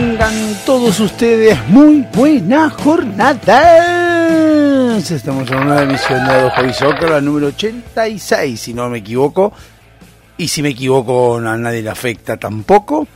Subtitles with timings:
[0.00, 0.34] Tengan
[0.66, 3.50] todos ustedes muy buenas jornadas.
[5.10, 8.98] Estamos en una nueva emisión de Ado Hobby Soccer, la número 86, si no me
[8.98, 9.54] equivoco.
[10.36, 13.08] Y si me equivoco, a nadie le afecta tampoco.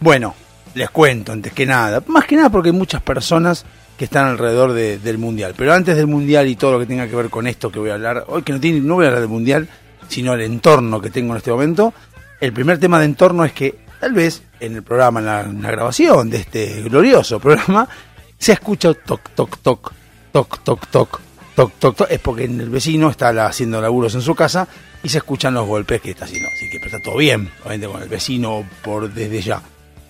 [0.00, 0.34] Bueno,
[0.74, 2.02] les cuento antes que nada.
[2.08, 3.64] Más que nada porque hay muchas personas
[3.96, 5.54] que están alrededor de- del Mundial.
[5.56, 7.90] Pero antes del Mundial y todo lo que tenga que ver con esto que voy
[7.90, 9.68] a hablar, hoy que no, tiene, no voy a hablar del Mundial,
[10.08, 11.94] sino el entorno que tengo en este momento.
[12.40, 16.28] El primer tema de entorno es que tal vez en el programa, en la, grabación
[16.28, 17.88] de este glorioso programa,
[18.36, 19.92] se escucha toc, toc, toc,
[20.30, 21.20] toc, toc, toc,
[21.54, 22.10] toc, toc, toc.
[22.10, 24.68] Es porque el vecino está haciendo laburos en su casa
[25.02, 26.50] y se escuchan los golpes que está haciendo.
[26.54, 29.62] Así que está todo bien, obviamente con el vecino por desde ya.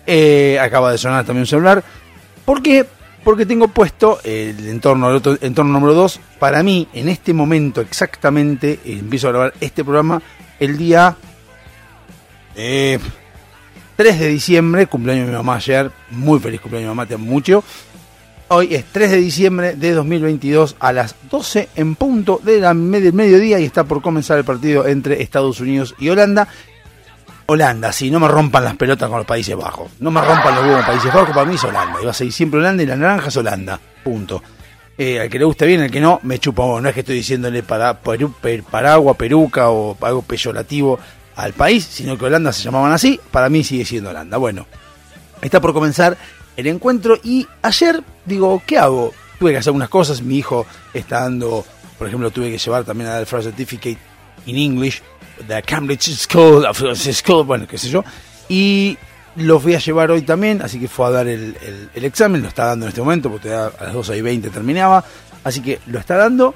[0.05, 1.81] Eh, acaba de sonar también un celular.
[2.43, 2.85] ¿Por qué?
[3.23, 6.19] Porque tengo puesto el entorno, el otro entorno número 2.
[6.37, 10.21] Para mí, en este momento exactamente, eh, empiezo a grabar este programa
[10.59, 11.15] el día
[12.57, 12.99] eh,
[13.95, 15.91] 3 de diciembre, cumpleaños de mi mamá ayer.
[16.11, 17.63] Muy feliz cumpleaños mamá, te amo mucho.
[18.49, 23.13] Hoy es 3 de diciembre de 2022 a las 12 en punto de la del
[23.13, 26.47] mediodía y está por comenzar el partido entre Estados Unidos y Holanda.
[27.47, 29.91] Holanda, sí, no me rompan las pelotas con los Países Bajos.
[29.99, 31.99] No me rompan los huevos con Países Bajos, para mí es Holanda.
[32.03, 33.79] Va a seguir siempre Holanda y la naranja es Holanda.
[34.03, 34.43] Punto.
[34.97, 36.63] Eh, al que le guste bien, al que no, me chupa.
[36.81, 40.99] No es que estoy diciéndole para, peru, per- paragua, peruca o algo peyorativo
[41.35, 43.19] al país, sino que Holanda se llamaban así.
[43.31, 44.37] Para mí sigue siendo Holanda.
[44.37, 44.65] Bueno,
[45.41, 46.17] está por comenzar
[46.57, 49.13] el encuentro y ayer digo, ¿qué hago?
[49.39, 51.65] Tuve que hacer unas cosas, mi hijo está dando,
[51.97, 53.97] por ejemplo, tuve que llevar también a dar el First Certificate
[54.45, 55.01] in English,
[55.47, 58.03] the Cambridge School, of School, bueno, qué sé yo,
[58.47, 58.97] y
[59.35, 62.41] lo fui a llevar hoy también, así que fue a dar el, el- el examen,
[62.41, 65.03] lo está dando en este momento, porque a las 12 y 20 terminaba,
[65.43, 66.55] así que lo está dando,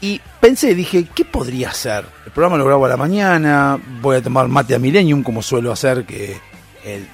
[0.00, 2.04] y pensé, dije, ¿qué podría hacer?
[2.24, 5.72] El programa lo grabo a la mañana, voy a tomar mate a Millennium, como suelo
[5.72, 6.36] hacer, que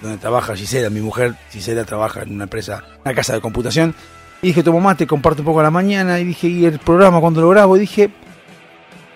[0.03, 3.95] donde trabaja Gisela, mi mujer, Gisela trabaja en una empresa, una casa de computación.
[4.43, 6.21] Y dije, tomo mate, comparto un poco a la mañana.
[6.21, 8.11] Y dije, y el programa cuando lo grabo, dije,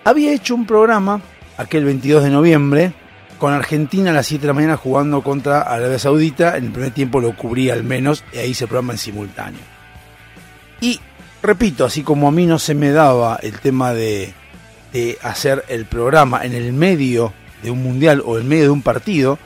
[0.03, 1.21] había hecho un programa,
[1.57, 2.93] aquel 22 de noviembre,
[3.37, 6.57] con Argentina a las 7 de la mañana jugando contra Arabia Saudita.
[6.57, 9.61] En el primer tiempo lo cubrí al menos, y ahí hice el programa en simultáneo.
[10.81, 10.99] Y
[11.41, 14.33] repito, así como a mí no se me daba el tema de,
[14.93, 17.33] de hacer el programa en el medio
[17.63, 19.37] de un mundial o en medio de un partido,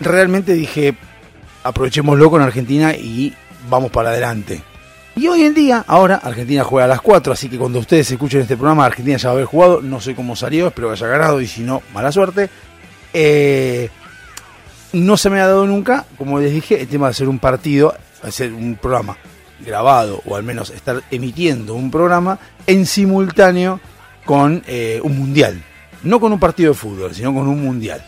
[0.00, 0.96] realmente dije,
[1.62, 3.34] aprovechémoslo con Argentina y
[3.68, 4.62] vamos para adelante.
[5.16, 8.42] Y hoy en día, ahora, Argentina juega a las 4, así que cuando ustedes escuchen
[8.42, 11.08] este programa, Argentina ya va a haber jugado, no sé cómo salió, espero que haya
[11.08, 12.48] ganado y si no, mala suerte.
[13.12, 13.88] Eh,
[14.92, 17.96] no se me ha dado nunca, como les dije, el tema de hacer un partido,
[18.22, 19.16] hacer un programa
[19.60, 23.80] grabado o al menos estar emitiendo un programa en simultáneo
[24.24, 25.62] con eh, un mundial.
[26.02, 28.04] No con un partido de fútbol, sino con un mundial.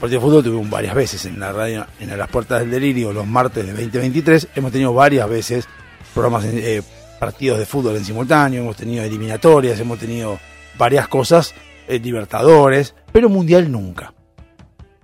[0.00, 3.26] Partido de fútbol tuvimos varias veces en la radio, en las puertas del delirio, los
[3.26, 4.48] martes de 2023.
[4.54, 5.68] Hemos tenido varias veces
[6.14, 6.82] programas, eh,
[7.18, 10.38] partidos de fútbol en simultáneo, hemos tenido eliminatorias, hemos tenido
[10.78, 11.54] varias cosas,
[11.86, 14.14] eh, libertadores, pero mundial nunca.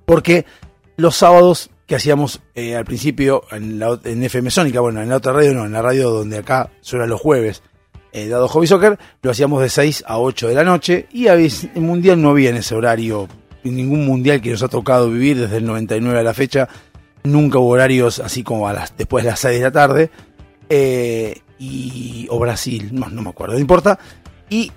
[0.04, 0.44] Porque
[0.96, 5.16] los sábados que hacíamos eh, al principio en, la, en FM Sónica, bueno, en la
[5.16, 7.62] otra radio no, en la radio donde acá suena los jueves,
[8.12, 11.34] eh, dado Hobby Soccer, lo hacíamos de 6 a 8 de la noche y a
[11.34, 13.28] veces, el mundial no había en ese horario,
[13.64, 16.68] ningún mundial que nos ha tocado vivir desde el 99 a la fecha,
[17.24, 20.10] nunca hubo horarios así como a las, después de las 6 de la tarde,
[20.68, 23.98] eh, y, o Brasil, no, no me acuerdo, no importa,
[24.48, 24.70] y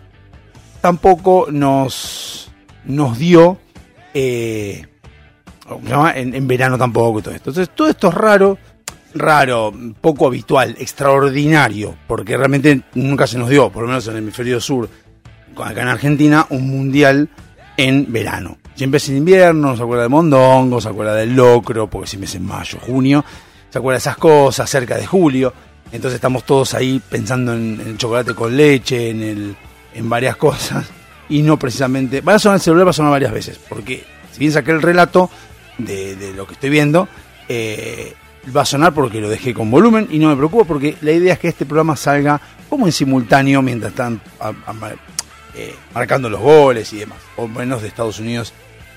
[0.81, 2.51] tampoco nos,
[2.85, 3.57] nos dio,
[4.13, 4.87] eh,
[5.67, 6.13] ¿cómo se llama?
[6.15, 7.49] En, en verano tampoco todo esto.
[7.49, 8.57] Entonces, todo esto es raro,
[9.13, 14.19] raro, poco habitual, extraordinario, porque realmente nunca se nos dio, por lo menos en el
[14.19, 14.89] hemisferio sur,
[15.63, 17.29] acá en Argentina, un mundial
[17.75, 18.57] en verano.
[18.75, 22.35] Siempre es en invierno, se acuerda de Mondongo, se acuerda del locro, porque siempre es
[22.35, 23.23] en mayo, junio,
[23.69, 25.53] se acuerda de esas cosas, cerca de julio.
[25.91, 29.55] Entonces estamos todos ahí pensando en, en el chocolate con leche, en, el,
[29.93, 30.85] en varias cosas,
[31.29, 32.21] y no precisamente...
[32.21, 34.81] Va a sonar el celular, va a sonar varias veces, porque si bien saqué el
[34.81, 35.29] relato
[35.77, 37.07] de, lo que estoy viendo,
[37.47, 38.13] eh,
[38.55, 41.33] va a sonar porque lo dejé con volumen y no me preocupo porque la idea
[41.33, 42.39] es que este programa salga
[42.69, 44.21] como en simultáneo mientras están
[45.55, 48.53] eh, marcando los goles y demás, o menos de Estados Unidos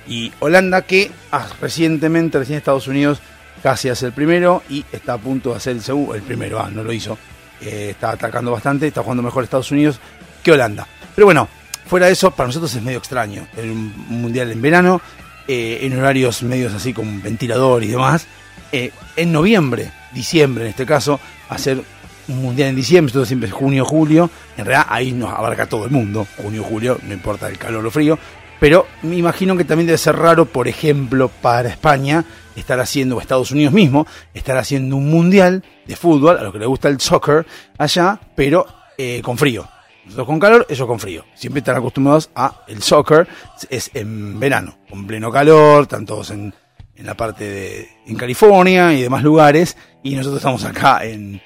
[0.07, 3.21] y Holanda, que ah, recientemente, recién Estados Unidos
[3.63, 6.71] casi hace el primero y está a punto de hacer el segundo, el primero, ah,
[6.71, 7.19] no lo hizo,
[7.61, 10.01] Eh, está atacando bastante, está jugando mejor Estados Unidos
[10.43, 10.87] que Holanda.
[11.15, 11.47] Pero bueno,
[11.87, 15.03] fuera de eso, para nosotros es medio extraño tener un mundial en verano,
[15.53, 18.29] eh, en horarios medios así con ventilador y demás,
[18.71, 21.19] eh, en noviembre, diciembre en este caso,
[21.49, 21.83] hacer
[22.29, 25.87] un mundial en diciembre, todo siempre es junio, julio, en realidad ahí nos abarca todo
[25.87, 28.17] el mundo, junio, julio, no importa el calor o frío,
[28.61, 32.25] pero me imagino que también debe ser raro, por ejemplo, para España,
[32.55, 36.61] estar haciendo, o Estados Unidos mismo, estar haciendo un mundial de fútbol, a lo que
[36.61, 37.45] le gusta el soccer
[37.77, 39.69] allá, pero eh, con frío.
[40.05, 41.25] Nosotros con calor, ellos con frío.
[41.35, 43.29] Siempre están acostumbrados a el soccer,
[43.69, 46.53] es en verano, con pleno calor, están todos en,
[46.97, 51.41] en la parte de en California y demás lugares, y nosotros estamos acá en,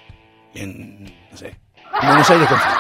[0.55, 1.49] en no sé,
[2.01, 2.75] en Buenos Aires con frío.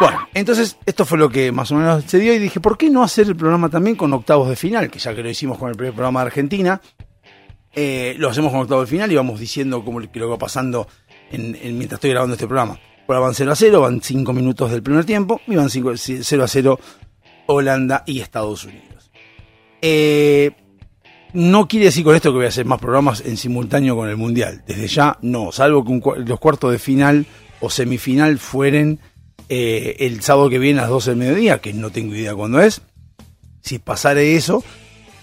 [0.00, 2.88] Bueno, entonces esto fue lo que más o menos se dio y dije, ¿por qué
[2.90, 4.90] no hacer el programa también con octavos de final?
[4.90, 6.80] Que ya que lo hicimos con el primer programa de Argentina,
[7.72, 10.86] eh, lo hacemos con octavos de final y vamos diciendo cómo lo va pasando
[11.32, 12.78] en, en- mientras estoy grabando este programa.
[13.08, 16.44] Ahora van 0 a 0, van 5 minutos del primer tiempo y van 5 0
[16.44, 16.80] a 0
[17.46, 19.10] Holanda y Estados Unidos.
[19.80, 20.50] Eh,
[21.32, 24.18] no quiere decir con esto que voy a hacer más programas en simultáneo con el
[24.18, 24.62] Mundial.
[24.66, 27.24] Desde ya no, salvo que los cuartos de final
[27.60, 29.00] o semifinal fueren
[29.48, 32.60] eh, el sábado que viene a las 12 del mediodía, que no tengo idea cuándo
[32.60, 32.82] es.
[33.62, 34.62] Si pasare eso,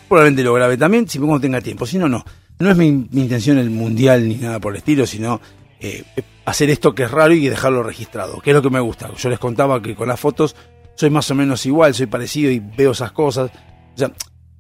[0.08, 1.86] probablemente lo grabe también, si cuando tenga tiempo.
[1.86, 2.26] Si no, no.
[2.58, 5.40] No es mi intención el Mundial ni nada por el estilo, sino
[5.80, 6.04] eh,
[6.46, 9.10] hacer esto que es raro y dejarlo registrado, que es lo que me gusta.
[9.16, 10.56] Yo les contaba que con las fotos
[10.96, 13.52] soy más o menos igual, soy parecido y veo esas cosas.
[13.96, 14.12] O sea,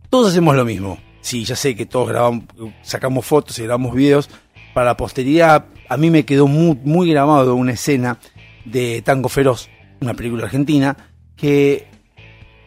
[0.09, 0.97] todos hacemos lo mismo.
[1.21, 2.45] Sí, ya sé que todos grabamos,
[2.83, 4.29] sacamos fotos y grabamos videos.
[4.73, 8.19] Para la posteridad, a mí me quedó muy, grabado una escena
[8.65, 9.69] de Tango Feroz,
[10.01, 10.95] una película argentina,
[11.35, 11.87] que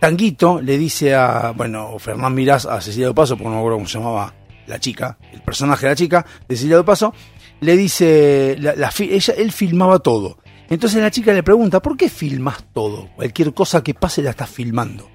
[0.00, 3.76] Tanguito le dice a, bueno, Fernán Mirás a Cecilia de Paso, porque no me acuerdo
[3.76, 4.34] cómo se llamaba
[4.66, 7.12] la chica, el personaje de la chica, de Cecilia de Paso,
[7.60, 10.38] le dice, la, la ella, él filmaba todo.
[10.70, 13.08] Entonces la chica le pregunta, ¿por qué filmas todo?
[13.16, 15.08] Cualquier cosa que pase la estás filmando.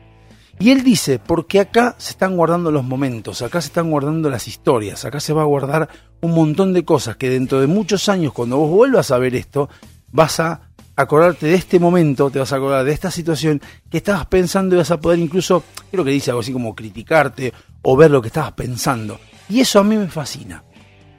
[0.59, 4.47] Y él dice, porque acá se están guardando los momentos, acá se están guardando las
[4.47, 5.89] historias, acá se va a guardar
[6.21, 9.69] un montón de cosas que dentro de muchos años, cuando vos vuelvas a ver esto,
[10.11, 14.27] vas a acordarte de este momento, te vas a acordar de esta situación que estabas
[14.27, 17.51] pensando y vas a poder incluso, creo que dice algo así como criticarte
[17.81, 19.19] o ver lo que estabas pensando.
[19.49, 20.63] Y eso a mí me fascina.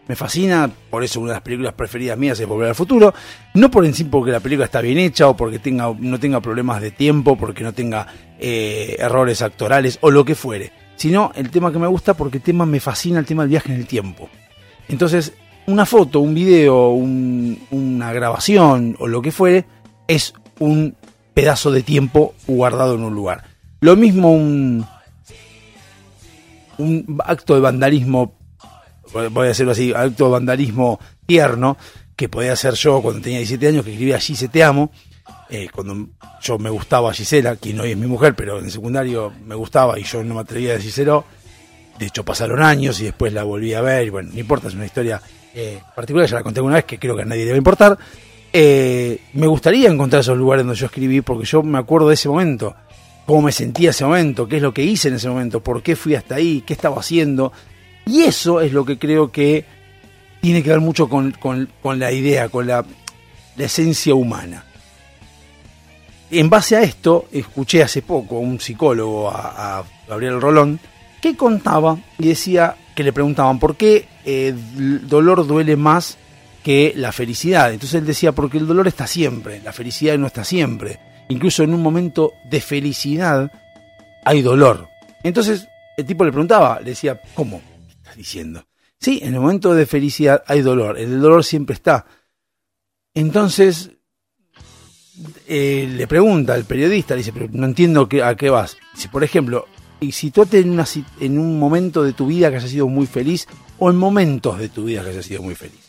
[0.06, 3.14] Me fascina, por eso una de las películas preferidas mías es Volver al Futuro.
[3.54, 6.40] No por en sí porque la película está bien hecha o porque tenga, no tenga
[6.40, 8.06] problemas de tiempo, porque no tenga
[8.38, 10.72] eh, errores actorales o lo que fuere.
[10.96, 13.72] Sino el tema que me gusta porque el tema me fascina, el tema del viaje
[13.72, 14.28] en el tiempo.
[14.88, 15.32] Entonces,
[15.66, 19.64] una foto, un video, un- una grabación o lo que fuere,
[20.06, 20.94] es un
[21.32, 23.44] pedazo de tiempo guardado en un lugar.
[23.80, 24.84] Lo mismo un,
[26.78, 28.34] un acto de vandalismo,
[29.30, 31.76] voy a decirlo así, acto de vandalismo tierno,
[32.16, 34.90] que podía hacer yo cuando tenía 17 años, que escribía Gise te amo,
[35.48, 36.08] eh, cuando
[36.42, 40.02] yo me gustaba Gisela, quien hoy es mi mujer, pero en secundario me gustaba y
[40.02, 41.24] yo no me atrevía a decírselo.
[41.98, 44.06] De hecho, pasaron años y después la volví a ver.
[44.06, 45.20] Y bueno, no importa, es una historia
[45.54, 47.58] eh, particular, ya la conté una vez que creo que a nadie le va a
[47.58, 47.98] importar.
[48.52, 52.28] Eh, me gustaría encontrar esos lugares donde yo escribí, porque yo me acuerdo de ese
[52.28, 52.74] momento,
[53.26, 55.96] cómo me sentía ese momento, qué es lo que hice en ese momento, por qué
[55.96, 57.52] fui hasta ahí, qué estaba haciendo.
[58.06, 59.64] Y eso es lo que creo que
[60.40, 62.84] tiene que ver mucho con, con- la idea, con la,
[63.56, 64.64] la esencia humana.
[66.30, 70.80] En base a esto, escuché hace poco a un psicólogo, a, a Gabriel Rolón,
[71.22, 76.18] que contaba y decía que le preguntaban por qué eh, el dolor duele más
[76.62, 77.72] que la felicidad.
[77.72, 80.98] Entonces él decía, porque el dolor está siempre, la felicidad no está siempre.
[81.28, 83.50] Incluso en un momento de felicidad
[84.24, 84.88] hay dolor.
[85.22, 87.60] Entonces el tipo le preguntaba, le decía, ¿cómo?
[88.14, 88.66] ¿Qué estás diciendo?
[89.00, 92.06] Sí, en el momento de felicidad hay dolor, el dolor siempre está.
[93.12, 93.90] Entonces
[95.46, 98.76] eh, le pregunta al periodista, le dice, pero no entiendo a qué vas.
[98.94, 99.66] Dice, por ejemplo,
[100.00, 100.84] y situate en, una,
[101.20, 103.46] en un momento de tu vida que haya sido muy feliz
[103.78, 105.80] o en momentos de tu vida que haya sido muy feliz.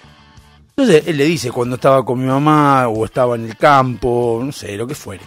[0.69, 4.51] Entonces él le dice cuando estaba con mi mamá o estaba en el campo, no
[4.51, 5.23] sé, lo que fuere.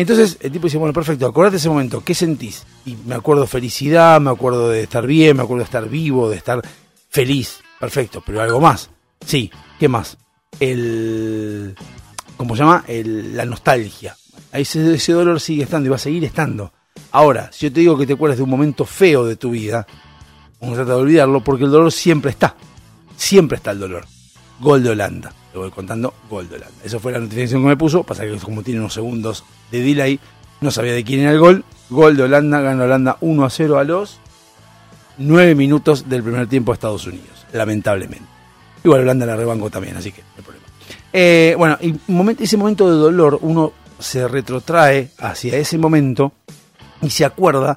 [0.00, 2.64] Entonces el tipo dice, bueno, perfecto, acordate ese momento, ¿qué sentís?
[2.86, 6.36] Y me acuerdo felicidad, me acuerdo de estar bien, me acuerdo de estar vivo, de
[6.36, 6.62] estar
[7.10, 7.60] feliz.
[7.78, 8.88] Perfecto, pero algo más.
[9.26, 10.16] Sí, ¿qué más?
[10.58, 11.74] El...
[12.36, 12.84] ¿Cómo se llama?
[12.86, 14.16] El- la nostalgia.
[14.52, 16.72] Ese, ese dolor sigue estando y va a seguir estando.
[17.12, 19.86] Ahora, si yo te digo que te acuerdas de un momento feo de tu vida,
[20.60, 22.56] vamos a tratar de olvidarlo porque el dolor siempre está.
[23.16, 24.06] Siempre está el dolor.
[24.60, 25.32] Gol de Holanda.
[25.52, 26.76] Le voy contando gol de Holanda.
[26.84, 30.20] Esa fue la notificación que me puso, pasa que como tiene unos segundos de delay,
[30.60, 31.64] no sabía de quién era el gol.
[31.88, 34.20] Gol de Holanda, gana Holanda 1 a 0 a los
[35.18, 38.26] 9 minutos del primer tiempo a Estados Unidos, lamentablemente.
[38.84, 40.66] Igual Holanda la rebanco también, así que no hay problema.
[41.12, 41.98] Eh, bueno, y
[42.42, 46.32] ese momento de dolor, uno se retrotrae hacia ese momento
[47.02, 47.76] y se acuerda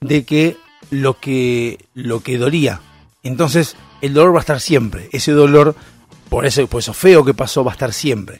[0.00, 0.56] de que
[0.90, 2.80] lo que, lo que dolía.
[3.22, 5.08] Entonces, el dolor va a estar siempre.
[5.12, 5.74] Ese dolor,
[6.28, 8.38] por eso, por eso feo que pasó, va a estar siempre.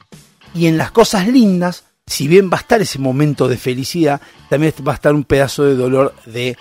[0.55, 4.73] Y en las cosas lindas, si bien va a estar ese momento de felicidad, también
[4.87, 6.57] va a estar un pedazo de dolor de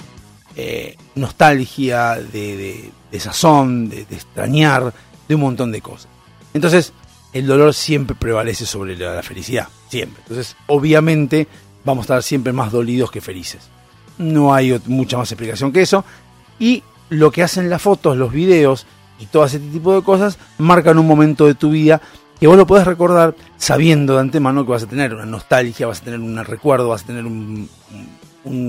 [0.56, 4.94] eh, nostalgia, de, de, sazón, de, de, extrañar,
[5.28, 6.08] de un montón de cosas.
[6.54, 6.94] Entonces,
[7.34, 10.22] el dolor siempre prevalece sobre la, la felicidad, siempre.
[10.24, 11.48] Entonces, obviamente,
[11.84, 13.70] vamos a estar siempre más dolidos que felices.
[14.18, 16.06] No hay mucha más explicación que eso.
[16.60, 18.86] Y lo que hacen las fotos, los videos
[19.20, 22.02] y todo ese tipo de cosas marcan un momento de tu vida
[22.40, 26.02] que vos lo podés recordar sabiendo de antemano que vas a tener una nostalgia, vas
[26.02, 27.70] a tener un recuerdo, vas a tener un,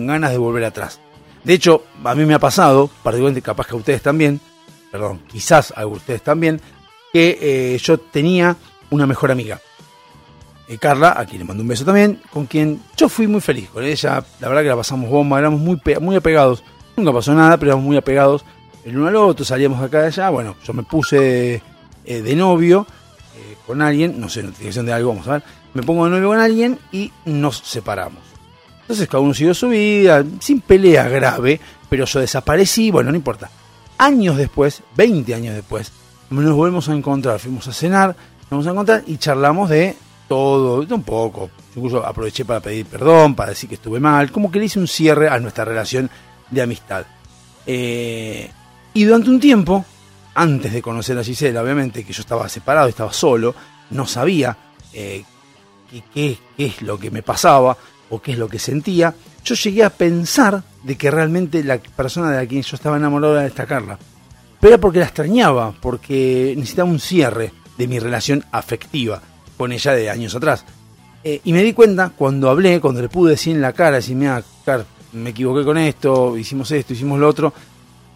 [0.06, 1.00] ganas de volver atrás.
[1.42, 4.40] De hecho, a mí me ha pasado, particularmente capaz que a ustedes también,
[4.92, 6.60] perdón, quizás a ustedes también,
[7.12, 8.56] que eh, yo tenía
[8.90, 9.60] una mejor amiga.
[10.68, 13.68] Eh, Carla, a quien le mando un beso también, con quien yo fui muy feliz.
[13.70, 16.62] Con ella, la verdad que la pasamos bomba, éramos muy, muy apegados.
[16.96, 18.44] Nunca pasó nada, pero éramos muy apegados
[18.84, 20.30] el uno al otro, salíamos acá de allá.
[20.30, 21.62] Bueno, yo me puse
[22.04, 22.86] eh, de novio
[23.36, 25.42] eh, con alguien, no sé, notificación de algo, vamos a ver.
[25.72, 28.20] Me pongo de novio con alguien y nos separamos.
[28.82, 33.50] Entonces cada uno siguió su vida, sin pelea grave, pero yo desaparecí, bueno, no importa.
[33.96, 35.90] Años después, 20 años después,
[36.30, 39.96] nos volvemos a encontrar, fuimos a cenar, nos vamos a encontrar y charlamos de
[40.28, 41.50] todo, de un poco.
[41.74, 44.86] Incluso aproveché para pedir perdón, para decir que estuve mal, como que le hice un
[44.86, 46.10] cierre a nuestra relación
[46.50, 47.06] de amistad.
[47.66, 48.50] Eh,
[48.94, 49.84] y durante un tiempo,
[50.34, 53.54] antes de conocer a Gisela, obviamente, que yo estaba separado, estaba solo,
[53.90, 54.56] no sabía
[54.92, 55.24] eh,
[56.12, 57.76] qué, es lo que me pasaba
[58.10, 62.30] o qué es lo que sentía, yo llegué a pensar de que realmente la persona
[62.30, 63.98] de la quien yo estaba enamorado era esta Carla.
[64.60, 69.20] Pero era porque la extrañaba, porque necesitaba un cierre de mi relación afectiva
[69.56, 70.64] con ella de años atrás.
[71.22, 74.14] Eh, y me di cuenta cuando hablé, cuando le pude decir en la cara, decir,
[74.16, 77.52] mira, Car, me equivoqué con esto, hicimos esto, hicimos lo otro,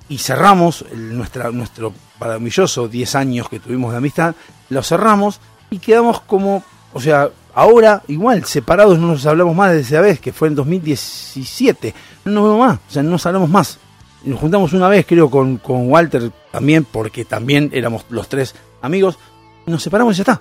[0.09, 4.35] y cerramos nuestra, nuestro maravilloso 10 años que tuvimos de amistad,
[4.71, 6.63] lo cerramos y quedamos como,
[6.93, 10.55] o sea, ahora igual, separados, no nos hablamos más desde esa vez, que fue en
[10.55, 13.79] 2017, no nos vemos más, o sea, no nos hablamos más.
[14.25, 19.19] Nos juntamos una vez, creo, con, con Walter también, porque también éramos los tres amigos,
[19.67, 20.41] nos separamos y ya está.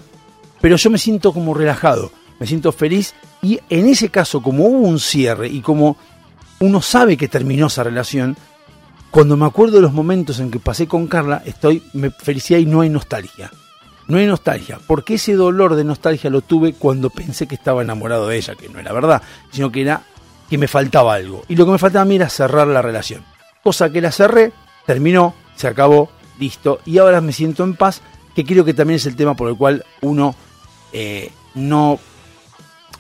[0.62, 4.88] Pero yo me siento como relajado, me siento feliz y en ese caso, como hubo
[4.88, 5.98] un cierre y como
[6.60, 8.36] uno sabe que terminó esa relación,
[9.12, 12.66] cuando me acuerdo de los momentos en que pasé con Carla, estoy me felicidad y
[12.66, 13.52] no hay nostalgia.
[14.08, 18.28] No hay nostalgia, porque ese dolor de nostalgia lo tuve cuando pensé que estaba enamorado
[18.28, 19.22] de ella, que no era verdad,
[19.52, 20.04] sino que era
[20.50, 21.44] que me faltaba algo.
[21.50, 23.26] Y lo que me faltaba a mí era cerrar la relación.
[23.64, 24.54] Cosa que la cerré,
[24.86, 26.10] terminó, se acabó,
[26.40, 28.02] listo, y ahora me siento en paz,
[28.34, 30.36] que creo que también es el tema por el cual uno
[30.94, 32.00] eh, no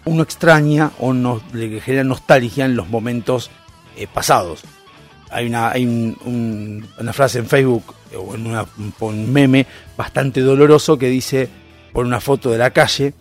[0.08, 3.52] uno extraña o no, le genera nostalgia en los momentos
[3.96, 4.64] eh, pasados.
[5.30, 8.66] Hay, una, hay un, un, una frase en Facebook o en una,
[9.00, 9.66] un meme
[9.98, 11.50] bastante doloroso que dice,
[11.92, 13.14] por una foto de la calle,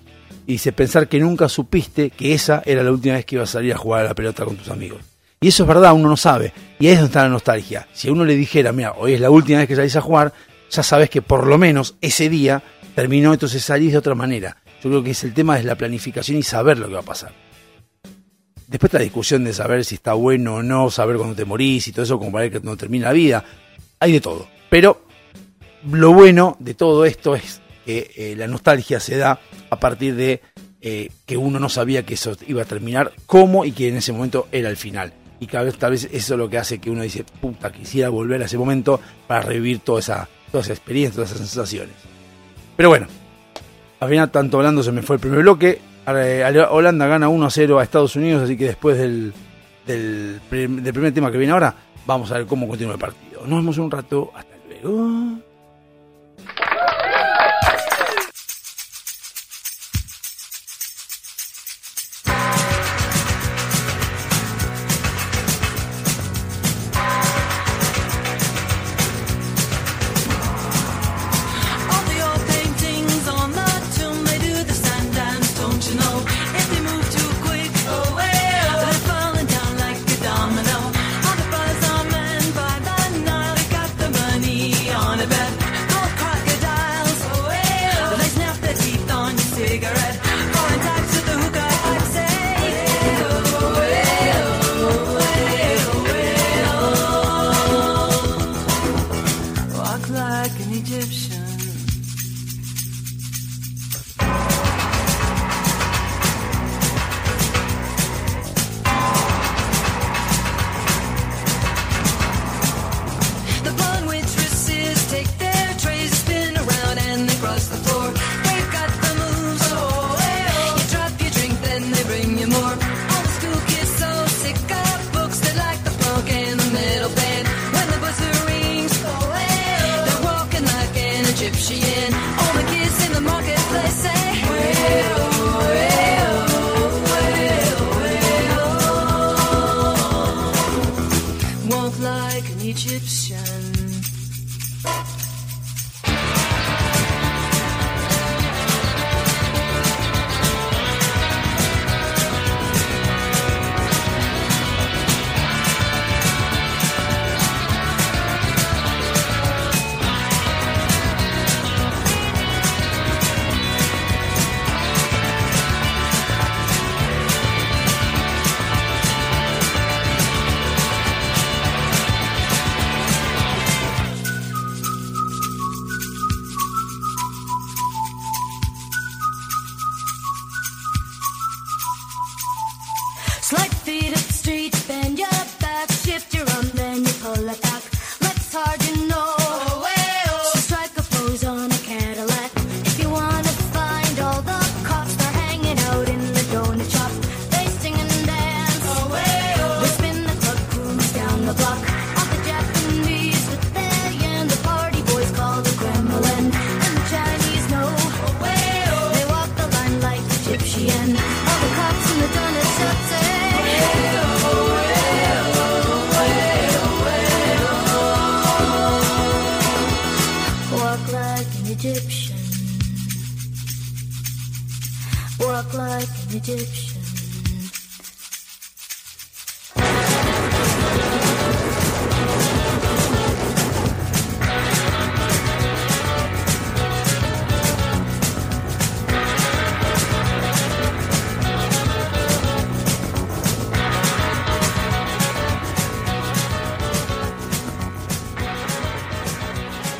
[0.46, 3.52] y dice, pensar que nunca supiste que esa era la última vez que ibas a
[3.54, 5.00] salir a jugar a la pelota con tus amigos.
[5.40, 6.52] Y eso es verdad, uno no sabe.
[6.78, 7.86] Y ahí es donde está la nostalgia.
[7.92, 10.32] Si a uno le dijera, mira, hoy es la última vez que salís a jugar,
[10.70, 12.62] ya sabes que por lo menos ese día
[12.94, 14.56] terminó, entonces salís de otra manera.
[14.82, 17.04] Yo creo que es el tema de la planificación y saber lo que va a
[17.04, 17.32] pasar.
[18.68, 21.92] Después la discusión de saber si está bueno o no, saber cuándo te morís y
[21.92, 23.44] todo eso, como para que no termina la vida.
[24.00, 24.48] Hay de todo.
[24.68, 25.06] Pero
[25.90, 29.38] lo bueno de todo esto es que eh, la nostalgia se da
[29.70, 30.40] a partir de
[30.80, 34.12] eh, que uno no sabía que eso iba a terminar, cómo y que en ese
[34.12, 35.12] momento era el final.
[35.38, 38.08] Y cada vez, tal vez eso es lo que hace que uno dice, puta, quisiera
[38.08, 41.94] volver a ese momento para revivir toda esa, toda esa experiencia, todas esas sensaciones.
[42.76, 43.06] Pero bueno,
[44.00, 45.78] al final, tanto hablando, se me fue el primer bloque.
[46.06, 49.32] Holanda gana 1 a 0 a Estados Unidos, así que después del,
[49.86, 51.74] del, del primer tema que viene ahora,
[52.06, 53.42] vamos a ver cómo continúa el partido.
[53.46, 54.30] Nos vemos en un rato.
[54.34, 55.38] Hasta luego.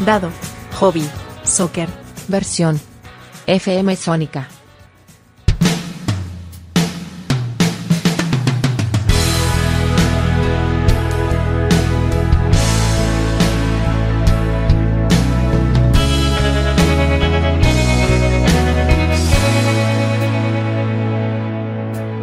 [0.07, 0.31] Dado.
[0.79, 1.09] Hobby.
[1.42, 1.88] Soccer.
[2.29, 2.81] Versión.
[3.46, 4.56] FM Sónica.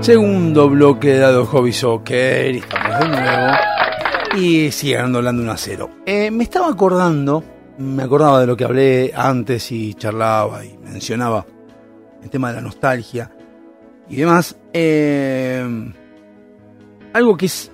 [0.04, 3.54] Segundo bloque de Dado Hobby Soccer, estamos de nuevo.
[4.36, 5.90] Y sigue ganando hablando 1 a 0.
[6.06, 7.44] Eh, me estaba acordando,
[7.78, 11.46] me acordaba de lo que hablé antes y charlaba y mencionaba
[12.22, 13.32] el tema de la nostalgia
[14.10, 14.58] y demás.
[14.74, 15.94] Eh,
[17.14, 17.72] algo que es,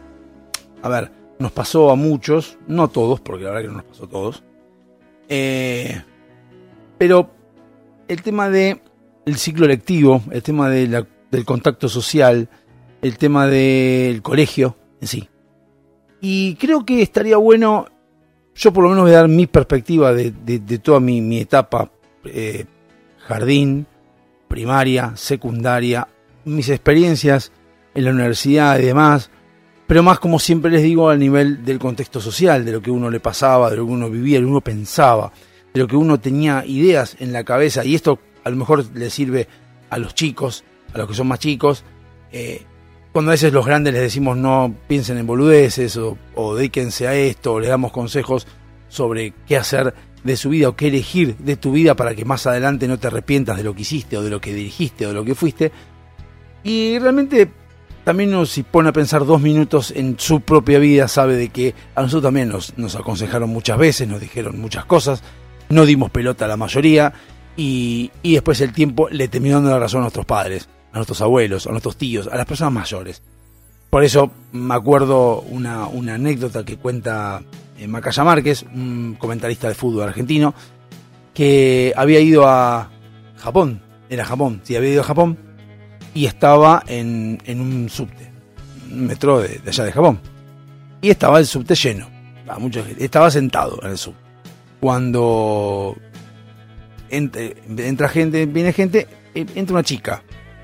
[0.84, 3.86] a ver, nos pasó a muchos, no a todos, porque la verdad que no nos
[3.86, 4.44] pasó a todos.
[5.30, 6.00] Eh,
[6.98, 7.32] pero
[8.08, 8.82] el tema de
[9.36, 12.50] ciclo lectivo, el tema de la- del contacto social,
[13.02, 15.30] el tema del colegio en sí.
[16.22, 17.88] Y creo que estaría bueno,
[18.56, 21.92] yo por lo menos voy a dar mi perspectiva de, de- toda mi, mi etapa,
[22.26, 22.66] eh,
[23.20, 23.86] jardín,
[24.48, 26.08] primaria, secundaria,
[26.46, 27.52] mis experiencias
[27.94, 29.30] en la universidad y demás,
[29.88, 33.10] pero más como siempre les digo al nivel del contexto social, de lo que uno
[33.10, 35.32] le pasaba, de lo que uno vivía, de lo que uno pensaba,
[35.74, 39.10] de lo que uno tenía ideas en la cabeza, y esto a lo mejor le
[39.10, 39.48] sirve
[39.90, 41.84] a los chicos, a los que son más chicos,
[42.32, 42.64] eh,
[43.12, 47.16] cuando a veces los grandes les decimos no piensen en boludeces o, o dedíquense a
[47.16, 48.48] esto, o les damos consejos
[48.88, 52.46] sobre qué hacer de su vida o qué elegir de tu vida para que más
[52.46, 55.16] adelante no te arrepientas de lo que hiciste o de lo que dirigiste o de
[55.16, 55.72] lo que fuiste.
[56.64, 57.50] Y realmente
[58.04, 61.74] también uno si pone a pensar dos minutos en su propia vida sabe de que
[61.96, 65.24] a nosotros también nos, nos aconsejaron muchas veces, nos dijeron muchas cosas,
[65.70, 67.14] no dimos pelota a la mayoría
[67.56, 71.22] y, y después el tiempo le terminó dando la razón a nuestros padres, a nuestros
[71.22, 73.22] abuelos, a nuestros tíos, a las personas mayores.
[73.90, 77.42] Por eso me acuerdo una, una anécdota que cuenta
[77.78, 80.54] eh, Macaya Márquez, un comentarista de fútbol argentino,
[81.34, 82.90] que había ido a
[83.38, 85.38] Japón, era Japón, sí, había ido a Japón
[86.14, 88.32] y estaba en, en un subte,
[88.92, 90.20] un metro de, allá de Japón.
[91.02, 92.08] Y estaba el subte lleno,
[93.00, 94.20] estaba, sentado en el subte.
[94.82, 95.96] Cuando
[97.10, 100.22] ent- entra gente, viene gente, eh, entra una chica.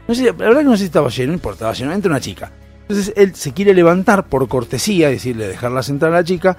[0.07, 2.11] No sé, la verdad que no sé si estaba lleno, no importa, estaba lleno, entra
[2.11, 2.51] una chica.
[2.87, 6.55] Entonces él se quiere levantar por cortesía, decirle, dejarla sentar a la chica.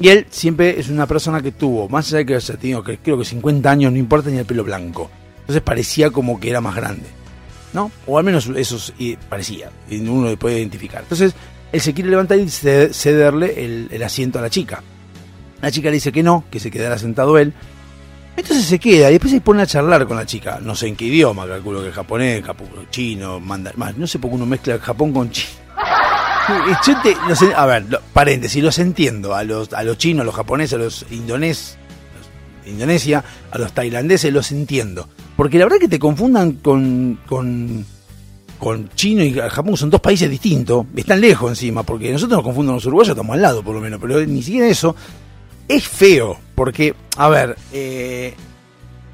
[0.00, 2.98] Y él siempre es una persona que tuvo, más allá de que haya tenido, que
[2.98, 5.10] creo que 50 años, no importa ni el pelo blanco.
[5.40, 7.06] Entonces parecía como que era más grande.
[7.72, 7.90] ¿No?
[8.06, 8.78] O al menos eso
[9.28, 9.70] parecía.
[9.90, 11.02] Y uno lo puede identificar.
[11.02, 11.34] Entonces
[11.72, 14.82] él se quiere levantar y ce- cederle el, el asiento a la chica.
[15.60, 17.52] La chica le dice que no, que se quedara sentado él.
[18.38, 20.58] Entonces se queda y después se pone a charlar con la chica.
[20.62, 23.78] No sé en qué idioma, calculo que japonés, japo- chino, mandarín.
[23.80, 25.50] Más, no sé por qué uno mezcla Japón con chino.
[26.86, 29.34] Yo te- los a ver, paréntesis, los entiendo.
[29.34, 31.76] A los, a los chinos, a los japoneses, a los indones,
[32.16, 35.08] los de Indonesia, a los tailandeses, los entiendo.
[35.36, 37.84] Porque la verdad que te confundan con, con,
[38.58, 40.86] con Chino y Japón, son dos países distintos.
[40.96, 44.00] Están lejos encima, porque nosotros nos confundimos los uruguayos, estamos al lado por lo menos.
[44.00, 44.96] Pero ni siquiera eso
[45.68, 46.38] es feo.
[46.58, 48.34] Porque, a ver, eh,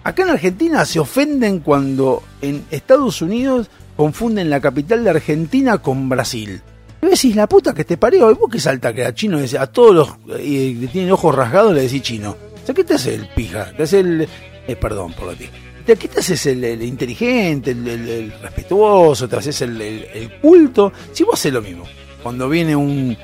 [0.03, 6.09] acá en Argentina se ofenden cuando en Estados Unidos confunden la capital de Argentina con
[6.09, 6.63] Brasil.
[7.03, 9.41] Y decís, la puta que te parió, ¿y vos qué salta que era chino?
[9.59, 12.31] A todos los eh, que tienen ojos rasgados le decís chino.
[12.31, 13.71] O sea, ¿qué te hace el pija?
[13.77, 14.27] Te hace el...
[14.67, 15.51] eh, perdón por lo que...
[15.85, 20.95] ¿Qué te haces el, el inteligente, el, respetuoso, te haces el culto?
[21.13, 21.85] Si vos haces lo mismo.
[22.23, 23.15] Cuando viene un,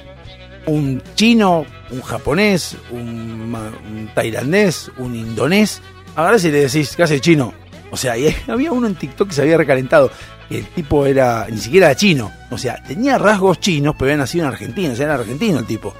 [0.66, 5.82] un chino, un japonés, un, un tailandés, un indonés,
[6.16, 7.52] agarrás y le decís, ¿qué hace chino?
[7.90, 10.10] O sea, y había uno en TikTok que se había recalentado.
[10.48, 12.30] que El tipo era, ni siquiera era chino.
[12.50, 14.92] O sea, tenía rasgos chinos, pero había nacido en Argentina.
[14.92, 15.94] O sea, era argentino el tipo.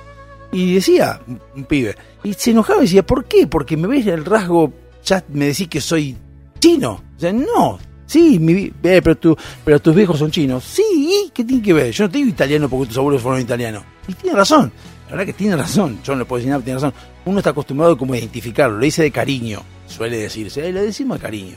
[0.52, 1.96] Y decía, un, un pibe.
[2.22, 3.46] Y se enojaba y decía, ¿por qué?
[3.46, 4.72] Porque me ves el rasgo,
[5.04, 6.16] ya me decís que soy
[6.58, 7.02] chino.
[7.16, 7.78] O sea, no.
[8.10, 10.64] Sí, mi, eh, pero, tú, pero tus viejos son chinos.
[10.64, 11.92] Sí, ¿y ¿qué tiene que ver?
[11.92, 13.84] Yo no te digo italiano porque tus abuelos fueron italianos.
[14.08, 14.72] Y tiene razón.
[15.04, 16.00] La verdad que tiene razón.
[16.02, 16.92] Yo no le puedo decir nada, tiene razón.
[17.24, 18.78] Uno está acostumbrado como a identificarlo.
[18.78, 19.62] Lo dice de cariño.
[19.86, 20.68] Suele decirse.
[20.68, 21.54] Eh, lo decimos de cariño.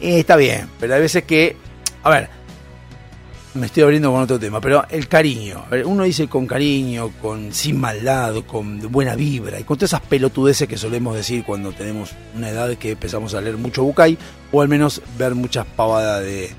[0.00, 1.54] Eh, está bien, pero hay veces que...
[2.02, 2.28] A ver,
[3.54, 5.64] me estoy abriendo con otro tema, pero el cariño.
[5.70, 10.00] A uno dice con cariño, con sin maldad, con buena vibra y con todas esas
[10.02, 14.16] pelotudeces que solemos decir cuando tenemos una edad que empezamos a leer mucho Bucay
[14.50, 16.50] o al menos ver muchas pavadas de,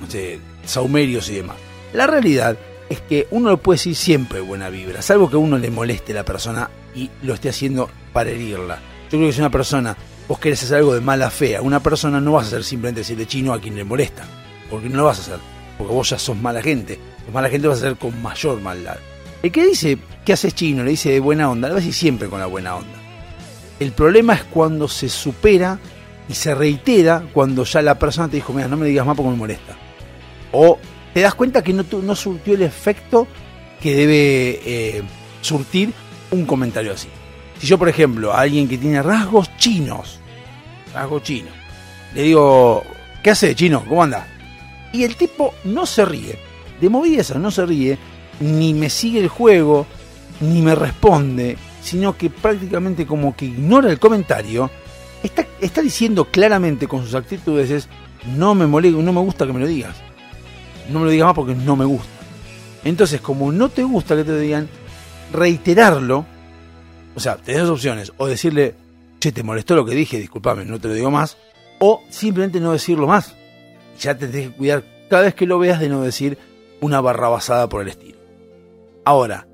[0.00, 1.56] no sé, saumerios y demás.
[1.94, 2.56] La realidad
[2.90, 6.12] es que uno lo puede decir siempre buena vibra, salvo que a uno le moleste
[6.12, 8.78] la persona y lo esté haciendo para herirla.
[9.10, 9.96] Yo creo que si una persona,
[10.28, 13.00] vos querés hacer algo de mala fe a una persona, no vas a hacer simplemente
[13.00, 14.24] decirle chino a quien le molesta,
[14.72, 15.38] porque no lo vas a hacer,
[15.76, 16.98] porque vos ya sos mala gente,
[17.30, 18.96] mala gente vas a hacer con mayor maldad.
[19.42, 22.40] El que dice que haces chino, le dice de buena onda, lo decir siempre con
[22.40, 22.98] la buena onda.
[23.78, 25.78] El problema es cuando se supera
[26.26, 29.32] y se reitera cuando ya la persona te dijo, mira, no me digas más porque
[29.32, 29.76] me molesta.
[30.52, 30.78] O
[31.12, 33.26] te das cuenta que no surtió el efecto
[33.82, 35.02] que debe eh,
[35.42, 35.92] surtir
[36.30, 37.08] un comentario así.
[37.58, 40.18] Si yo, por ejemplo, a alguien que tiene rasgos chinos,
[40.94, 41.52] rasgos chinos,
[42.14, 42.84] le digo,
[43.22, 43.84] ¿qué hace chino?
[43.86, 44.26] ¿Cómo anda?
[44.92, 46.38] Y el tipo no se ríe,
[46.80, 47.98] de movida no se ríe,
[48.40, 49.86] ni me sigue el juego,
[50.40, 54.70] ni me responde, sino que prácticamente como que ignora el comentario,
[55.22, 57.88] está, diciendo claramente con sus actitudes es,
[58.36, 59.96] no me no me gusta que me lo digas.
[60.90, 62.08] No me lo digas más porque no me gusta.
[62.84, 64.68] Entonces, como no te gusta que te digan,
[65.32, 66.26] reiterarlo,
[67.14, 68.74] o sea, tenés dos opciones, o decirle,
[69.20, 71.36] che, te molestó lo que dije, discúlpame, no te lo digo más,
[71.78, 73.34] o simplemente no decirlo más.
[73.98, 76.38] Ya te tenés que cuidar cada vez que lo veas de no decir
[76.80, 78.18] una barrabasada por el estilo.
[79.04, 79.46] Ahora,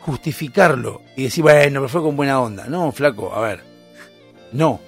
[0.00, 2.66] justificarlo y decir, bueno, pero fue con buena onda.
[2.68, 3.60] No, flaco, a ver.
[4.52, 4.80] No.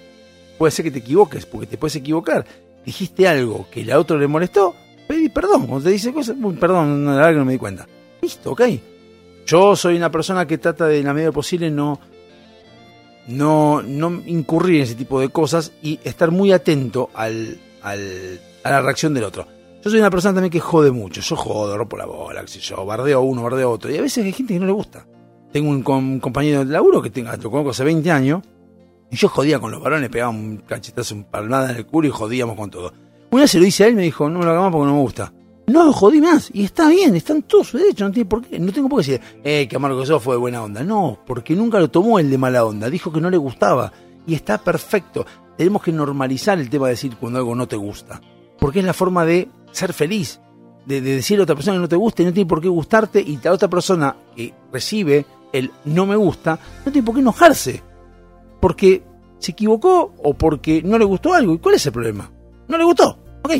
[0.59, 2.45] Puede ser que te equivoques, porque te puedes equivocar.
[2.85, 4.75] Dijiste algo que a otro le molestó,
[5.09, 5.67] pedí perdón.
[5.67, 7.87] Cuando te dice cosas, "Uy, perdón, no, no me di cuenta.
[8.23, 8.63] Listo, ok.
[9.47, 12.01] Yo soy una persona que trata de, en la medida posible, no,
[13.27, 17.59] no, no incurrir en ese tipo de cosas y estar muy atento al-
[18.65, 19.47] a la reacción del otro.
[19.83, 21.21] Yo soy una persona también que jode mucho.
[21.21, 23.91] Yo jodo, rompo la bola, yo, bardeo uno, bardeo otro.
[23.93, 25.07] Y a veces hay gente que no le gusta.
[25.53, 28.43] Tengo un, com- compañero de laburo que tenga, lo conozco hace 20 años.
[29.11, 32.11] Y yo jodía con los varones, pegaba un cachetazo, un palmada en el culo y
[32.11, 32.93] jodíamos con todo.
[33.31, 34.73] Una vez se lo hice a él y me dijo, no me lo hagas más
[34.73, 35.33] porque no me gusta.
[35.67, 36.51] No lo jodí más.
[36.53, 38.59] Y está bien, está en todo su derecho, no tiene por qué.
[38.59, 40.83] No tengo por qué decir, eh, que amargo que sos fue de buena onda.
[40.83, 42.89] No, porque nunca lo tomó el de mala onda.
[42.91, 43.93] Dijo que no le gustaba.
[44.27, 45.25] Y está perfecto.
[45.57, 48.21] Tenemos que normalizar el tema de decir cuando algo no te gusta.
[48.65, 50.41] Porque es la forma de ser feliz.
[50.87, 52.69] De, de decirle a otra persona que no te gusta y no tiene por qué
[52.69, 53.21] gustarte.
[53.21, 57.83] Y la otra persona que recibe el no me gusta, no tiene por qué enojarse
[58.65, 59.03] porque
[59.41, 61.53] se equivocó o porque no le gustó algo.
[61.53, 62.31] ¿Y cuál es el problema?
[62.67, 63.19] No le gustó.
[63.43, 63.53] Ok.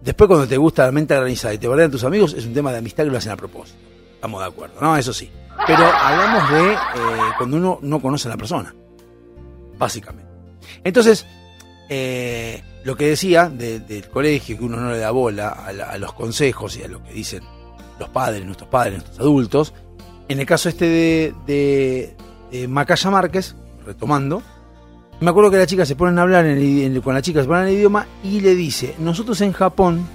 [0.00, 2.72] Después cuando te gusta la mente organizada y te bardean tus amigos, es un tema
[2.72, 3.78] de amistad que lo hacen a propósito.
[4.14, 4.96] Estamos de acuerdo, ¿no?
[4.96, 5.30] Eso sí.
[5.66, 6.76] Pero hablamos de eh,
[7.36, 8.74] cuando uno no conoce a la persona.
[9.76, 10.32] Básicamente.
[10.82, 11.26] Entonces,
[11.90, 16.12] eh, lo que decía de- del colegio, que uno no le da bola a, los
[16.12, 17.42] consejos y a lo que dicen
[17.98, 19.74] los padres, nuestros padres, nuestros adultos.
[20.28, 22.16] En el caso este de,
[22.68, 24.42] Macaya Márquez, retomando,
[25.20, 26.44] me acuerdo que la chica se ponen a hablar
[27.02, 30.06] con la chica se ponen en el idioma y le dice, nosotros en Japón,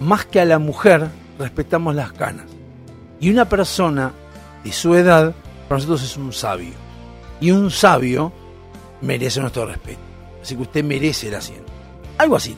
[0.00, 1.08] más que a la mujer,
[1.38, 2.46] respetamos las canas.
[3.20, 4.12] Y una persona
[4.62, 5.34] de su edad,
[5.68, 6.72] para nosotros es un sabio.
[7.40, 8.32] Y un sabio
[9.00, 10.00] merece nuestro respeto.
[10.42, 11.63] Así que usted merece el asiento.
[12.24, 12.56] Algo así.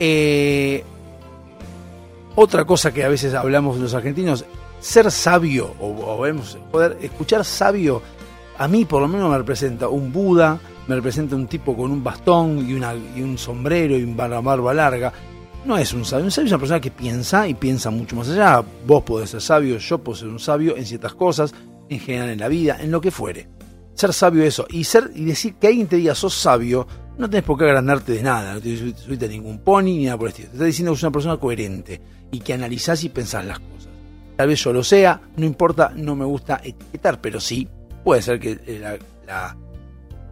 [0.00, 0.82] Eh,
[2.34, 4.44] otra cosa que a veces hablamos los argentinos,
[4.80, 8.02] ser sabio, o, vemos, poder escuchar sabio,
[8.58, 10.58] a mí por lo menos me representa un Buda,
[10.88, 12.72] me representa un tipo con un bastón y,
[13.22, 15.12] un sombrero y una barba larga.
[15.64, 18.30] No es un sabio, un sabio es una persona que piensa y piensa mucho más
[18.30, 18.64] allá.
[18.84, 21.54] Vos podés ser sabio, yo puedo ser un sabio en ciertas cosas,
[21.88, 23.48] en general en la vida, en lo que fuere.
[23.94, 24.66] Ser sabio es eso.
[24.70, 26.88] Y ser y decir que alguien te diga sos sabio,
[27.20, 30.16] no tenés por qué agrandarte de nada, no te subiste a ningún pony ni nada
[30.16, 30.48] por el estilo.
[30.48, 32.00] Te estás diciendo que sos una persona coherente
[32.32, 33.88] y que analizás y pensás las cosas.
[34.36, 37.68] Tal vez yo lo sea, no importa, no me gusta etiquetar, pero sí,
[38.02, 39.56] puede ser que eh, la,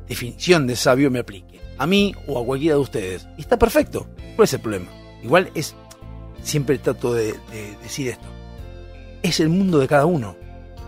[0.09, 1.61] definición de sabio me aplique.
[1.77, 3.29] A mí o a cualquiera de ustedes.
[3.37, 4.09] Y está perfecto.
[4.35, 4.87] ¿Cuál es el problema?
[5.23, 5.77] Igual es,
[6.43, 8.27] siempre trato de, de decir esto.
[9.23, 10.37] Es el mundo de cada uno.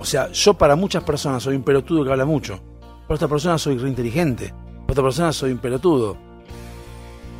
[0.00, 2.62] O sea, yo para muchas personas soy un pelotudo que habla mucho.
[3.06, 4.54] Para otra persona soy re inteligente.
[4.90, 6.16] Otra persona soy un pelotudo.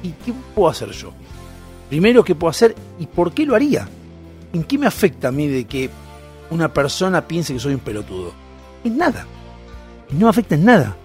[0.05, 1.13] ¿Y qué puedo hacer yo?
[1.89, 3.89] Primero, ¿qué puedo hacer y por qué lo haría?
[4.53, 5.91] ¿En qué me afecta a mí de que
[6.51, 8.33] una persona piense que soy un pelotudo?
[8.85, 9.27] En nada.
[10.13, 10.97] No me afecta en nada.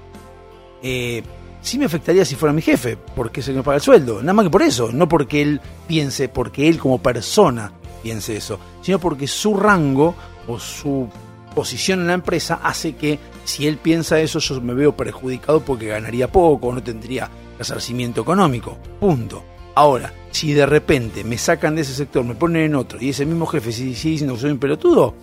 [0.84, 1.24] Eh,
[1.62, 4.22] sí me afectaría si fuera mi jefe, porque es el me paga el sueldo.
[4.22, 4.92] Nada más que por eso.
[4.92, 7.72] No porque él piense, porque él como persona
[8.04, 10.14] piense eso, sino porque su rango
[10.48, 11.10] o su
[11.56, 15.88] posición en la empresa hace que si él piensa eso yo me veo perjudicado porque
[15.88, 18.78] ganaría poco, no tendría resarcimiento económico.
[19.00, 19.44] Punto.
[19.74, 23.26] Ahora, si de repente me sacan de ese sector, me ponen en otro y ese
[23.26, 25.16] mismo jefe sigue diciendo que soy un pelotudo,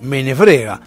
[0.00, 0.80] me nefrega.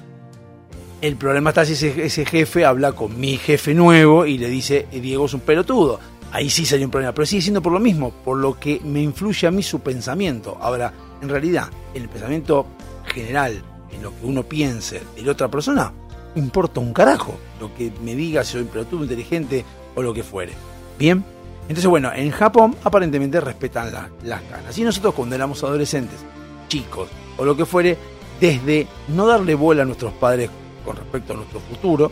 [1.01, 4.87] El problema está si ese, ese jefe habla con mi jefe nuevo y le dice,
[4.91, 5.99] "Eh, Diego es un pelotudo.
[6.31, 9.03] ahí sí sería un problema, pero sigue siendo por lo mismo, por lo que me
[9.03, 10.57] influye a mí su pensamiento.
[10.59, 12.65] Ahora, en realidad, el pensamiento
[13.05, 13.61] general,
[13.95, 15.91] en lo que uno piense de la otra persona,
[16.35, 19.63] importa un carajo lo que me diga si soy pelotudo, inteligente
[19.95, 20.53] o lo que fuere.
[20.97, 21.23] Bien,
[21.63, 23.91] entonces bueno, en Japón aparentemente respetan
[24.23, 24.77] las canas.
[24.77, 26.19] Y nosotros cuando éramos adolescentes,
[26.67, 27.97] chicos o lo que fuere,
[28.39, 30.49] desde no darle bola a nuestros padres
[30.83, 32.11] con respecto a nuestro futuro,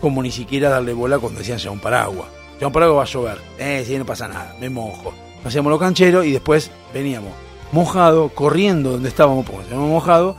[0.00, 2.28] como ni siquiera darle bola cuando decían ya un paraguas.
[2.60, 5.12] Ya un paraguas va a llover, eh, si no pasa nada, me mojo.
[5.44, 7.32] Hacíamos lo canchero y después veníamos
[7.72, 10.36] mojado, corriendo donde estábamos, porque habíamos mojado,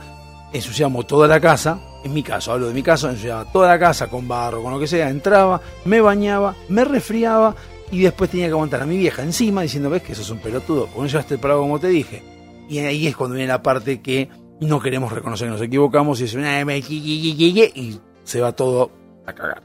[0.52, 4.08] ensuciamos toda la casa, en mi caso, hablo de mi caso, ensuciaba toda la casa
[4.08, 7.54] con barro, con lo que sea, entraba, me bañaba, me resfriaba
[7.90, 10.38] y después tenía que aguantar a mi vieja encima diciendo, ves que eso es un
[10.38, 12.22] pelotudo, porque no llevaste el como te dije.
[12.68, 14.28] Y ahí es cuando viene la parte que
[14.60, 18.90] no queremos reconocer nos equivocamos y una y se va todo
[19.26, 19.62] a cagar.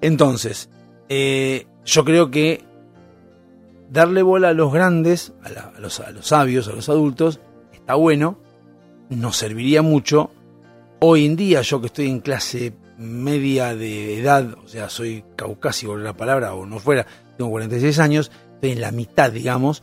[0.00, 0.68] Entonces,
[1.08, 2.64] eh, yo creo que
[3.90, 7.40] darle bola a los grandes, a, los, a los sabios, a los adultos,
[7.72, 8.38] está bueno,
[9.10, 10.30] nos serviría mucho.
[11.00, 15.96] Hoy en día, yo que estoy en clase media de edad, o sea, soy caucásico
[15.96, 19.82] la palabra, o no fuera, tengo 46 años, estoy en la mitad, digamos,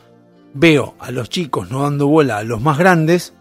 [0.52, 3.34] veo a los chicos no dando bola a los más grandes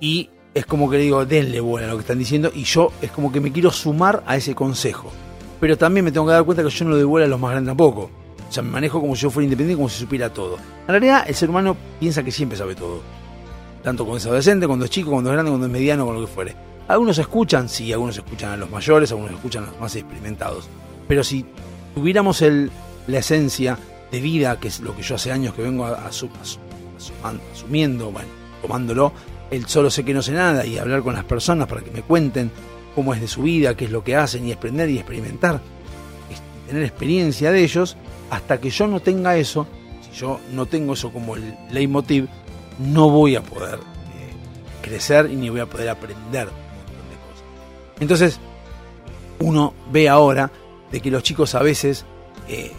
[0.00, 2.92] y es como que le digo, denle bola a lo que están diciendo y yo
[3.00, 5.12] es como que me quiero sumar a ese consejo.
[5.60, 7.38] Pero también me tengo que dar cuenta que yo no le doy bola a los
[7.38, 8.10] más grandes tampoco.
[8.48, 10.56] O sea, me manejo como si yo fuera independiente, como si supiera todo.
[10.56, 13.00] En realidad, el ser humano piensa que siempre sabe todo.
[13.82, 16.20] Tanto cuando es adolescente, cuando es chico, cuando es grande, cuando es mediano, con lo
[16.22, 16.54] que fuere.
[16.88, 20.68] Algunos escuchan, sí, algunos escuchan a los mayores, algunos escuchan a los más experimentados.
[21.08, 21.44] Pero si
[21.94, 22.70] tuviéramos el,
[23.06, 23.78] la esencia
[24.10, 26.10] de vida, que es lo que yo hace años que vengo a,
[27.52, 28.28] asumiendo, bueno,
[28.60, 29.12] tomándolo,
[29.50, 32.02] el solo sé que no sé nada y hablar con las personas para que me
[32.02, 32.50] cuenten
[32.94, 35.60] cómo es de su vida, qué es lo que hacen y aprender y experimentar,
[36.66, 37.96] tener experiencia de ellos,
[38.30, 39.66] hasta que yo no tenga eso,
[40.02, 42.28] si yo no tengo eso como el leitmotiv,
[42.80, 44.32] no voy a poder eh,
[44.82, 47.44] crecer y ni voy a poder aprender un montón de cosas.
[48.00, 48.40] Entonces,
[49.40, 50.50] uno ve ahora
[50.90, 52.04] de que los chicos a veces
[52.48, 52.72] eh,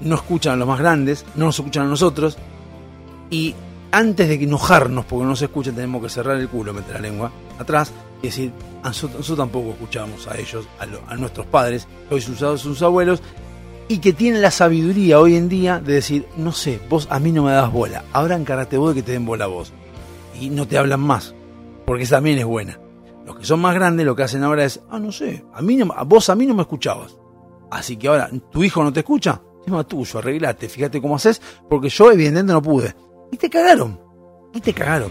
[0.00, 2.38] no escuchan a los más grandes, no nos escuchan a nosotros,
[3.28, 3.54] y
[3.92, 7.32] antes de enojarnos porque no se escuchan tenemos que cerrar el culo, meter la lengua
[7.58, 13.22] atrás y decir, nosotros, tampoco escuchamos a ellos, a, nuestros padres, hoy sus abuelos,
[13.90, 17.32] y que tienen la sabiduría hoy en día de decir, no sé, vos a mí
[17.32, 19.72] no me das bola, ahora encárate vos de que te den bola a vos.
[20.40, 21.34] Y no te hablan más,
[21.86, 22.78] porque esa también es buena.
[23.26, 25.76] Los que son más grandes lo que hacen ahora es, ah, no sé, a mí
[26.06, 27.18] vos a mí no me escuchabas.
[27.68, 29.42] Así que ahora, ¿tu hijo no te escucha?
[29.64, 32.94] Tema tuyo, arreglate, fíjate cómo haces, porque yo evidentemente no pude.
[33.32, 33.98] Y te cagaron,
[34.54, 35.10] y te cagaron.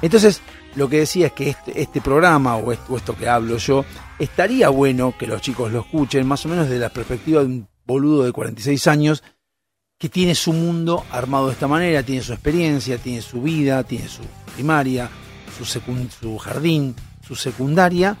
[0.00, 0.40] Entonces,
[0.76, 3.84] lo que decía es que este, este programa o o esto que hablo yo,
[4.18, 7.73] estaría bueno que los chicos lo escuchen, más o menos desde la perspectiva de un
[7.86, 9.22] boludo de 46 años
[9.98, 14.08] que tiene su mundo armado de esta manera, tiene su experiencia, tiene su vida, tiene
[14.08, 14.22] su
[14.54, 15.08] primaria,
[15.56, 16.94] su, su jardín,
[17.26, 18.16] su secundaria.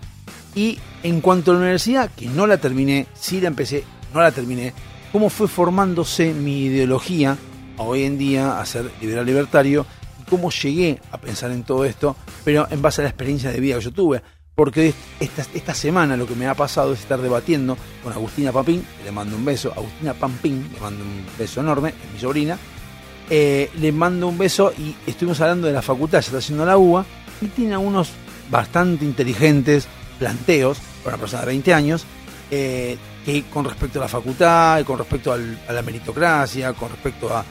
[0.54, 4.30] Y en cuanto a la universidad, que no la terminé, sí la empecé, no la
[4.30, 4.72] terminé,
[5.12, 7.36] cómo fue formándose mi ideología
[7.76, 9.84] hoy en día a ser liberal libertario
[10.20, 13.60] y cómo llegué a pensar en todo esto, pero en base a la experiencia de
[13.60, 14.22] vida que yo tuve
[14.54, 18.84] porque esta, esta semana lo que me ha pasado es estar debatiendo con Agustina Pampín,
[19.04, 22.58] le mando un beso, Agustina Pampín, le mando un beso enorme, es mi sobrina,
[23.30, 26.76] eh, le mando un beso y estuvimos hablando de la facultad, ya está haciendo la
[26.76, 27.04] UBA,
[27.40, 28.10] y tiene unos
[28.50, 29.88] bastante inteligentes
[30.18, 32.04] planteos, para una persona de 20 años,
[32.50, 37.34] eh, que con respecto a la facultad, y con respecto a la meritocracia, con respecto
[37.34, 37.44] a,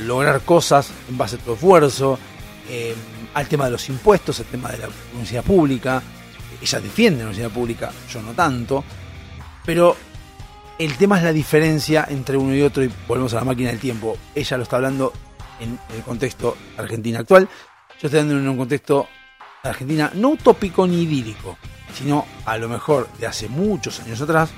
[0.00, 2.18] lograr cosas en base a tu esfuerzo,
[2.68, 2.94] eh,
[3.34, 6.02] al tema de los impuestos, al tema de la universidad pública.
[6.60, 8.84] Ella defiende la universidad pública, yo no tanto.
[9.64, 9.96] Pero
[10.78, 13.80] el tema es la diferencia entre uno y otro y volvemos a la máquina del
[13.80, 14.16] tiempo.
[14.34, 15.12] Ella lo está hablando
[15.60, 17.48] en el contexto Argentina actual.
[18.00, 19.08] Yo estoy hablando en un contexto
[19.62, 21.58] Argentina no utópico ni idílico,
[21.94, 24.50] sino a lo mejor de hace muchos años atrás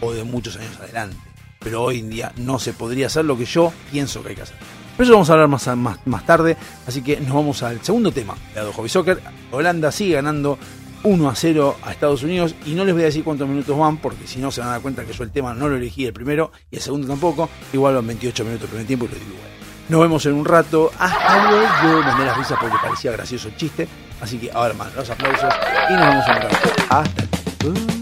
[0.00, 1.16] o de muchos años adelante.
[1.58, 4.42] Pero hoy en día no se podría hacer lo que yo pienso que hay que
[4.42, 4.77] hacer.
[4.98, 6.56] Pero eso vamos a hablar más, más, más tarde.
[6.84, 9.22] Así que nos vamos al segundo tema de Hobby Soccer.
[9.52, 10.58] Holanda sigue ganando
[11.04, 13.98] 1 a 0 a Estados Unidos y no les voy a decir cuántos minutos van
[13.98, 16.04] porque si no se van a dar cuenta que yo el tema no lo elegí
[16.04, 17.48] el primero y el segundo tampoco.
[17.72, 19.50] Igual van 28 minutos el primer tiempo y lo digo igual.
[19.88, 20.90] Nos vemos en un rato.
[20.98, 22.02] Hasta luego.
[22.02, 23.86] Mandé las risas porque parecía gracioso el chiste.
[24.20, 25.54] Así que ahora más, los aplausos
[25.88, 26.56] y nos vemos en un rato.
[26.90, 27.24] Hasta
[27.62, 27.97] luego.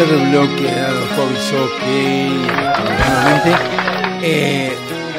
[0.00, 2.30] Tercer bloque de Dado Soccer.
[3.06, 3.54] Nuevamente,
[4.22, 4.72] eh,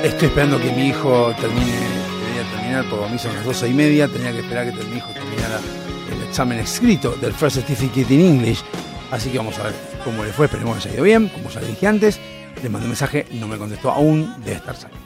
[0.03, 3.73] estoy esperando que mi hijo termine, debería terminar, porque a mí son las 12 y
[3.73, 5.59] media, tenía que esperar que mi hijo terminara
[6.11, 8.63] el examen escrito del First Certificate in English.
[9.11, 9.73] Así que vamos a ver
[10.03, 12.19] cómo le fue, esperemos que haya ido bien, como ya dije antes.
[12.63, 15.05] Le mandé un mensaje, no me contestó aún, debe estar saliendo.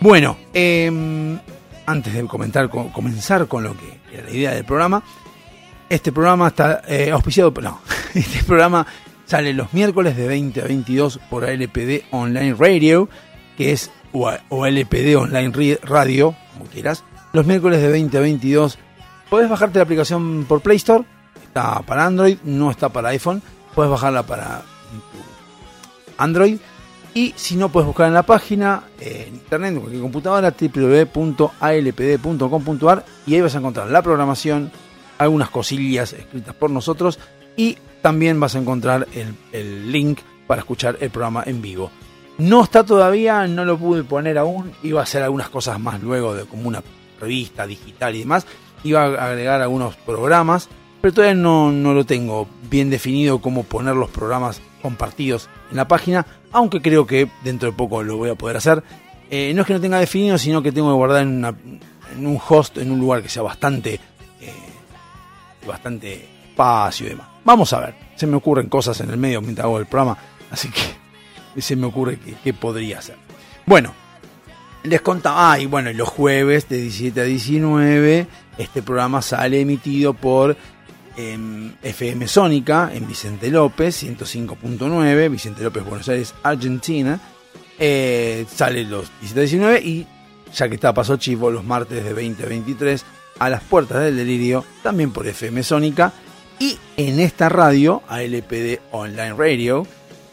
[0.00, 1.38] Bueno, eh,
[1.86, 5.02] antes de comentar, comenzar con lo que era la idea del programa,
[5.88, 7.80] este programa está eh, auspiciado, no,
[8.14, 8.86] este programa
[9.26, 13.08] sale los miércoles de 20 a 22 por LPD Online Radio,
[13.56, 17.02] que es o Online Radio, como quieras.
[17.32, 18.78] Los miércoles de 20 a 22
[19.28, 21.04] puedes bajarte la aplicación por Play Store,
[21.42, 23.42] está para Android, no está para iPhone,
[23.74, 24.62] puedes bajarla para
[26.16, 26.58] Android
[27.14, 33.34] y si no puedes buscar en la página en internet en cualquier computadora www.alpd.com.ar y
[33.34, 34.70] ahí vas a encontrar la programación
[35.18, 37.18] algunas cosillas escritas por nosotros
[37.56, 39.06] y también vas a encontrar
[39.52, 41.90] el, link para escuchar el programa en vivo.
[42.38, 46.34] No está todavía, no lo pude poner aún, iba a hacer algunas cosas más luego
[46.34, 46.82] de como una
[47.20, 48.46] revista digital y demás,
[48.84, 50.68] iba a agregar algunos programas,
[51.00, 55.88] pero todavía no, no lo tengo bien definido cómo poner los programas compartidos en la
[55.88, 58.84] página, aunque creo que dentro de poco lo voy a poder hacer.
[59.30, 62.40] Eh, no es que no tenga definido, sino que tengo que guardar en, en un
[62.48, 64.00] host, en un lugar que sea bastante
[65.68, 67.28] bastante espacio y demás.
[67.48, 70.18] Vamos a ver, se me ocurren cosas en el medio mientras hago el programa,
[70.50, 73.16] así que se me ocurre que, podría ser.
[73.64, 73.94] Bueno,
[74.82, 78.26] les contaba, ah, y bueno, los jueves de 17 a 19,
[78.58, 80.58] este programa sale emitido por
[81.16, 87.18] em, FM Sónica en Vicente López, 105.9, Vicente López, Buenos Aires, Argentina.
[87.78, 90.06] Eh, sale los 17 a 19 y
[90.54, 93.04] ya que está Paso Chivo, los martes de 20 a 23
[93.38, 96.12] a las puertas del delirio, también por FM Sónica.
[96.58, 99.86] Y en esta radio, ALPD Online Radio,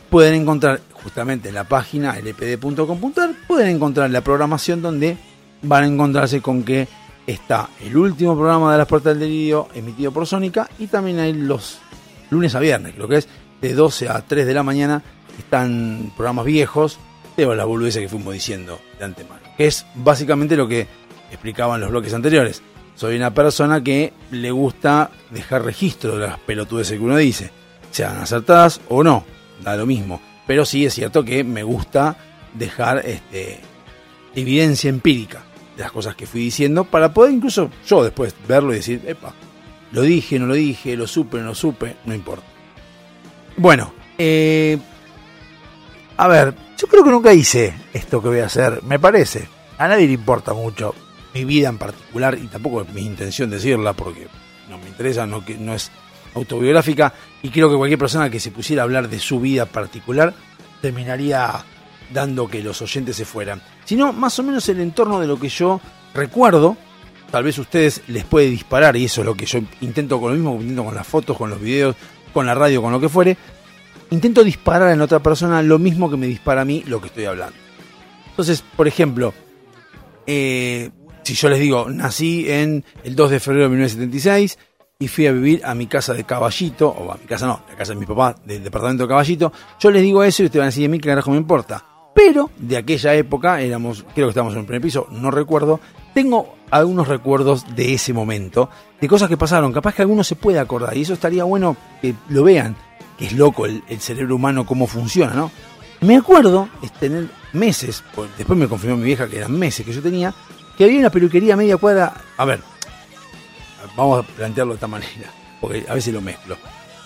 [0.09, 5.17] pueden encontrar justamente en la página lpd.com.ar, pueden encontrar la programación donde
[5.61, 6.87] van a encontrarse con que
[7.27, 11.33] está el último programa de las puertas del delirio emitido por Sónica y también hay
[11.33, 11.79] los
[12.31, 13.27] lunes a viernes, lo que es
[13.61, 15.03] de 12 a 3 de la mañana,
[15.37, 16.97] están programas viejos
[17.37, 20.87] de la boludeza que fuimos diciendo de antemano, que es básicamente lo que
[21.29, 22.63] explicaban los bloques anteriores
[22.95, 27.51] soy una persona que le gusta dejar registro de las pelotudes que uno dice,
[27.91, 29.25] sean acertadas o no,
[29.61, 30.21] da lo mismo.
[30.47, 32.17] Pero sí es cierto que me gusta
[32.53, 33.59] dejar este,
[34.35, 35.43] evidencia empírica
[35.75, 39.33] de las cosas que fui diciendo para poder incluso yo después verlo y decir, epa,
[39.91, 42.45] lo dije, no lo dije, lo supe, no lo supe, no importa.
[43.57, 44.77] Bueno, eh,
[46.17, 49.47] a ver, yo creo que nunca hice esto que voy a hacer, me parece.
[49.77, 50.95] A nadie le importa mucho
[51.35, 54.27] mi vida en particular, y tampoco es mi intención decirla porque
[54.69, 55.91] no me interesa, no, no es
[56.33, 60.33] autobiográfica, y creo que cualquier persona que se pusiera a hablar de su vida particular
[60.81, 61.63] terminaría
[62.13, 65.49] dando que los oyentes se fueran, sino más o menos el entorno de lo que
[65.49, 65.81] yo
[66.13, 66.77] recuerdo,
[67.31, 70.35] tal vez ustedes les puede disparar, y eso es lo que yo intento con lo
[70.35, 71.97] mismo, intento con las fotos, con los videos,
[72.33, 73.37] con la radio, con lo que fuere,
[74.09, 77.25] intento disparar en otra persona lo mismo que me dispara a mí lo que estoy
[77.25, 77.57] hablando.
[78.29, 79.33] Entonces, por ejemplo,
[80.27, 80.91] eh,
[81.25, 84.59] si yo les digo, nací en el 2 de febrero de 1976
[84.99, 87.75] y fui a vivir a mi casa de Caballito, o a mi casa no, la
[87.75, 90.67] casa de mi papá, del departamento de Caballito, yo les digo eso y ustedes van
[90.67, 91.83] a decir, a mí qué carajo me importa.
[92.13, 95.79] Pero de aquella época, éramos, creo que estábamos en el primer piso, no recuerdo,
[96.13, 98.69] tengo algunos recuerdos de ese momento,
[99.01, 102.13] de cosas que pasaron, capaz que alguno se puede acordar, y eso estaría bueno que
[102.29, 102.75] lo vean,
[103.17, 105.51] que es loco el, cerebro humano, cómo funciona, ¿no?
[106.01, 108.03] Me acuerdo es tener meses,
[108.37, 110.33] después me confirmó mi vieja que eran meses que yo tenía,
[110.77, 112.13] que había una peluquería media cuadra.
[112.37, 112.61] A ver,
[113.95, 116.57] vamos a plantearlo de esta manera, porque a veces lo mezclo.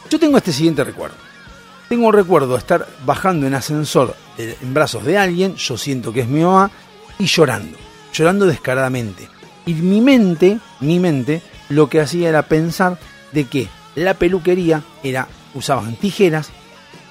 [0.09, 1.15] Yo tengo este siguiente recuerdo.
[1.87, 6.21] Tengo un recuerdo de estar bajando en ascensor en brazos de alguien, yo siento que
[6.21, 6.69] es mi mamá,
[7.17, 7.77] y llorando,
[8.13, 9.27] llorando descaradamente.
[9.65, 12.97] Y mi mente, mi mente, lo que hacía era pensar
[13.31, 16.51] de que la peluquería era, usaban tijeras,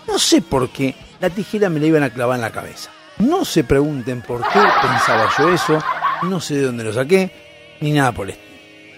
[0.07, 2.91] no sé por qué, la tijera me la iban a clavar en la cabeza.
[3.19, 5.83] No se pregunten por qué pensaba yo eso,
[6.23, 7.31] no sé de dónde lo saqué,
[7.81, 8.43] ni nada por esto.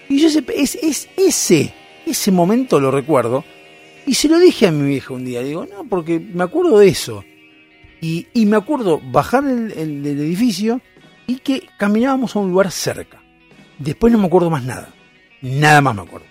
[0.09, 1.73] Y yo sé, es, es ese,
[2.05, 3.43] ese momento lo recuerdo,
[4.05, 6.87] y se lo dije a mi vieja un día, digo, no, porque me acuerdo de
[6.87, 7.23] eso.
[8.01, 10.81] Y, y me acuerdo bajar el, el, del edificio
[11.27, 13.21] y que caminábamos a un lugar cerca.
[13.77, 14.89] Después no me acuerdo más nada.
[15.41, 16.25] Nada más me acuerdo.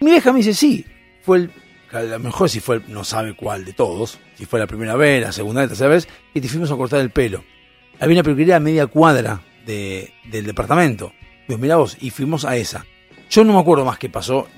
[0.00, 0.84] Mi vieja me dice, sí,
[1.22, 1.50] fue el,
[1.92, 5.22] a lo mejor si fue, no sabe cuál de todos, si fue la primera vez,
[5.22, 7.44] la segunda la tercera vez, y te fuimos a cortar el pelo.
[8.00, 11.12] Había una peluquería a media cuadra del departamento.
[11.46, 12.84] Digo, mira vos, y fuimos a esa.
[13.30, 14.48] Yo no me acuerdo más qué pasó.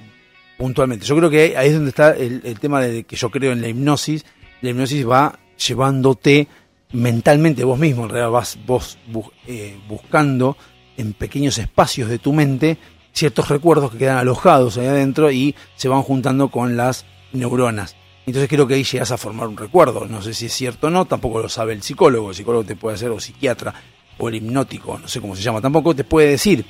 [0.57, 1.07] puntualmente.
[1.07, 3.69] Yo creo que ahí es donde está el, tema de que yo creo en la
[3.69, 4.25] hipnosis.
[4.61, 6.49] La hipnosis va llevándote
[6.93, 8.99] mentalmente vos mismo, en realidad vas vos
[9.47, 10.57] eh, buscando
[10.97, 12.79] en pequeños espacios de tu mente
[13.13, 17.97] ciertos recuerdos que quedan alojados ahí adentro y se van juntando con las neuronas.
[18.27, 20.07] Entonces creo que ahí llegas a formar un recuerdo.
[20.07, 22.31] No sé si es cierto o no, tampoco lo sabe el psicólogo.
[22.31, 23.75] El psicólogo te puede hacer, o psiquiatra,
[24.21, 26.65] o el hipnótico, no sé cómo se llama, tampoco te puede decir,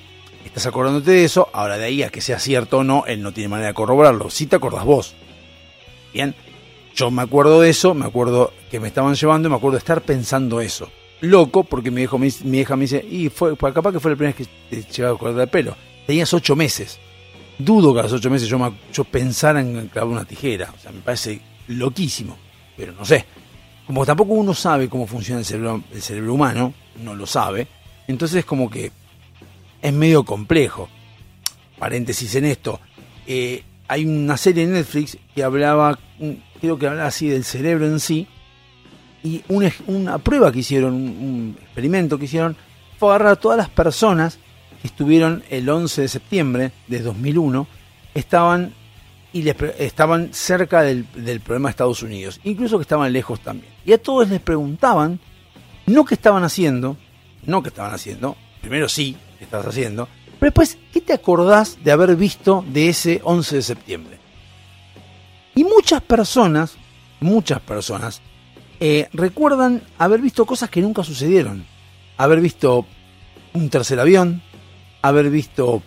[0.44, 3.32] estás acordándote de eso, ahora de ahí a que sea cierto o no, él no
[3.32, 4.30] tiene manera de corroborarlo.
[4.30, 5.14] Si te acordás vos.
[6.14, 6.34] Bien,
[6.94, 9.80] yo me acuerdo de eso, me acuerdo que me estaban llevando y me acuerdo de
[9.80, 10.90] estar pensando eso.
[11.20, 14.12] Loco, porque mi, hijo, dice- mi hija me dice, y fue, pues capaz que fue
[14.12, 15.76] la primera vez que te llevaba a cortar el pelo.
[16.07, 16.98] Tenías ocho meses.
[17.59, 20.72] Dudo que a los ocho meses yo, me- yo pensara en clavar una tijera.
[20.76, 22.36] O sea, me parece loquísimo.
[22.76, 23.26] Pero no sé.
[23.91, 26.72] Como tampoco uno sabe cómo funciona el cerebro, el cerebro humano,
[27.03, 27.66] no lo sabe.
[28.07, 28.93] Entonces es como que
[29.82, 30.88] es medio complejo.
[31.76, 32.78] Paréntesis en esto.
[33.26, 35.99] eh, hay una serie en Netflix que hablaba,
[36.61, 38.28] creo que hablaba así del cerebro en sí.
[39.24, 42.57] Y una, una prueba que hicieron, un, experimento que hicieron,
[42.97, 44.38] fue agarrar a todas las personas
[44.80, 47.66] que estuvieron el 11 de septiembre de 2001,
[48.14, 48.72] estaban
[49.32, 53.70] y les estaban cerca del, del problema de Estados Unidos, incluso que estaban lejos también.
[53.85, 55.20] Y a todos les preguntaban,
[55.87, 56.97] no qué estaban haciendo,
[57.47, 60.09] no qué estaban haciendo, primero sí, qué estabas haciendo,
[60.39, 64.18] pero después, ¿qué te acordás de haber visto de ese 11 de septiembre?
[65.55, 66.76] Y muchas personas,
[67.20, 68.20] muchas personas,
[68.78, 71.66] eh, recuerdan haber visto cosas que nunca sucedieron.
[72.16, 72.87] Haber visto
[73.53, 74.43] un tercer avión,
[75.03, 75.83] haber visto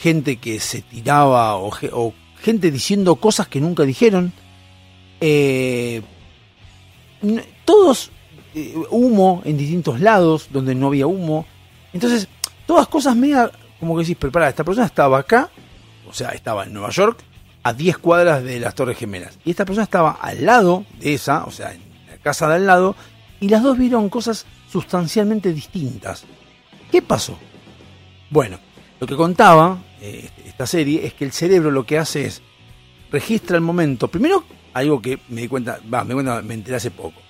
[0.00, 2.12] gente que se tiraba o, ge- o
[2.42, 4.32] gente diciendo cosas que nunca dijeron.
[5.20, 6.02] Eh,
[7.64, 8.10] todos
[8.54, 11.46] eh, humo en distintos lados donde no había humo.
[11.92, 12.28] Entonces,
[12.66, 13.50] todas cosas media
[13.80, 15.50] como que decís, pero esta persona estaba acá,
[16.08, 17.20] o sea, estaba en Nueva York,
[17.62, 19.38] a 10 cuadras de las Torres Gemelas.
[19.44, 22.66] Y esta persona estaba al lado de esa, o sea, en la casa de al
[22.66, 22.96] lado,
[23.40, 26.24] y las dos vieron cosas sustancialmente distintas.
[26.90, 27.38] ¿Qué pasó?
[28.30, 28.58] Bueno,
[28.98, 32.42] lo que contaba eh, esta serie es que el cerebro lo que hace es
[33.10, 34.08] registra el momento.
[34.08, 34.44] Primero,
[34.74, 37.20] algo que me di cuenta, va, me, cuenta, me enteré hace poco.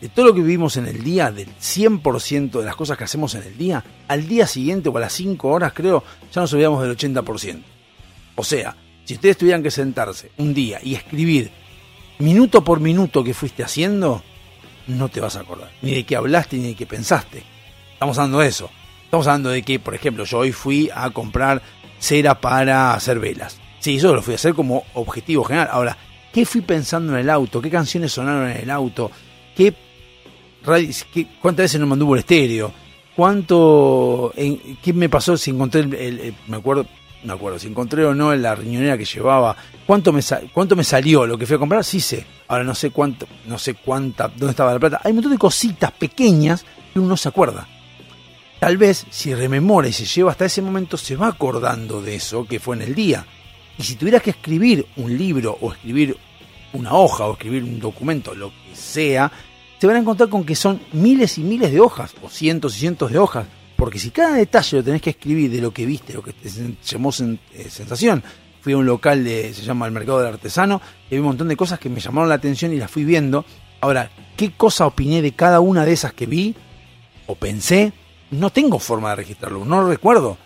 [0.00, 3.34] De todo lo que vivimos en el día, del 100% de las cosas que hacemos
[3.34, 6.82] en el día, al día siguiente o a las 5 horas, creo, ya nos olvidamos
[6.82, 7.62] del 80%.
[8.36, 11.50] O sea, si ustedes tuvieran que sentarse un día y escribir
[12.18, 14.22] minuto por minuto que fuiste haciendo,
[14.86, 15.70] no te vas a acordar.
[15.82, 17.42] Ni de qué hablaste ni de qué pensaste.
[17.92, 18.70] Estamos hablando de eso.
[19.04, 21.62] Estamos hablando de que, por ejemplo, yo hoy fui a comprar
[21.98, 23.60] cera para hacer velas.
[23.78, 25.68] Sí, eso lo fui a hacer como objetivo general.
[25.70, 25.96] Ahora,
[26.34, 27.62] ¿qué fui pensando en el auto?
[27.62, 29.10] ¿Qué canciones sonaron en el auto?
[29.56, 29.72] ¿Qué,
[31.12, 32.72] qué- ¿Cuántas veces no me anduvo el estéreo?
[33.16, 34.32] ¿Cuánto...
[34.82, 36.84] ¿Qué me pasó si encontré el, me acuerdo,
[37.22, 39.56] me acuerdo, si encontré o no la riñonera que llevaba?
[39.86, 40.20] ¿Cuánto me,
[40.52, 41.84] ¿Cuánto me salió lo que fui a comprar?
[41.84, 42.26] Sí sé.
[42.48, 45.00] Ahora no sé cuánto, no sé cuánta, dónde estaba la plata.
[45.04, 47.68] Hay un montón de cositas pequeñas que uno no se acuerda.
[48.58, 52.46] Tal vez si rememora y se lleva hasta ese momento, se va acordando de eso
[52.46, 53.24] que fue en el día.
[53.78, 56.16] Y si tuvieras que escribir un libro o escribir
[56.72, 59.30] una hoja o escribir un documento, lo que sea,
[59.78, 62.80] se van a encontrar con que son miles y miles de hojas o cientos y
[62.80, 63.46] cientos de hojas.
[63.76, 66.48] Porque si cada detalle lo tenés que escribir de lo que viste, lo que te
[66.84, 68.22] llamó eh, sensación,
[68.60, 71.48] fui a un local de, se llama el Mercado del Artesano, y había un montón
[71.48, 73.44] de cosas que me llamaron la atención y las fui viendo.
[73.80, 76.54] Ahora, ¿qué cosa opiné de cada una de esas que vi
[77.26, 77.92] o pensé?
[78.30, 80.38] No tengo forma de registrarlo, no lo recuerdo.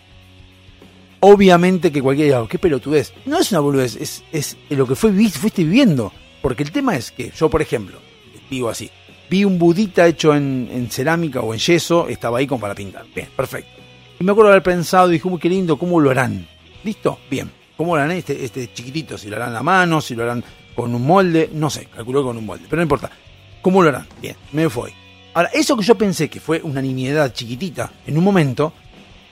[1.20, 3.12] Obviamente que cualquiera diga, qué pelotudez.
[3.26, 6.12] No es una boludez, es, es lo que fue, fuiste viviendo.
[6.40, 7.98] Porque el tema es que yo, por ejemplo,
[8.50, 8.90] digo así,
[9.28, 13.04] vi un budita hecho en, cerámica o en yeso, estaba ahí como para pintar.
[13.14, 13.70] Bien, perfecto.
[14.20, 16.46] Y me acuerdo haber pensado, dije, qué lindo, ¿cómo lo harán?
[16.84, 17.18] ¿Listo?
[17.30, 17.50] Bien.
[17.76, 19.16] ¿Cómo lo harán este, este chiquitito?
[19.16, 20.42] Si lo harán a mano, si lo harán
[20.74, 23.10] con un molde, no sé, calculó con un molde, pero no importa.
[23.62, 24.06] ¿Cómo lo harán?
[24.20, 24.92] Bien, me fue.
[25.34, 28.72] Ahora, eso que yo pensé que fue una nimiedad chiquitita en un momento,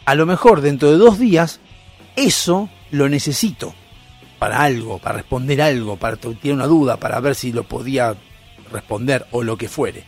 [0.05, 1.61] a lo mejor dentro de dos días,
[2.17, 3.75] eso lo necesito
[4.39, 8.15] para algo, para responder algo, para tirar una duda, para ver si lo podía
[8.73, 10.05] responder o lo que fuere.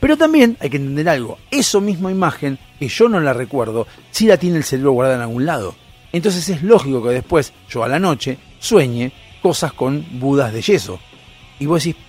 [0.00, 4.26] Pero también hay que entender algo, eso misma imagen, que yo no la recuerdo, si
[4.26, 5.74] la tiene el cerebro guardada en algún lado.
[6.12, 11.00] Entonces es lógico que después yo a la noche sueñe cosas con budas de yeso.
[11.58, 12.00] Y vos decís,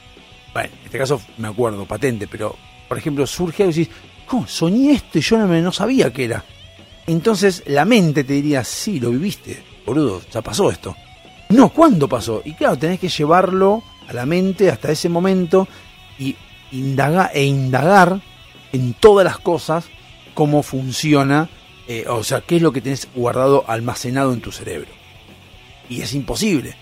[0.54, 2.56] bueno, en este caso me acuerdo, patente, pero
[2.88, 3.96] por ejemplo surge algo y decís,
[4.28, 4.46] ¿cómo?
[4.48, 6.44] Soñé esto y yo no, me- no sabía qué era.
[7.08, 10.96] Entonces la mente te diría, sí, lo viviste, boludo, ya pasó esto.
[11.50, 12.42] No, ¿cuándo pasó?
[12.44, 15.68] Y claro, tenés que llevarlo a la mente hasta ese momento
[16.18, 16.36] y
[16.72, 18.20] indagar e indagar
[18.72, 19.86] en todas las cosas
[20.34, 21.50] cómo funciona,
[21.88, 24.90] eh, o sea, qué es lo que tenés guardado, almacenado en tu cerebro.
[25.88, 26.76] y es imposible.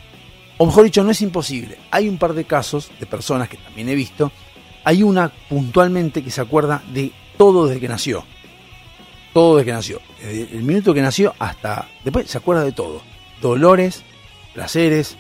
[0.58, 1.78] O mejor dicho, no es imposible.
[1.92, 4.32] Hay un par de casos de personas que también he visto.
[4.86, 8.24] Hay una puntualmente que se acuerda de todo desde que nació.
[9.34, 10.02] Todo desde que nació.
[10.22, 13.02] Desde el minuto que nació hasta después se acuerda de todo.
[13.42, 14.04] Dolores,
[14.54, 15.18] placeres,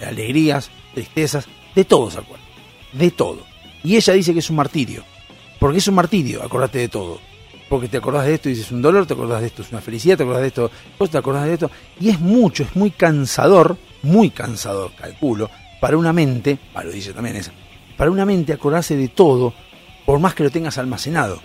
[0.00, 2.44] alegrías, tristezas, de todo se acuerda.
[2.92, 3.44] De todo.
[3.82, 5.04] Y ella dice que es un martirio.
[5.58, 7.20] Porque es un martirio, acordate de todo.
[7.68, 9.80] Porque te acordás de esto y dices un dolor, te acordás de esto, es una
[9.80, 10.70] felicidad, te acordás de esto,
[11.10, 11.70] te acordás de esto.
[12.00, 17.12] Y es mucho, es muy cansador, muy cansador, calculo, para una mente, para lo dice
[17.12, 17.52] también esa,
[17.96, 19.54] para una mente acordarse de todo,
[20.04, 21.40] por más que lo tengas almacenado.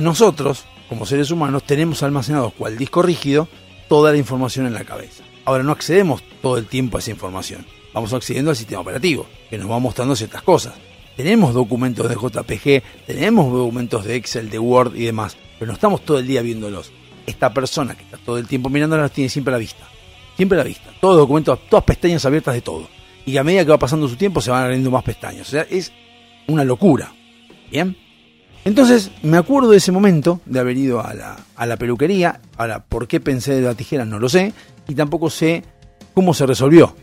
[0.00, 3.48] Nosotros, como seres humanos, tenemos almacenado cual disco rígido
[3.86, 5.24] toda la información en la cabeza.
[5.44, 7.66] Ahora no accedemos todo el tiempo a esa información.
[7.92, 10.72] Vamos accediendo al sistema operativo, que nos va mostrando ciertas cosas.
[11.18, 16.02] Tenemos documentos de JPG, tenemos documentos de Excel, de Word y demás, pero no estamos
[16.02, 16.92] todo el día viéndolos.
[17.26, 19.86] Esta persona que está todo el tiempo mirándolos los tiene siempre la vista.
[20.34, 20.94] Siempre la vista.
[20.98, 22.88] Todos los documentos, todas pestañas abiertas de todo.
[23.26, 25.46] Y a medida que va pasando su tiempo se van abriendo más pestañas.
[25.46, 25.92] O sea, es
[26.46, 27.12] una locura.
[27.70, 27.94] ¿Bien?
[28.64, 32.40] Entonces me acuerdo de ese momento, de haber ido a la, a la peluquería.
[32.56, 34.04] Ahora, ¿por qué pensé de la tijera?
[34.04, 34.52] No lo sé.
[34.88, 35.64] Y tampoco sé
[36.14, 36.94] cómo se resolvió.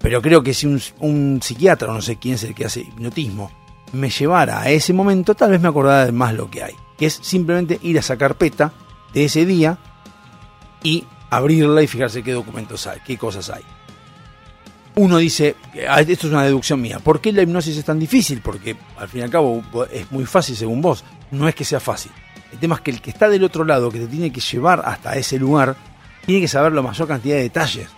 [0.00, 3.50] Pero creo que si un, un psiquiatra, no sé quién es el que hace hipnotismo,
[3.92, 6.74] me llevara a ese momento, tal vez me acordara de más lo que hay.
[6.98, 8.72] Que es simplemente ir a esa carpeta
[9.12, 9.78] de ese día
[10.82, 13.62] y abrirla y fijarse qué documentos hay, qué cosas hay
[14.96, 15.56] uno dice,
[15.88, 18.40] ah, esto es una deducción mía, ¿por qué la hipnosis es tan difícil?
[18.40, 21.80] Porque al fin y al cabo es muy fácil según vos, no es que sea
[21.80, 22.12] fácil.
[22.50, 24.82] El tema es que el que está del otro lado, que te tiene que llevar
[24.84, 25.76] hasta ese lugar,
[26.24, 27.88] tiene que saber la mayor cantidad de detalles.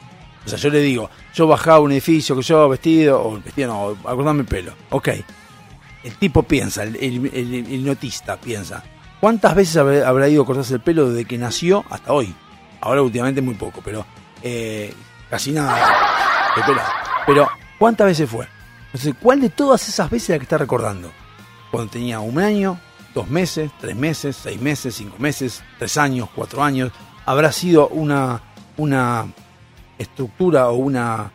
[0.44, 4.10] O sea, yo le digo, yo bajaba un edificio, que yo vestido, o vestido no,
[4.10, 4.72] acordame el pelo.
[4.90, 5.10] Ok.
[6.02, 8.82] El tipo piensa, el, hipnotista piensa,
[9.20, 12.34] ¿cuántas veces habrá, ido a cortarse el pelo desde que nació hasta hoy?
[12.80, 14.06] Ahora últimamente muy poco, pero
[14.42, 14.92] eh,
[15.28, 16.17] casi nada.
[17.26, 18.46] Pero, ¿cuántas veces fue?
[18.86, 21.10] Entonces, ¿cuál de todas esas veces la que está recordando?
[21.70, 22.80] Cuando tenía un año,
[23.14, 26.90] dos meses, tres meses, seis meses, cinco meses, tres años, cuatro años.
[27.26, 28.40] Habrá sido una,
[28.76, 29.26] una
[29.98, 31.32] estructura o una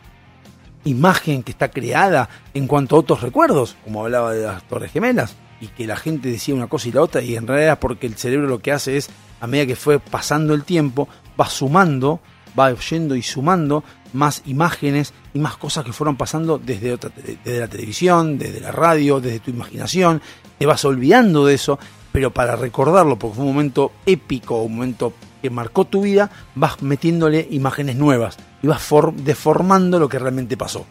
[0.84, 5.36] imagen que está creada en cuanto a otros recuerdos, como hablaba de las Torres Gemelas,
[5.60, 8.16] y que la gente decía una cosa y la otra, y en realidad porque el
[8.16, 9.08] cerebro lo que hace es,
[9.40, 11.08] a medida que fue pasando el tiempo,
[11.40, 12.20] va sumando,
[12.58, 13.84] va yendo y sumando
[14.14, 16.96] más imágenes y más cosas que fueron pasando desde,
[17.44, 20.22] desde la televisión, desde la radio, desde tu imaginación.
[20.58, 21.78] Te vas olvidando de eso,
[22.12, 25.12] pero para recordarlo, porque fue un momento épico, un momento
[25.42, 30.86] que marcó tu vida, vas metiéndole imágenes nuevas y vas deformando lo que realmente pasó.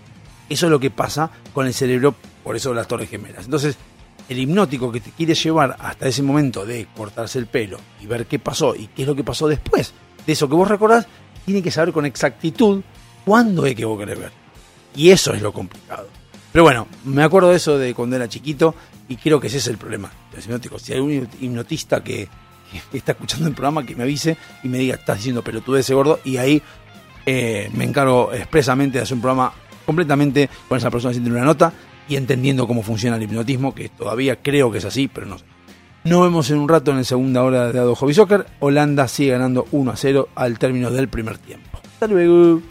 [0.50, 2.14] Eso es lo que pasa con el cerebro,
[2.44, 3.46] por eso las torres gemelas.
[3.46, 3.78] Entonces,
[4.30, 8.26] el hipnótico que te quiere llevar hasta ese momento de cortarse el pelo y ver
[8.28, 9.94] qué pasó y qué es lo que pasó después
[10.26, 11.08] de eso que vos recordás,
[11.46, 12.82] tiene que saber con exactitud
[13.26, 14.32] cuándo es que vos querés ver.
[14.96, 16.08] Y eso es lo complicado.
[16.52, 18.76] Pero bueno, me acuerdo de eso de cuando chiquito
[19.08, 20.12] y creo que ese es el problema
[20.78, 22.28] Si hay un hipnotista que,
[22.94, 26.20] está escuchando el programa, que me avise y me diga, estás diciendo de ese gordo,
[26.24, 26.62] y ahí
[27.26, 29.54] eh, me encargo expresamente de hacer un programa
[29.86, 31.74] completamente con esa persona haciendo una nota
[32.08, 35.46] y entendiendo cómo funciona el hipnotismo, que todavía creo que es así, pero no sé.
[36.06, 38.46] Nos vemos en un rato en la segunda hora de Ado Hobby Soccer.
[38.60, 41.80] Holanda sigue ganando 1 a 0 al término del primer tiempo.
[41.82, 42.62] Hasta luego.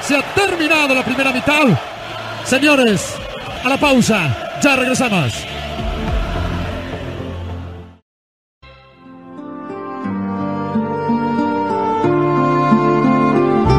[0.00, 1.64] Se ha terminado la primera mitad.
[2.44, 3.14] Señores,
[3.64, 4.58] a la pausa.
[4.62, 5.32] Ya regresamos.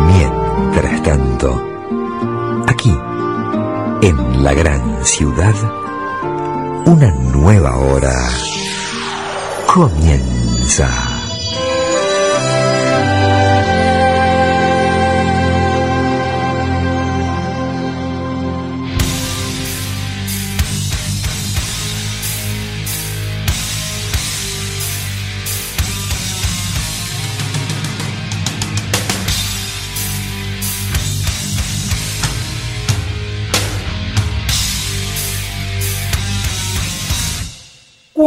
[0.08, 2.96] Mientras tanto, aquí,
[4.02, 5.56] en la gran ciudad,
[6.86, 8.14] una nueva hora
[9.68, 11.03] comienza.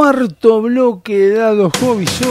[0.07, 2.23] Cuarto bloque dado hobby que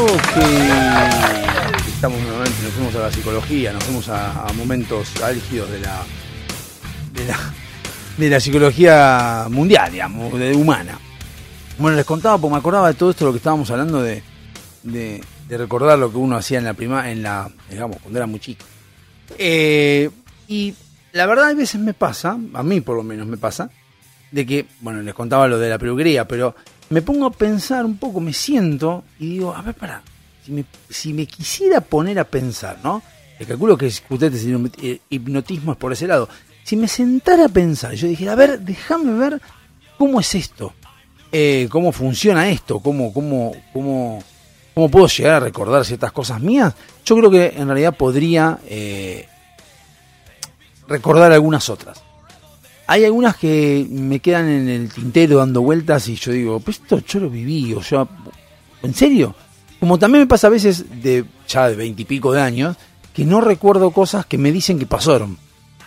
[1.89, 6.01] estamos nuevamente, nos fuimos a la psicología, nos fuimos a, a momentos álgidos de la,
[7.11, 7.37] de la
[8.17, 10.97] de la psicología mundial, digamos, de humana.
[11.77, 14.23] Bueno, les contaba, porque me acordaba de todo esto, lo que estábamos hablando de,
[14.83, 18.25] de, de recordar lo que uno hacía en la prima, en la, digamos, cuando era
[18.25, 18.63] muy chico.
[19.37, 20.09] Eh,
[20.47, 20.73] y
[21.11, 23.69] la verdad, a veces me pasa, a mí por lo menos me pasa,
[24.31, 26.55] de que, bueno, les contaba lo de la peluquería, pero
[26.89, 30.01] me pongo a pensar un poco, me siento y digo, a ver, para,
[30.45, 33.01] si me, si me quisiera poner a pensar, ¿no?
[33.39, 34.45] Le calculo que ustedes
[34.81, 36.29] eh, hipnotismo es por ese lado.
[36.63, 39.41] Si me sentara a pensar, yo dije, a ver, déjame ver
[39.97, 40.73] cómo es esto,
[41.31, 44.23] eh, cómo funciona esto, cómo, cómo, cómo,
[44.73, 46.73] cómo puedo llegar a recordar ciertas cosas mías,
[47.03, 49.27] yo creo que en realidad podría eh,
[50.87, 52.04] recordar algunas otras.
[52.87, 56.99] Hay algunas que me quedan en el tintero dando vueltas y yo digo, pues esto
[56.99, 58.07] yo lo viví, o sea,
[58.83, 59.33] ¿en serio?
[59.79, 62.77] Como también me pasa a veces de ya de veintipico de años,
[63.13, 65.37] que no recuerdo cosas que me dicen que pasaron.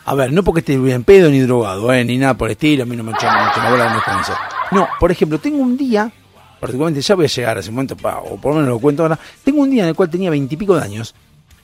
[0.04, 2.82] A ver, no porque esté bien pedo ni drogado, eh, ni nada por el estilo,
[2.82, 4.32] a mí no me echan mucho la bola con eso.
[4.72, 6.10] No, por ejemplo, tengo un día,
[6.58, 9.02] particularmente ya voy a llegar a ese momento, pa, o por lo menos lo cuento
[9.02, 11.14] ahora, tengo un día en el cual tenía veintipico de años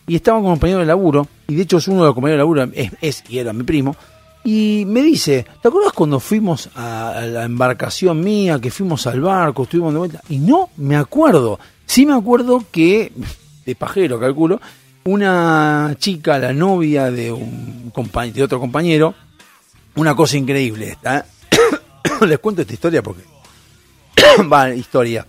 [0.06, 2.36] y estaba con un compañero de laburo, y de hecho es uno de los compañeros
[2.36, 3.96] de laburo, es, es y era mi primo,
[4.44, 9.62] y me dice, ¿te acuerdas cuando fuimos a, la embarcación mía, que fuimos al barco,
[9.62, 10.20] estuvimos de vuelta?
[10.28, 11.58] Y no me acuerdo.
[11.86, 13.10] Sí me acuerdo que,
[13.64, 14.60] de pajero calculo,
[15.04, 17.90] una chica, la novia de un
[18.34, 19.14] de otro compañero,
[19.96, 21.18] una cosa increíble esta.
[21.18, 21.24] ¿eh?
[22.26, 23.22] Les cuento esta historia porque
[24.52, 25.26] va historia.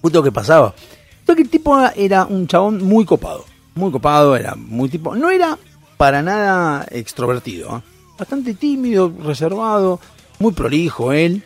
[0.00, 0.74] Justo que pasaba.
[1.20, 3.44] Esto que el tipo era un chabón muy copado,
[3.76, 5.56] muy copado, era muy tipo, no era
[5.96, 7.91] para nada extrovertido, ¿eh?
[8.18, 10.00] Bastante tímido, reservado,
[10.38, 11.42] muy prolijo él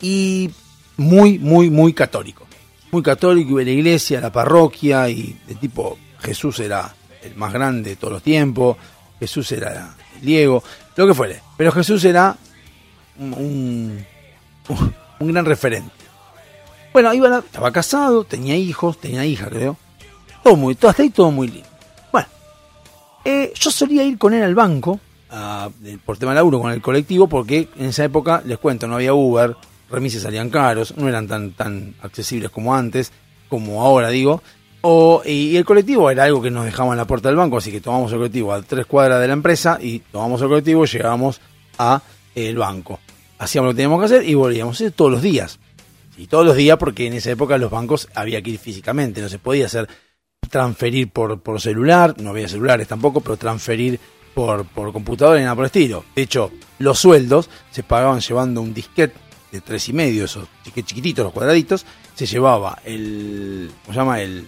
[0.00, 0.50] y
[0.96, 2.44] muy, muy, muy católico.
[2.90, 7.34] Muy católico, iba a la iglesia, a la parroquia y de tipo Jesús era el
[7.36, 8.76] más grande de todos los tiempos,
[9.18, 10.62] Jesús era el Diego,
[10.96, 11.40] lo que fuere.
[11.56, 12.36] Pero Jesús era
[13.18, 14.04] un,
[15.20, 15.92] un, gran referente.
[16.92, 19.76] Bueno, iba la- estaba casado, tenía hijos, tenía hija, creo.
[20.42, 21.68] Todo muy, todo hasta ahí todo muy lindo.
[22.12, 22.28] Bueno,
[23.24, 25.00] eh, yo solía ir con él al banco,
[26.04, 29.14] por tema de laburo, con el colectivo, porque en esa época, les cuento, no había
[29.14, 29.56] Uber,
[29.90, 33.12] remises salían caros, no eran tan, tan accesibles como antes,
[33.48, 34.42] como ahora digo.
[34.82, 37.56] O, y, y el colectivo era algo que nos dejaba en la puerta del banco,
[37.56, 40.84] así que tomamos el colectivo a tres cuadras de la empresa y tomamos el colectivo
[40.84, 41.40] y llegábamos
[41.78, 42.02] a
[42.34, 43.00] eh, el banco.
[43.38, 45.58] Hacíamos lo que teníamos que hacer y volvíamos eh, todos los días.
[46.16, 49.28] Y todos los días porque en esa época los bancos había que ir físicamente, no
[49.28, 49.88] se podía hacer
[50.48, 53.98] transferir por, por celular, no había celulares tampoco, pero transferir
[54.36, 56.04] por, por computadora y nada por estilo.
[56.14, 59.16] De hecho, los sueldos se pagaban llevando un disquete
[59.50, 64.20] de tres y medio, esos chiqui- chiquititos, los cuadraditos, se llevaba el, ¿cómo se llama?
[64.20, 64.46] El,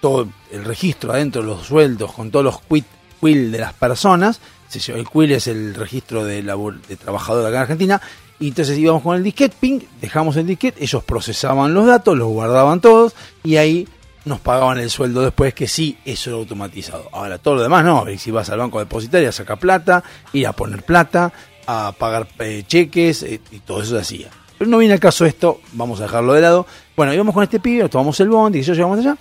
[0.00, 2.86] todo el registro adentro de los sueldos con todos los quit,
[3.20, 4.40] quill de las personas.
[4.88, 8.00] El quill es el registro de, labor, de trabajador acá en Argentina.
[8.40, 12.28] Y entonces íbamos con el disquete, ping, dejamos el disquete, ellos procesaban los datos, los
[12.28, 13.14] guardaban todos
[13.44, 13.86] y ahí
[14.24, 17.08] nos pagaban el sueldo después, que sí, eso era automatizado.
[17.12, 20.02] Ahora, todo lo demás no, si vas al banco depositario a sacar plata,
[20.32, 21.32] ir a poner plata,
[21.66, 24.30] a pagar eh, cheques, eh, y todo eso se hacía.
[24.58, 26.66] Pero no viene al caso esto, vamos a dejarlo de lado.
[26.96, 29.16] Bueno, íbamos con este pibe, nos tomamos el bondi, y yo llegamos allá,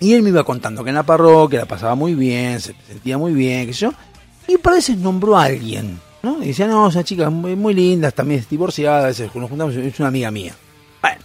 [0.00, 3.18] y él me iba contando que en la parroquia la pasaba muy bien, se sentía
[3.18, 3.92] muy bien, qué sé yo,
[4.48, 6.42] y por veces nombró a alguien, ¿no?
[6.42, 9.48] Y decía, no, esa chica es muy, muy linda, también es divorciada, a veces nos
[9.48, 10.54] juntamos, es una amiga mía.
[11.00, 11.20] Bueno,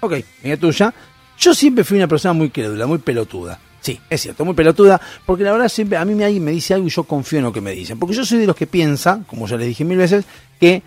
[0.00, 0.94] ok, amiga tuya.
[1.38, 3.58] Yo siempre fui una persona muy crédula, muy pelotuda.
[3.80, 6.88] Sí, es cierto, muy pelotuda, porque la verdad siempre a mí alguien me dice algo
[6.88, 7.98] y yo confío en lo que me dicen.
[7.98, 10.24] Porque yo soy de los que piensa, como ya les dije mil veces,
[10.58, 10.82] que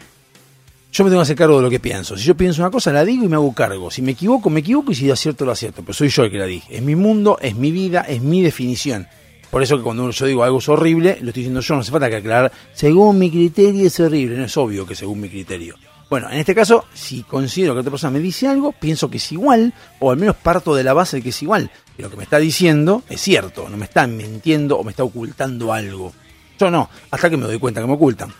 [0.91, 2.17] yo me tengo que hacer cargo de lo que pienso.
[2.17, 3.89] Si yo pienso una cosa, la digo y me hago cargo.
[3.91, 5.81] Si me equivoco, me equivoco y si acierto, lo acierto.
[5.81, 6.75] Pero soy yo el que la dije.
[6.75, 9.07] Es mi mundo, es mi vida, es mi definición.
[9.49, 11.91] Por eso que cuando yo digo algo es horrible, lo estoy diciendo yo, no hace
[11.91, 15.75] falta que aclarar, según mi criterio es horrible, no es obvio que según mi criterio.
[16.09, 19.31] Bueno, en este caso, si considero que otra persona me dice algo, pienso que es
[19.31, 21.69] igual, o al menos parto de la base de que es igual.
[21.97, 25.71] Lo que me está diciendo es cierto, no me está mintiendo o me está ocultando
[25.71, 26.11] algo.
[26.59, 28.33] Yo no, hasta que me doy cuenta que me ocultan.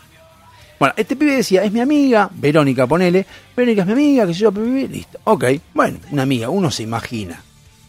[0.80, 4.50] Bueno, este pibe decía, es mi amiga, Verónica, ponele, Verónica es mi amiga, que yo,
[4.50, 5.20] listo.
[5.24, 5.44] Ok,
[5.74, 7.40] bueno, una amiga, uno se imagina,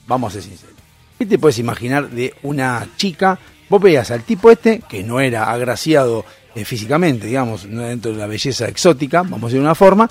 [0.06, 0.76] vamos a ser sinceros.
[1.18, 3.40] ¿Qué te puedes imaginar de una chica?
[3.70, 8.28] Vos veías al tipo este, que no era agraciado eh, físicamente, digamos, dentro de la
[8.28, 10.10] belleza exótica, vamos a decir de una forma,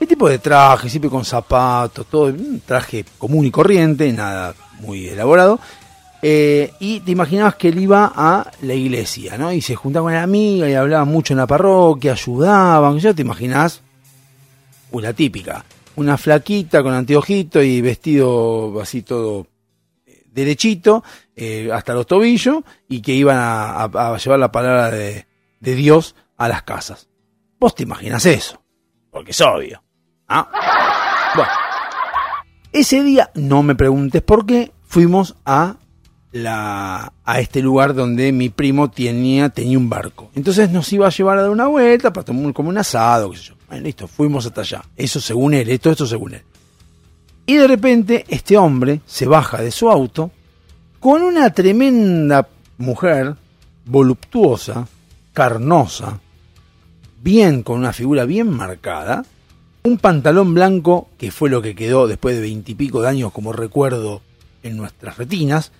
[0.00, 5.08] el tipo de traje, siempre con zapatos, todo, un traje común y corriente, nada muy
[5.08, 5.60] elaborado.
[6.22, 9.52] Eh, y te imaginabas que él iba a la iglesia, ¿no?
[9.52, 12.98] Y se juntaba con la amiga y hablaba mucho en la parroquia, ayudaban.
[12.98, 13.82] Ya te imaginás,
[14.90, 15.64] una típica,
[15.96, 19.46] una flaquita con anteojito y vestido así todo
[20.06, 21.04] eh, derechito,
[21.70, 25.26] hasta los tobillos, y que iban a, llevar la palabra de,
[25.64, 27.08] de, Dios a las casas.
[27.58, 28.62] Vos te imaginas eso,
[29.10, 29.82] porque es obvio.
[30.28, 30.50] ¿ah?
[31.34, 31.50] Bueno,
[32.72, 35.76] ese día, no me preguntes por qué, fuimos a
[36.32, 40.30] la, a este lugar donde mi primo tenía, tenía un barco.
[40.34, 43.56] Entonces nos iba a llevar a dar una vuelta para tomar como un asado, qué.
[43.68, 44.82] Bueno, listo, fuimos hasta allá.
[44.96, 46.42] Eso según él, todo esto según él.
[47.46, 50.30] Y de repente este hombre se baja de su auto
[50.98, 52.48] con una tremenda
[52.78, 53.36] mujer,
[53.84, 54.88] voluptuosa,
[55.34, 56.20] carnosa,
[57.22, 59.26] bien con una figura bien marcada,
[59.82, 64.22] un pantalón blanco, que fue lo que quedó después de veintipico de años como recuerdo
[64.62, 65.72] en nuestras retinas,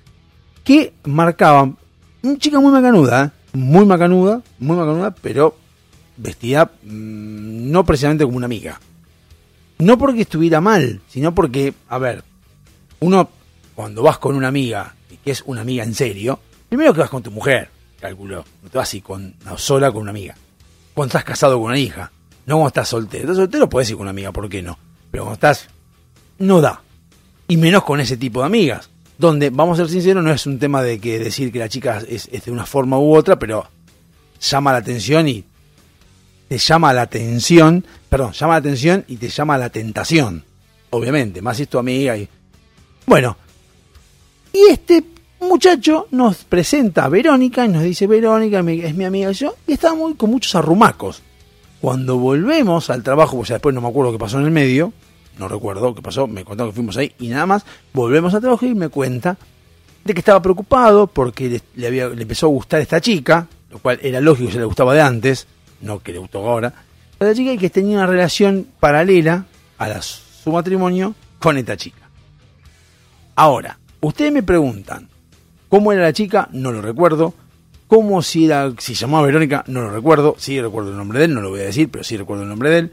[0.62, 1.78] que marcaban
[2.22, 3.30] una chica muy macanuda, ¿eh?
[3.57, 5.57] muy macanuda, muy macanuda, pero
[6.16, 8.80] vestida mm, no precisamente como una amiga.
[9.78, 12.24] No porque estuviera mal, sino porque, a ver,
[13.00, 13.30] uno
[13.74, 14.94] cuando vas con una amiga,
[15.24, 17.70] que es una amiga en serio, primero que vas con tu mujer,
[18.09, 20.36] calculo, no te vas así con, sola con una amiga.
[20.92, 22.12] Cuando estás casado con una hija,
[22.46, 23.24] no cuando estás soltero.
[23.24, 24.78] Estás soltero puedes ir con una amiga, ¿por qué no?
[25.11, 25.68] Pero cuando estás,
[26.38, 26.82] no da.
[27.48, 30.59] Y menos con ese tipo de amigas donde, vamos a ser sinceros, no es un
[30.59, 33.66] tema de que decir que la chica es, de una forma u otra, pero
[34.40, 35.44] llama la atención y
[36.48, 40.44] te llama la atención, perdón, llama la atención y te llama la tentación,
[40.90, 42.28] obviamente, más si es tu amiga y...
[43.07, 43.36] Bueno,
[44.52, 45.05] y este
[45.49, 49.72] muchacho nos presenta a Verónica y nos dice, Verónica es mi amiga y yo, y
[49.72, 51.22] está muy con muchos arrumacos.
[51.80, 54.92] Cuando volvemos al trabajo, pues ya después no me acuerdo qué pasó en el medio,
[55.38, 58.68] no recuerdo qué pasó, me contó que fuimos ahí y nada más, volvemos a trabajar
[58.68, 59.36] y me cuenta
[60.05, 64.51] de que estaba preocupado porque le, empezó a gustar esta chica, lo cual era lógico
[64.51, 65.47] se le gustaba de antes,
[65.80, 66.72] no que le gustó ahora,
[67.18, 69.47] la chica y que tenía una relación paralela
[69.78, 72.09] a su matrimonio con esta chica.
[73.36, 75.09] Ahora, ustedes me preguntan,
[75.75, 76.49] ¿cómo era la chica?
[76.53, 77.35] No lo recuerdo.
[77.89, 79.64] ¿Cómo si era, si llamaba Verónica?
[79.66, 80.37] No lo recuerdo.
[80.39, 82.49] Sí recuerdo el nombre de él, no lo voy a decir, pero sí recuerdo el
[82.49, 82.93] nombre de él.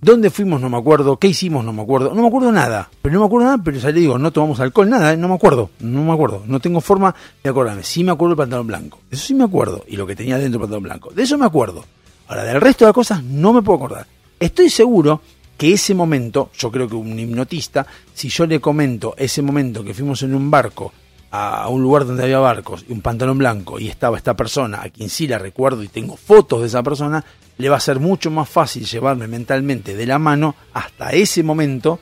[0.00, 0.60] ¿Dónde fuimos?
[0.60, 1.20] No me acuerdo.
[1.20, 1.64] ¿Qué hicimos?
[1.64, 2.12] No me acuerdo.
[2.14, 2.90] No me acuerdo nada.
[3.00, 5.16] Pero no me acuerdo nada, pero ya le digo, no tomamos alcohol, nada, ¿eh?
[5.16, 5.70] no me acuerdo.
[5.78, 6.42] No me acuerdo.
[6.48, 7.14] No tengo forma
[7.44, 7.84] de acordarme.
[7.84, 8.98] Sí me acuerdo del pantalón blanco.
[9.08, 9.84] Eso sí me acuerdo.
[9.86, 11.10] Y lo que tenía dentro del pantalón blanco.
[11.12, 11.84] De eso me acuerdo.
[12.26, 14.08] Ahora, del resto de cosas no me puedo acordar.
[14.40, 15.20] Estoy seguro
[15.56, 19.94] que ese momento, yo creo que un hipnotista, si yo le comento ese momento que
[19.94, 20.92] fuimos en un barco
[21.36, 24.88] a un lugar donde había barcos y un pantalón blanco y estaba esta persona, a
[24.88, 27.24] quien sí la recuerdo y tengo fotos de esa persona,
[27.58, 31.98] le va a ser mucho más fácil llevarme mentalmente de la mano hasta ese momento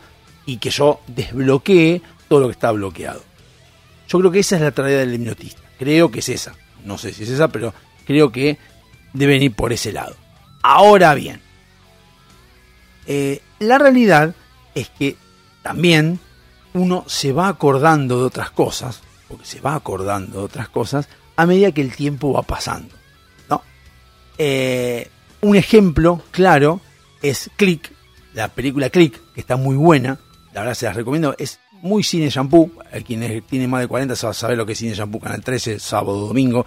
[0.46, 3.22] y que yo desbloquee todo lo que está bloqueado.
[4.08, 5.62] Yo creo que esa es la tarea del hipnotista.
[5.78, 6.54] Creo que es esa.
[6.84, 7.72] No sé si es esa, pero
[8.06, 8.58] creo que
[9.12, 10.14] deben ir por ese lado.
[10.62, 11.40] Ahora bien,
[13.06, 14.34] eh, la realidad
[14.74, 15.16] es que
[15.62, 16.18] también
[16.74, 21.46] uno se va acordando de otras cosas, porque se va acordando de otras cosas a
[21.46, 22.94] medida que el tiempo va pasando.
[23.48, 23.62] ¿no?
[24.38, 25.08] Eh,
[25.40, 26.80] un ejemplo claro
[27.22, 27.92] es Click,
[28.34, 30.18] la película Click, que está muy buena,
[30.52, 34.14] la verdad se las recomiendo, es muy cine shampoo, el quien tiene más de 40
[34.24, 36.64] va a saber lo que es cine shampoo, Canal 13, sábado, domingo,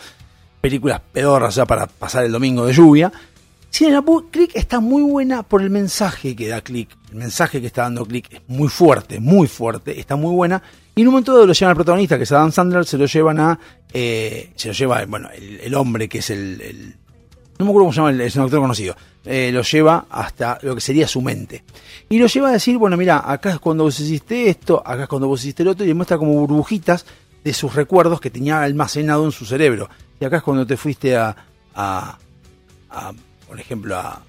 [0.62, 3.12] películas pedorras, sea, para pasar el domingo de lluvia.
[3.70, 7.68] Cine shampoo, Click está muy buena por el mensaje que da Click, el mensaje que
[7.68, 10.62] está dando Click es muy fuerte, muy fuerte, está muy buena,
[10.98, 13.06] y en un momento dado lo llevan al protagonista, que es Adam Sandler, se lo
[13.06, 13.60] llevan a,
[13.94, 16.98] eh, se lo lleva, bueno, el, hombre que es el
[17.58, 18.96] no me acuerdo cómo se llama, es un actor conocido,
[19.26, 21.64] eh, lo lleva hasta lo que sería su mente.
[22.08, 25.10] Y lo lleva a decir, bueno, mira, acá es cuando vos hiciste esto, acá es
[25.10, 27.06] cuando vos hiciste el otro, y muestra como burbujitas
[27.44, 29.90] de sus recuerdos que tenía almacenado en su cerebro.
[30.20, 31.36] Y acá es cuando te fuiste a,
[31.74, 32.18] a,
[33.48, 34.22] por ejemplo, a,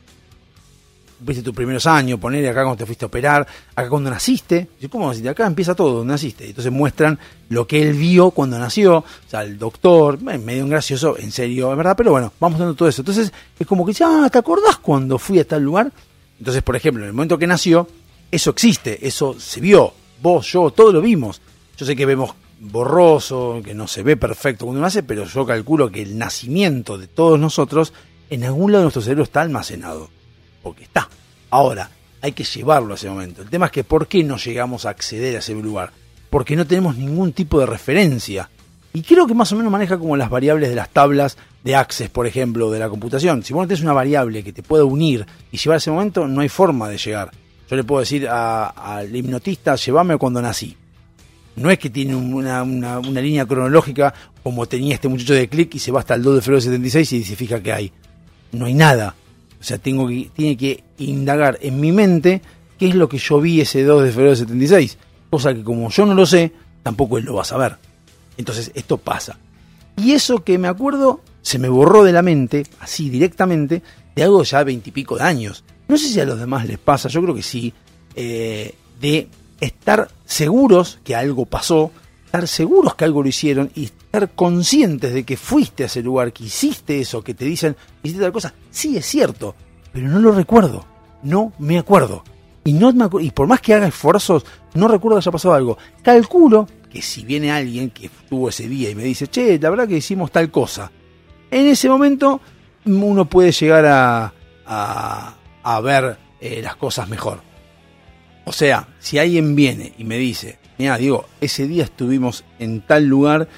[1.20, 4.68] viste tus primeros años, poner acá cuando te fuiste a operar, acá cuando naciste.
[4.90, 5.28] ¿cómo naciste?
[5.28, 6.46] Acá empieza todo, naciste.
[6.46, 11.16] Entonces muestran lo que él vio cuando nació, o sea, el doctor, eh, medio gracioso,
[11.18, 13.02] en serio, es verdad, pero bueno, vamos dando todo eso.
[13.02, 15.92] Entonces es como que, ah, ¿te acordás cuando fui a tal lugar?
[16.38, 17.88] Entonces, por ejemplo, en el momento que nació,
[18.30, 19.92] eso existe, eso se vio,
[20.22, 21.40] vos, yo, todo lo vimos.
[21.76, 25.90] Yo sé que vemos borroso, que no se ve perfecto cuando nace, pero yo calculo
[25.90, 27.92] que el nacimiento de todos nosotros
[28.30, 30.10] en algún lado de nuestro cerebro está almacenado.
[30.68, 31.08] Porque está.
[31.50, 31.88] Ahora,
[32.20, 33.40] hay que llevarlo a ese momento.
[33.40, 35.92] El tema es que ¿por qué no llegamos a acceder a ese lugar?
[36.28, 38.50] Porque no tenemos ningún tipo de referencia.
[38.92, 42.10] Y creo que más o menos maneja como las variables de las tablas de Access,
[42.10, 43.42] por ejemplo, de la computación.
[43.42, 46.28] Si vos no tenés una variable que te pueda unir y llevar a ese momento,
[46.28, 47.30] no hay forma de llegar.
[47.70, 50.76] Yo le puedo decir al hipnotista, llévame cuando nací.
[51.56, 52.62] No es que tiene una,
[53.00, 54.12] línea cronológica
[54.42, 56.66] como tenía este muchacho de click y se va hasta el 2 de febrero de
[56.66, 57.92] 76 y se fija que hay.
[58.52, 59.14] No hay nada.
[59.60, 62.42] O sea, tengo que, tiene que indagar en mi mente
[62.78, 64.98] qué es lo que yo vi ese 2 de febrero de 76.
[65.30, 66.52] Cosa que como yo no lo sé,
[66.82, 67.76] tampoco él lo va a saber.
[68.36, 69.38] Entonces esto pasa.
[69.96, 73.82] Y eso que me acuerdo se me borró de la mente, así directamente,
[74.14, 75.64] de algo ya veintipico de años.
[75.88, 77.72] No sé si a los demás les pasa, yo creo que sí,
[78.14, 79.28] eh, de
[79.60, 81.90] estar seguros que algo pasó,
[82.26, 83.90] estar seguros que algo lo hicieron y
[84.26, 88.32] conscientes de que fuiste a ese lugar, que hiciste eso, que te dicen, hiciste tal
[88.32, 88.54] cosa.
[88.70, 89.54] Sí, es cierto,
[89.92, 90.84] pero no lo recuerdo,
[91.22, 92.24] no me acuerdo.
[92.64, 94.44] Y, no me y por más que haga esfuerzos,
[94.74, 95.78] no recuerdo que haya pasado algo.
[96.02, 99.88] Calculo que si viene alguien que estuvo ese día y me dice, che, la verdad
[99.88, 100.90] que hicimos tal cosa,
[101.50, 102.40] en ese momento
[102.84, 104.32] uno puede llegar a,
[105.62, 107.40] a, ver eh, las cosas mejor.
[108.44, 113.04] O sea, si alguien viene y me dice, mira, digo, ese día estuvimos en tal
[113.04, 113.48] lugar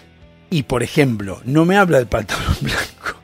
[0.51, 3.20] y, por ejemplo, no me habla del pantalón blanco,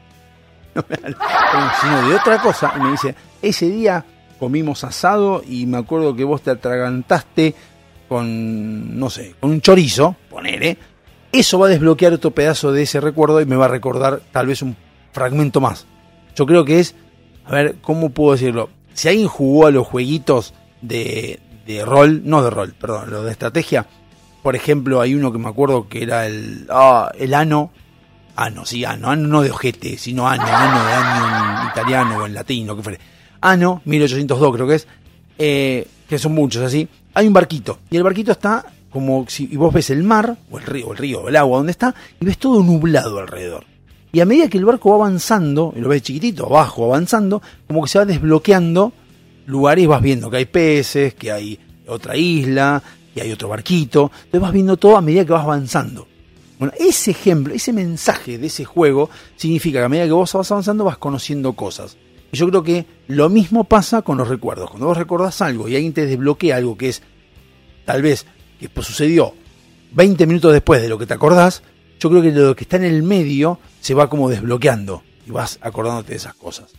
[0.74, 4.04] no me habla, sino de otra cosa, y me dice, ese día
[4.38, 7.54] comimos asado y me acuerdo que vos te atragantaste
[8.08, 10.78] con, no sé, con un chorizo, ponele,
[11.32, 14.46] eso va a desbloquear otro pedazo de ese recuerdo y me va a recordar tal
[14.46, 14.76] vez un
[15.12, 15.86] fragmento más.
[16.34, 16.94] Yo creo que es,
[17.44, 18.70] a ver, ¿cómo puedo decirlo?
[18.94, 23.32] Si alguien jugó a los jueguitos de, de rol, no de rol, perdón, lo de
[23.32, 23.86] estrategia.
[24.46, 27.72] Por ejemplo, hay uno que me acuerdo que era el, ah, el ano,
[28.36, 32.26] ano, sí, ano, ano no de ojete, sino ano, ano de año en italiano o
[32.26, 33.00] en latino, que fuere.
[33.40, 34.86] Ano, 1802 creo que es,
[35.36, 36.86] eh, que son muchos así.
[37.14, 40.58] Hay un barquito, y el barquito está como si y vos ves el mar, o
[40.58, 43.64] el río, el río, el agua, donde está, y ves todo nublado alrededor.
[44.12, 47.82] Y a medida que el barco va avanzando, y lo ves chiquitito, abajo, avanzando, como
[47.82, 48.92] que se va desbloqueando
[49.46, 52.82] lugares vas viendo que hay peces, que hay otra isla,
[53.16, 54.10] que hay otro barquito.
[54.14, 56.06] Entonces vas viendo todo a medida que vas avanzando.
[56.58, 60.50] Bueno, ese ejemplo, ese mensaje de ese juego significa que a medida que vos vas
[60.50, 61.96] avanzando vas conociendo cosas.
[62.30, 64.68] Y yo creo que lo mismo pasa con los recuerdos.
[64.68, 67.02] Cuando vos recordás algo y alguien te desbloquea algo que es
[67.86, 68.26] tal vez
[68.60, 69.32] que sucedió
[69.92, 71.62] 20 minutos después de lo que te acordás,
[71.98, 75.58] yo creo que lo que está en el medio se va como desbloqueando y vas
[75.62, 76.72] acordándote de esas cosas.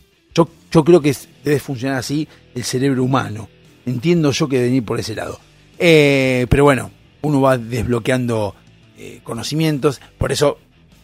[0.70, 3.48] Yo, creo que debe funcionar así el cerebro humano.
[3.86, 5.40] Entiendo yo que venir por ese lado.
[5.78, 6.90] Eh, pero bueno,
[7.22, 8.54] uno va desbloqueando
[8.96, 10.00] eh, conocimientos.
[10.18, 10.58] Por eso,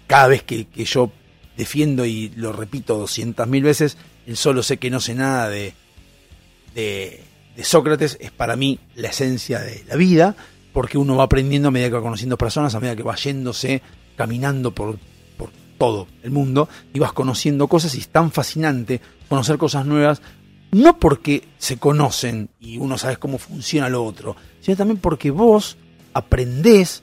[0.06, 1.12] cada vez que, yo
[1.56, 3.96] defiendo y lo repito 200.000 mil veces,
[4.26, 5.74] el solo sé que no sé nada de,
[6.74, 7.22] de,
[7.62, 10.34] Sócrates es para mí la esencia de la vida,
[10.72, 13.80] porque uno va aprendiendo a medida que va conociendo personas, a medida que va yéndose,
[14.16, 14.98] caminando por,
[15.36, 20.20] por todo el mundo, y vas conociendo cosas y es tan fascinante conocer cosas nuevas,
[20.74, 25.76] no porque se conocen y uno sabe cómo funciona lo otro, sino también porque vos
[26.12, 27.02] aprendés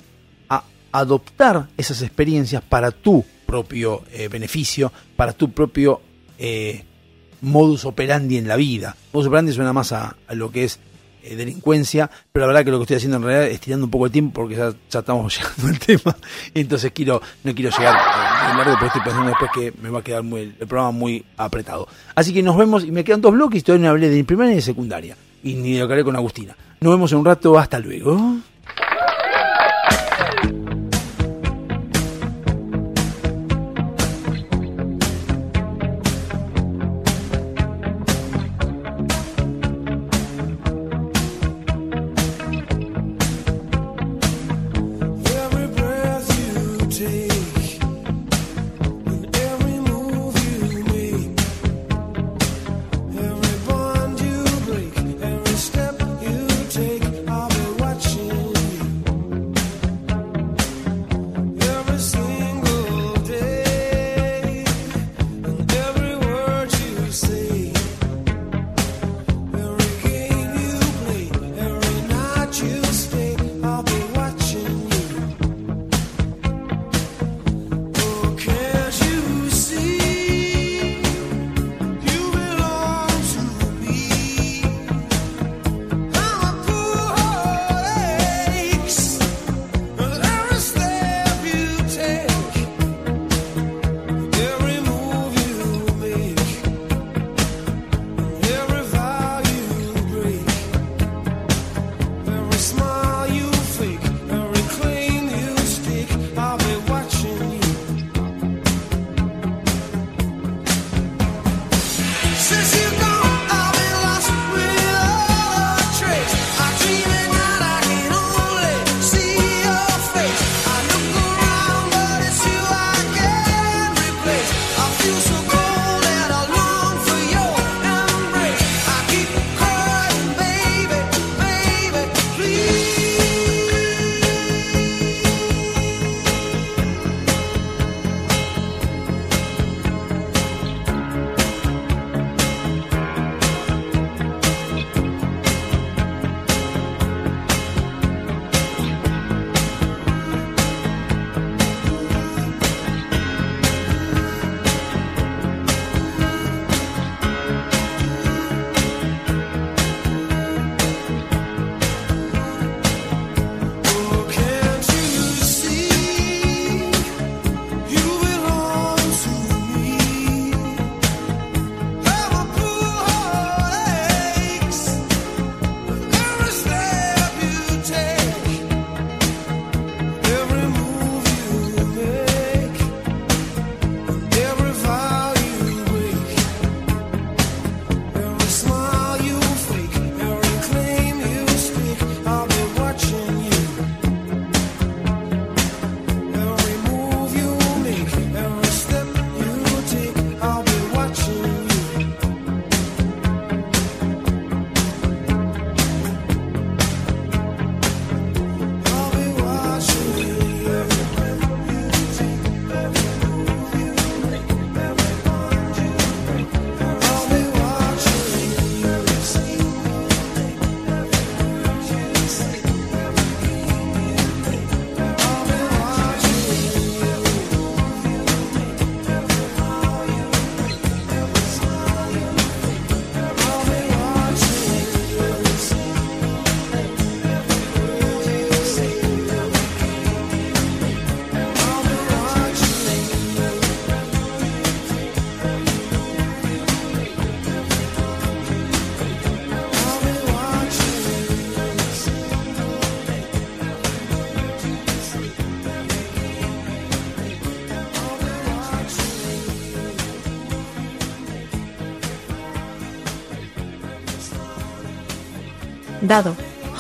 [0.50, 6.02] a adoptar esas experiencias para tu propio eh, beneficio, para tu propio
[6.38, 6.84] eh,
[7.40, 8.98] modus operandi en la vida.
[9.14, 10.80] Modus operandi suena más a lo que es
[11.24, 13.92] eh, delincuencia, pero la verdad que lo que estoy haciendo en realidad es tirando un
[13.92, 16.16] poco de tiempo porque ya, estamos llegando al tema,
[16.54, 17.96] entonces quiero no quiero llegar
[18.48, 21.26] muy largo, pero estoy pensando después que me va a quedar muy, el programa muy
[21.38, 21.88] apretado.
[22.16, 24.54] Así que nos vemos y me quedan dos bloques y todavía no hablé de primaria
[24.54, 26.56] y de secundaria, y ni lo que haré con Agustina.
[26.80, 28.38] Nos vemos en un rato, hasta luego.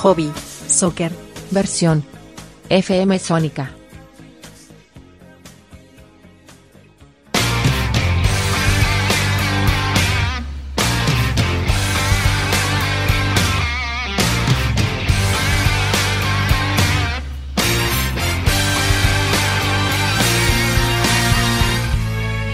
[0.03, 0.29] Hobby,
[0.67, 1.09] soccer.
[1.51, 2.03] Versión
[2.67, 3.80] FM Sónica.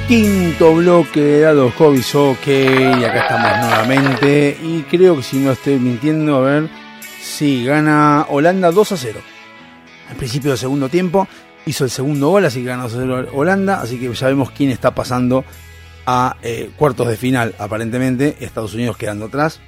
[0.08, 4.58] Quinto bloque de dados hobbies, ok, y acá estamos nuevamente.
[4.64, 6.70] Y creo que si no estoy mintiendo, a ver,
[7.22, 9.20] sí, gana Holanda 2 a 0.
[10.10, 11.28] Al principio del segundo tiempo
[11.66, 14.52] hizo el segundo gol, así que gana 2 a 0 Holanda, así que ya vemos
[14.52, 15.44] quién está pasando
[16.06, 19.60] a eh, cuartos de final, aparentemente, Estados Unidos quedando atrás.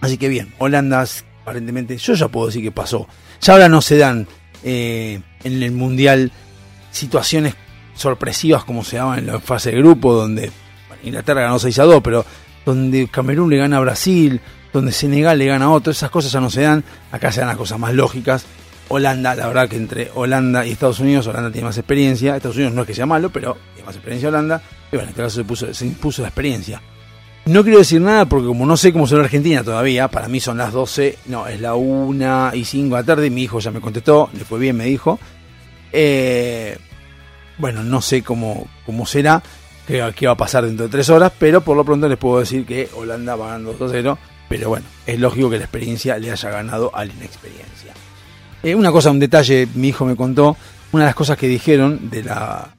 [0.00, 1.04] Así que bien, Holanda
[1.42, 3.06] aparentemente, yo ya puedo decir que pasó.
[3.42, 4.26] Ya ahora no se dan
[4.64, 6.32] eh, en el Mundial
[6.90, 7.54] situaciones
[7.98, 10.50] sorpresivas como se daban en la fase de grupo, donde
[11.02, 12.24] Inglaterra ganó 6 a 2, pero
[12.64, 14.40] donde Camerún le gana a Brasil,
[14.72, 17.48] donde Senegal le gana a otro, esas cosas ya no se dan, acá se dan
[17.48, 18.46] las cosas más lógicas.
[18.90, 22.74] Holanda, la verdad que entre Holanda y Estados Unidos, Holanda tiene más experiencia, Estados Unidos
[22.74, 25.36] no es que sea malo, pero tiene más experiencia Holanda, y bueno, en este caso
[25.36, 26.80] se, puso, se impuso la experiencia.
[27.44, 30.58] No quiero decir nada porque como no sé cómo será Argentina todavía, para mí son
[30.58, 33.80] las 12, no, es la 1 y 5 de la tarde, mi hijo ya me
[33.80, 35.18] contestó, le fue bien, me dijo.
[35.92, 36.76] Eh,
[37.58, 39.42] bueno, no sé cómo, cómo será,
[39.86, 42.40] qué, qué va a pasar dentro de tres horas, pero por lo pronto les puedo
[42.40, 44.18] decir que Holanda va ganando 2 0.
[44.48, 47.92] Pero bueno, es lógico que la experiencia le haya ganado a la inexperiencia.
[48.62, 50.56] Eh, una cosa, un detalle, mi hijo me contó,
[50.92, 52.74] una de las cosas que dijeron de la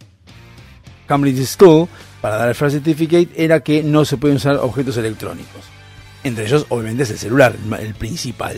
[1.06, 1.88] Cambridge School
[2.22, 5.62] para dar el Flash Certificate era que no se pueden usar objetos electrónicos.
[6.24, 8.58] Entre ellos, obviamente, es el celular, el, principal.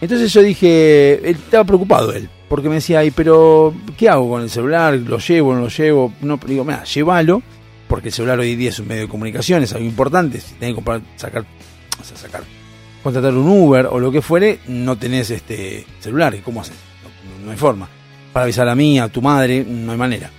[0.00, 4.42] Entonces yo dije, él estaba preocupado él, porque me decía, ay, pero ¿qué hago con
[4.42, 4.94] el celular?
[4.94, 6.12] ¿Lo llevo, no lo llevo?
[6.20, 7.42] No, digo, mira, llévalo,
[7.88, 10.40] porque el celular hoy día es un medio de comunicación, es algo importante.
[10.40, 11.44] Si tenés que comprar, sacar,
[12.00, 12.44] o sea, sacar,
[13.02, 16.34] contratar un Uber o lo que fuere, no tenés este celular.
[16.34, 16.76] ¿Y cómo haces?
[17.44, 17.88] No, hay forma.
[18.32, 20.30] Para avisar a mí, a tu madre, no hay manera.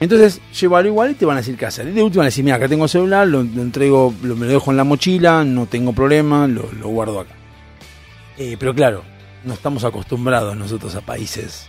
[0.00, 1.86] Entonces, llévalo igual y te van a decir qué hacer.
[1.86, 4.46] Y de última, van a decir, mira, acá tengo el celular, lo, entrego, lo, me
[4.46, 7.34] lo dejo en la mochila, no tengo problema, lo, lo guardo acá.
[8.36, 9.04] Eh, pero claro,
[9.44, 11.66] no estamos acostumbrados nosotros a países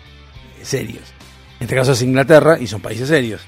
[0.59, 1.13] eh, serios.
[1.59, 3.41] En este caso es Inglaterra y son países serios.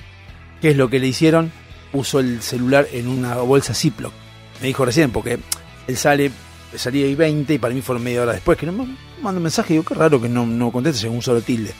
[0.61, 1.51] ¿Qué es lo que le hicieron?
[1.91, 4.13] Puso el celular en una bolsa Ziploc.
[4.61, 5.39] Me dijo recién, porque
[5.87, 6.31] él sale,
[6.75, 9.73] salía ahí 20 y para mí fueron media hora después, que no manda un mensaje
[9.73, 11.73] digo, qué raro que no, no conteste según un solo tilde.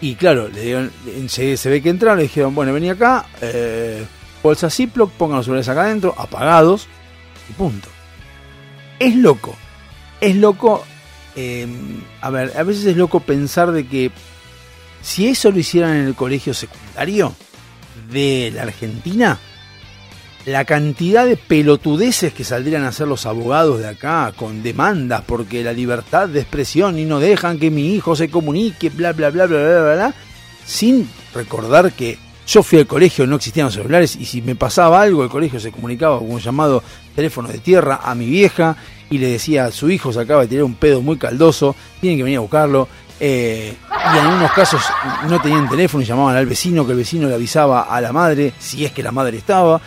[0.00, 0.90] Y claro, le dieron,
[1.28, 4.04] se, se ve que entraron, le dijeron, bueno, vení acá, eh,
[4.42, 6.88] bolsa Ziploc, pongan los celulares acá adentro, apagados,
[7.48, 7.88] y punto.
[8.98, 9.54] Es loco,
[10.20, 10.84] es loco,
[11.36, 11.66] eh,
[12.20, 14.10] a ver, a veces es loco pensar de que
[15.02, 17.34] si eso lo hicieran en el colegio secundario
[18.10, 19.38] de la Argentina,
[20.46, 25.62] la cantidad de pelotudeces que saldrían a hacer los abogados de acá con demandas porque
[25.62, 29.46] la libertad de expresión y no dejan que mi hijo se comunique, bla, bla, bla,
[29.46, 30.14] bla, bla, bla, bla
[30.64, 35.00] sin recordar que yo fui al colegio, no existían los celulares y si me pasaba
[35.00, 36.82] algo, el colegio se comunicaba con un llamado
[37.14, 38.76] teléfono de tierra a mi vieja
[39.12, 42.22] y le decía, su hijo se acaba de tirar un pedo muy caldoso, tienen que
[42.24, 42.88] venir a buscarlo.
[43.20, 44.80] Eh, y en algunos casos
[45.28, 48.54] no tenían teléfono y llamaban al vecino, que el vecino le avisaba a la madre
[48.58, 49.82] si es que la madre estaba.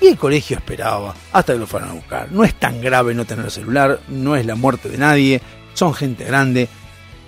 [0.00, 2.30] Y el colegio esperaba hasta que lo fueran a buscar.
[2.30, 5.42] No es tan grave no tener celular, no es la muerte de nadie,
[5.74, 6.68] son gente grande.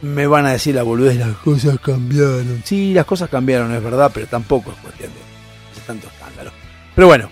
[0.03, 2.63] Me van a decir la boludez, las cosas cambiaron.
[2.65, 6.53] Sí, las cosas cambiaron, es verdad, pero tampoco es cuestión de tanto escándalo.
[6.95, 7.29] Pero bueno,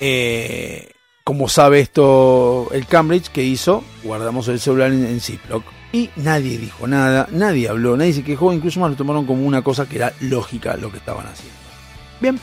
[0.00, 0.91] eh,
[1.24, 3.84] como sabe esto el Cambridge, que hizo?
[4.02, 5.64] Guardamos el celular en, en Ziploc.
[5.92, 9.62] Y nadie dijo nada, nadie habló, nadie se quejó, incluso más lo tomaron como una
[9.62, 11.54] cosa que era lógica lo que estaban haciendo.
[12.18, 12.40] Bien.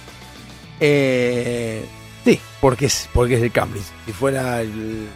[0.79, 1.83] Eh,
[2.23, 3.85] sí, porque es, porque es el Cambridge.
[4.05, 5.07] Si fuera el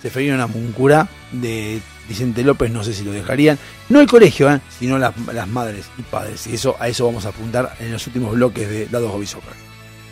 [0.00, 3.58] Seferino Muncura de Vicente López, no sé si lo dejarían.
[3.88, 4.60] No el colegio, ¿eh?
[4.78, 6.46] sino las, las, madres y padres.
[6.46, 9.52] Y eso, a eso vamos a apuntar en los últimos bloques de Dados Hobby Soccer.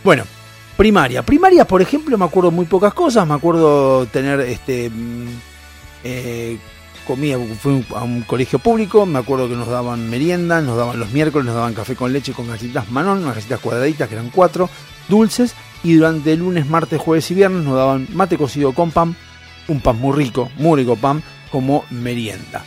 [0.03, 0.25] Bueno,
[0.77, 1.23] primaria.
[1.23, 3.27] Primaria, por ejemplo, me acuerdo muy pocas cosas.
[3.27, 4.91] Me acuerdo tener este.
[6.05, 6.59] Eh,
[7.07, 11.11] comida, fui a un colegio público, me acuerdo que nos daban merienda, nos daban los
[11.13, 14.71] miércoles, nos daban café con leche con galletitas Manon, unas cuadraditas que eran cuatro,
[15.09, 19.15] dulces, y durante el lunes, martes, jueves y viernes nos daban mate cocido con pan,
[19.69, 22.65] un pan muy rico, muy rico pan, como merienda.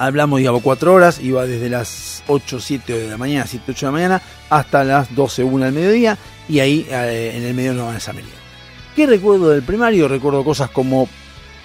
[0.00, 3.86] Hablamos, digamos, cuatro horas, iba desde las 8, 7 de la mañana, 7, 8 de
[3.86, 6.16] la mañana, hasta las 12, 1 del mediodía,
[6.48, 8.38] y ahí eh, en el medio nos daban esa merienda.
[8.96, 10.08] ¿Qué recuerdo del primario?
[10.08, 11.06] Recuerdo cosas como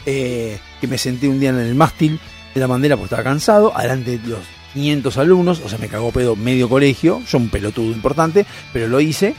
[0.06, 2.20] eh, que me senté un día en el mástil
[2.54, 4.42] de la bandera porque estaba cansado, adelante de los
[4.74, 9.00] 500 alumnos, o sea, me cagó pedo medio colegio, yo un pelotudo importante, pero lo
[9.00, 9.34] hice.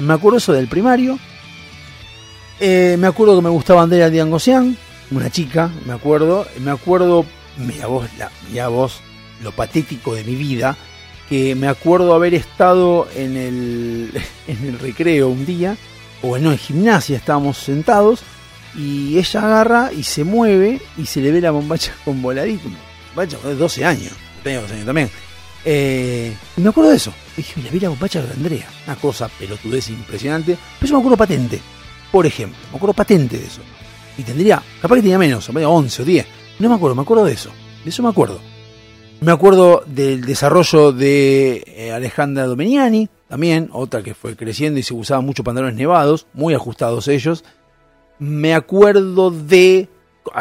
[0.00, 1.18] Me acuerdo eso del primario.
[2.60, 4.76] Eh, me acuerdo que me gustaba Andrea Diangosian,
[5.10, 7.24] una chica, me acuerdo, me acuerdo,
[7.58, 8.08] mira vos,
[8.48, 9.00] mira vos
[9.42, 10.76] lo patético de mi vida,
[11.28, 14.10] que me acuerdo haber estado en el,
[14.46, 15.76] en el recreo un día,
[16.22, 18.22] o no, en gimnasia estábamos sentados,
[18.76, 22.68] y ella agarra y se mueve y se le ve la bombacha con voladito.
[23.14, 24.12] Bombacha de 12 años,
[24.42, 25.10] tenía 12 años también.
[25.64, 27.12] Eh, me acuerdo de eso.
[27.36, 28.68] Dije, le vi la bombacha de Andrea.
[28.86, 30.58] Una cosa pelotudez impresionante.
[30.78, 31.60] Pero yo me acuerdo patente.
[32.12, 33.62] Por ejemplo, me acuerdo patente de eso.
[34.18, 36.26] Y tendría, capaz que tenía menos, 11 o 10.
[36.58, 37.50] No me acuerdo, me acuerdo de eso.
[37.84, 38.40] De eso me acuerdo.
[39.20, 44.92] Me acuerdo del desarrollo de eh, Alejandra Domeniani, también, otra que fue creciendo y se
[44.92, 47.44] usaba mucho pantalones nevados, muy ajustados ellos.
[48.18, 49.88] Me acuerdo de,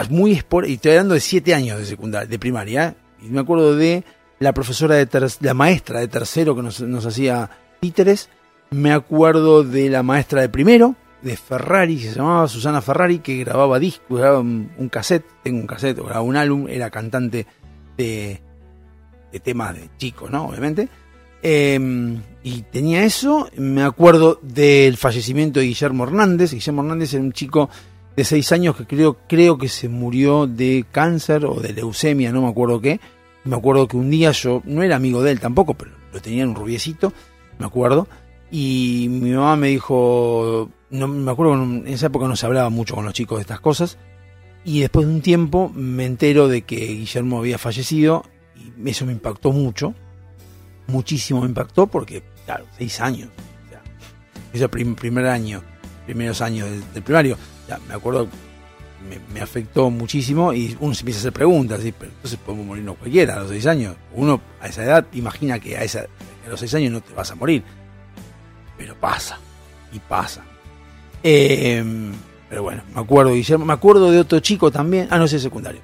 [0.10, 4.04] muy y estoy hablando de 7 años de secundaria, de primaria, y me acuerdo de
[4.40, 7.50] la profesora de la maestra de tercero que nos, nos hacía
[7.80, 8.30] títeres.
[8.70, 13.80] Me acuerdo de la maestra de primero, de Ferrari, se llamaba Susana Ferrari, que grababa
[13.80, 17.48] discos, grababa un, cassette, tengo un cassette, grababa un álbum, era cantante
[17.98, 18.42] de,
[19.32, 20.48] de temas de chicos, ¿no?
[20.48, 20.90] Obviamente.
[21.42, 26.54] Em, y tenía eso, me acuerdo del fallecimiento de Guillermo Hernández.
[26.54, 27.70] Guillermo Hernández era un chico
[28.16, 32.42] de seis años que creo, creo que se murió de cáncer o de leucemia, no
[32.42, 33.00] me acuerdo qué.
[33.44, 36.44] Me acuerdo que un día yo, no era amigo de él tampoco, pero lo tenía
[36.44, 37.12] en un rubiecito,
[37.60, 38.08] me acuerdo.
[38.50, 42.94] Y mi mamá me dijo, no me acuerdo en esa época no se hablaba mucho
[42.94, 43.98] con los chicos de estas cosas.
[44.64, 48.24] Y después de un tiempo me entero de que Guillermo había fallecido
[48.56, 49.96] y eso me impactó mucho.
[50.88, 53.30] Muchísimo me impactó porque, claro, seis años.
[54.54, 55.64] O sea, primer año,
[56.06, 57.38] primeros años del, primario.
[57.68, 58.28] Ya, me acuerdo
[59.34, 61.92] me, afectó muchísimo y uno se empieza a hacer preguntas, ¿sí?
[61.92, 63.96] pero entonces podemos morirnos cualquiera a los seis años.
[64.14, 66.06] Uno a esa edad imagina que a, esa,
[66.46, 67.64] a los seis años no te vas a morir,
[68.78, 69.40] pero pasa,
[69.92, 70.44] y pasa.
[71.24, 72.12] Em,
[72.50, 75.82] pero bueno, me acuerdo, Guillermo, me acuerdo de otro chico también, ah, no, sé, secundario,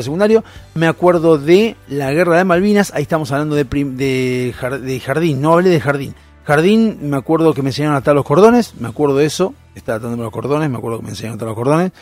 [0.00, 0.44] secundario,
[0.74, 5.70] me acuerdo de la guerra de Malvinas, ahí estamos hablando de, de, jardín, no hablé
[5.70, 6.14] de jardín.
[6.44, 9.98] Jardín, me acuerdo que me enseñaron a atar los cordones, me acuerdo de eso, estaba
[9.98, 11.92] atando los cordones, me acuerdo que me enseñaron a atar los cordones.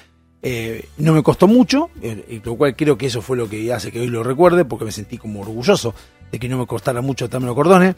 [0.40, 3.90] Eh, no me costó mucho, eh, lo cual creo que eso fue lo que hace
[3.90, 5.94] que hoy lo recuerde, porque me sentí como orgulloso
[6.30, 7.96] de que no me costara mucho atarme los cordones.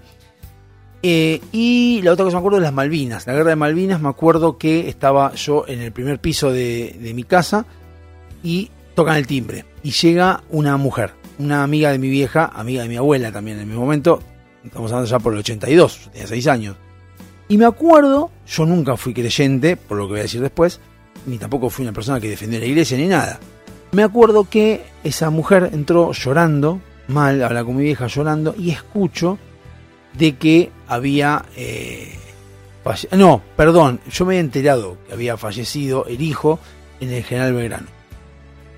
[1.02, 4.08] Eh, y la otra cosa me acuerdo de las Malvinas, la guerra de Malvinas, me
[4.08, 7.64] acuerdo que estaba yo en el primer piso de, de mi casa
[8.42, 12.88] y tocan el timbre y llega una mujer, una amiga de mi vieja, amiga de
[12.88, 14.20] mi abuela también en mi momento,
[14.64, 16.76] estamos hablando ya por el 82, tenía 6 años.
[17.48, 20.80] Y me acuerdo, yo nunca fui creyente, por lo que voy a decir después,
[21.26, 23.40] ni tampoco fui una persona que defendió la iglesia ni nada.
[23.92, 29.38] Me acuerdo que esa mujer entró llorando, mal, habla con mi vieja llorando, y escucho
[30.16, 31.46] de que había...
[31.56, 32.14] Eh,
[33.12, 36.58] no, perdón, yo me he enterado que había fallecido el hijo
[37.00, 37.86] en el General Belgrano.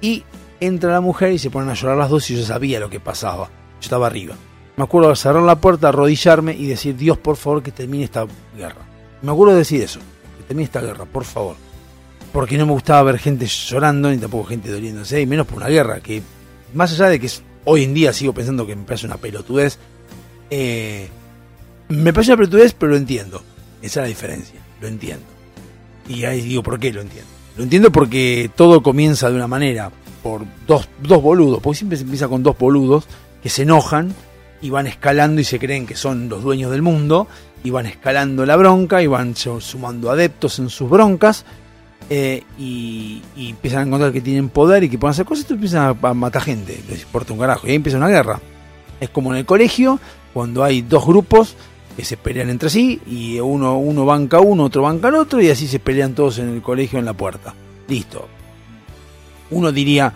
[0.01, 0.25] Y
[0.61, 3.01] entra la mujer y se ponen a llorar las dos y yo sabía lo que
[3.01, 3.47] pasaba.
[3.47, 4.35] Yo estaba arriba.
[4.77, 8.27] Me acuerdo de cerrar la puerta, arrodillarme y decir, Dios, por favor, que termine esta
[8.57, 8.83] guerra.
[9.23, 10.01] Me acuerdo de decir eso,
[10.37, 11.57] que termine esta guerra, por favor
[12.33, 15.69] porque no me gustaba ver gente llorando ni tampoco gente doliéndose, y menos por una
[15.69, 16.23] guerra, que
[16.75, 17.31] más allá de que
[17.65, 19.79] hoy en día sigo pensando que me parece una pelotudez,
[20.51, 21.09] eh,
[21.93, 23.43] me parece una pelotudez, pero lo entiendo.
[23.81, 25.25] Esa es la diferencia, lo entiendo.
[26.09, 27.31] Y ahí digo, ¿por qué lo entiendo?
[27.57, 29.91] Lo entiendo porque todo comienza de una manera,
[30.23, 33.05] por dos, dos boludos, porque siempre se empieza con dos boludos
[33.43, 34.15] que se enojan
[34.61, 37.27] y van escalando y se creen que son los dueños del mundo,
[37.65, 41.45] y van escalando la bronca y van sumando adeptos en sus broncas
[42.11, 45.97] eh, y, empiezan a encontrar que tienen poder y que pueden hacer cosas, y empiezan
[46.01, 48.41] a, matar gente, les importa un carajo, y ahí empieza una guerra.
[49.01, 49.99] Es como en el colegio,
[50.33, 51.57] cuando hay dos grupos
[51.97, 55.51] que se pelean entre sí, y uno, uno banca uno, otro banca al otro, y
[55.51, 57.55] así se pelean todos en el colegio en la puerta.
[57.89, 58.29] Listo.
[59.51, 60.13] Uno diría,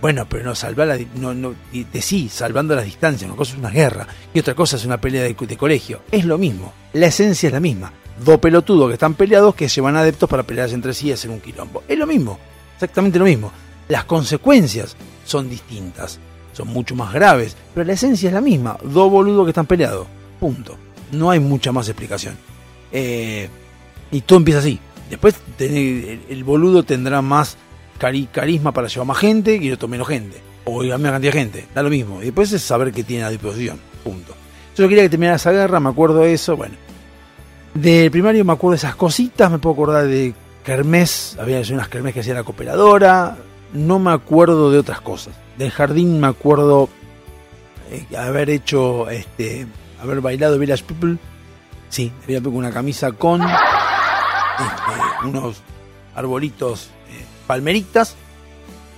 [0.00, 3.58] bueno, pero no salvar la, no, no, de, sí, salvando las distancias, una cosa es
[3.58, 6.02] una guerra, y otra cosa es una pelea de colegio.
[6.10, 7.92] Es lo mismo, la esencia es la misma
[8.24, 11.40] dos pelotudos que están peleados que llevan adeptos para pelearse entre sí y hacer un
[11.40, 11.82] quilombo.
[11.88, 12.38] Es lo mismo,
[12.74, 13.52] exactamente lo mismo.
[13.88, 16.18] Las consecuencias son distintas,
[16.52, 18.76] son mucho más graves, pero la esencia es la misma.
[18.82, 20.06] Dos boludos que están peleados.
[20.40, 20.76] Punto.
[21.12, 22.36] No hay mucha más explicación.
[22.92, 23.48] Eh,
[24.10, 24.80] y todo empieza así.
[25.10, 27.56] Después el, boludo tendrá más
[27.98, 30.40] carisma para llevar más gente y otro menos gente.
[30.64, 31.66] O la misma cantidad de gente.
[31.74, 32.20] Da lo mismo.
[32.22, 33.78] Y después es saber que tiene a disposición.
[34.02, 34.34] Punto.
[34.76, 36.56] Yo quería que terminara esa guerra, me acuerdo de eso.
[36.56, 36.74] Bueno,
[37.74, 40.34] del primario me acuerdo de esas cositas, me puedo acordar de
[40.64, 43.36] Kermés, había unas Kermés que hacía la cooperadora,
[43.72, 45.34] no me acuerdo de otras cosas.
[45.56, 46.88] Del jardín me acuerdo
[47.90, 49.66] eh, haber hecho, este,
[50.06, 51.18] haber bailado Village People,
[51.88, 55.56] sí, había una camisa con este, unos
[56.14, 58.16] arbolitos, eh, palmeritas,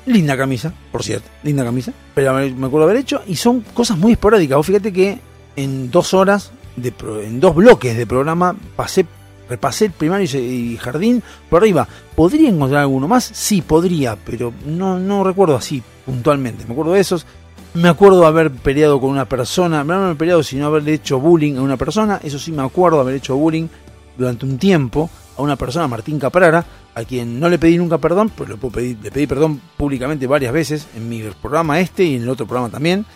[0.07, 1.93] Linda camisa, por cierto, linda camisa.
[2.15, 4.57] Pero me acuerdo haber hecho y son cosas muy esporádicas.
[4.57, 5.19] Vos fíjate que
[5.55, 9.05] en dos horas, de pro- en dos bloques de programa, pasé,
[9.51, 11.87] repasé el primario y jardín por arriba.
[12.17, 13.25] ¿Podría encontrar alguno más?
[13.35, 16.65] Sí, podría, pero no, no recuerdo así puntualmente.
[16.65, 17.27] Me acuerdo de esos.
[17.75, 21.63] Me acuerdo haber peleado con una persona, no haber peleado, sino haberle hecho bullying a
[21.63, 22.21] una persona.
[22.23, 23.69] Eso sí me acuerdo haber hecho bullying
[24.17, 26.65] durante un tiempo a una persona, Martín Caprara,
[26.95, 30.27] a quien no le pedí nunca perdón, pero le, puedo pedir- le pedí perdón públicamente
[30.27, 33.07] varias veces en mi programa este y en el otro programa también.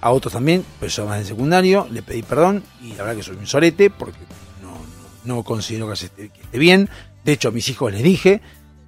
[0.00, 3.22] A otros también, pero yo más de secundario, le pedí perdón y la verdad que
[3.22, 4.18] soy un sorete porque
[4.62, 4.76] no,
[5.24, 6.90] no, considero que, se esté, que esté bien.
[7.24, 8.42] De hecho, a mis hijos les dije,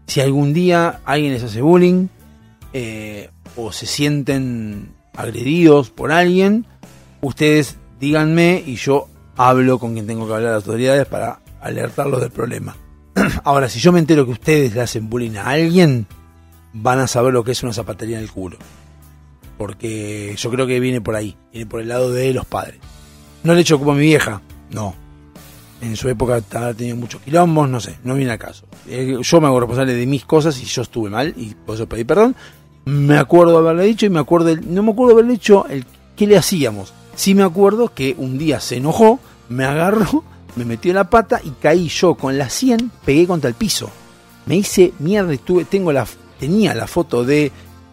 [0.06, 2.09] si algún día alguien les hace bullying
[2.74, 6.66] eh, o se sienten agredidos por alguien,
[7.20, 12.20] ustedes díganme y yo hablo con quien tengo que hablar a las autoridades para alertarlos
[12.20, 12.76] del problema.
[13.44, 16.06] Ahora, si yo me entero que ustedes le hacen bullying a alguien,
[16.72, 18.59] van a saber lo que es una zapatería en el culo.
[19.59, 22.78] Porque yo creo que viene por ahí, viene por el lado de los padres.
[23.43, 24.94] No le echo como a mi vieja, no.
[25.80, 28.66] En su época ha tenido muchos quilombos, no sé, no viene al caso.
[28.86, 31.86] Eh, Yo me hago responsable de mis cosas y yo estuve mal y por eso
[31.88, 32.34] pedí perdón.
[32.86, 35.84] Me acuerdo haberle dicho y me acuerdo, del- no me acuerdo haberle dicho el
[36.16, 36.92] qué le hacíamos.
[37.16, 39.18] Sí me acuerdo que un día se enojó,
[39.48, 40.22] me agarró,
[40.54, 43.90] me metió la pata y caí yo con la 100, pegué contra el piso.
[44.46, 46.06] Me hice mierda y tuve, tengo la,
[46.38, 47.50] tenía la foto de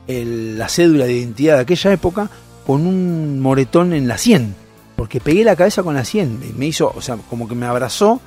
[0.08, 2.30] el- la cédula de identidad de aquella época
[2.68, 4.56] con un moretón en la 100.
[4.96, 6.40] Porque pegué la cabeza con la 100.
[6.40, 8.22] Me, me hizo, o sea, como que me abrazó,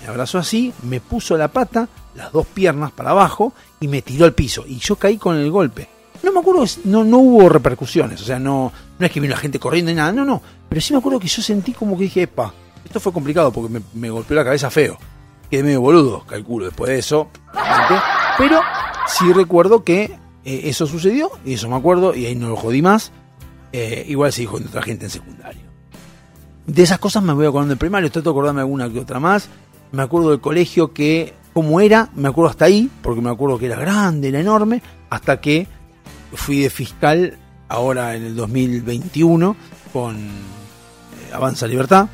[0.00, 4.24] me abrazó así, me puso la pata, las dos piernas para abajo y me tiró
[4.24, 4.64] al piso.
[4.68, 5.88] Y yo caí con el golpe.
[6.22, 9.40] No me acuerdo, no, no hubo repercusiones, o sea, no, no es que vino la
[9.40, 10.40] gente corriendo ni nada, no, no.
[10.68, 12.54] Pero sí me acuerdo que yo sentí como que dije, epa,
[12.84, 14.98] esto fue complicado porque me, golpeó la cabeza feo.
[15.50, 17.28] Quedé medio boludo, calculo, después de eso.
[18.38, 18.60] Pero
[19.06, 22.82] sí recuerdo que eh, eso sucedió, y eso me acuerdo, y ahí no lo jodí
[22.82, 23.12] más.
[23.72, 25.62] Eh, igual se dijo entre otra gente en secundario.
[26.66, 29.48] De esas cosas me voy acordando del primario, trato de acordarme alguna que otra más.
[29.90, 33.66] Me acuerdo del colegio que, como era, me acuerdo hasta ahí, porque me acuerdo que
[33.66, 35.66] era grande, era enorme, hasta que
[36.34, 37.38] fui de fiscal
[37.68, 39.56] ahora en el 2021
[39.92, 42.08] con eh, Avanza Libertad,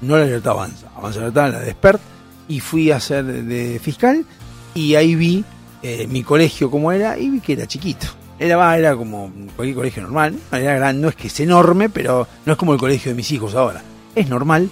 [0.00, 2.00] no la Libertad Avanza, Avanza Libertad, la de Despert,
[2.48, 4.24] y fui a ser de fiscal
[4.74, 5.44] y ahí vi
[5.82, 8.06] eh, mi colegio como era y vi que era chiquito.
[8.38, 12.26] Era, era como cualquier colegio normal, no, era gran- no es que es enorme, pero
[12.44, 13.80] no es como el colegio de mis hijos ahora.
[14.14, 14.68] Es normal,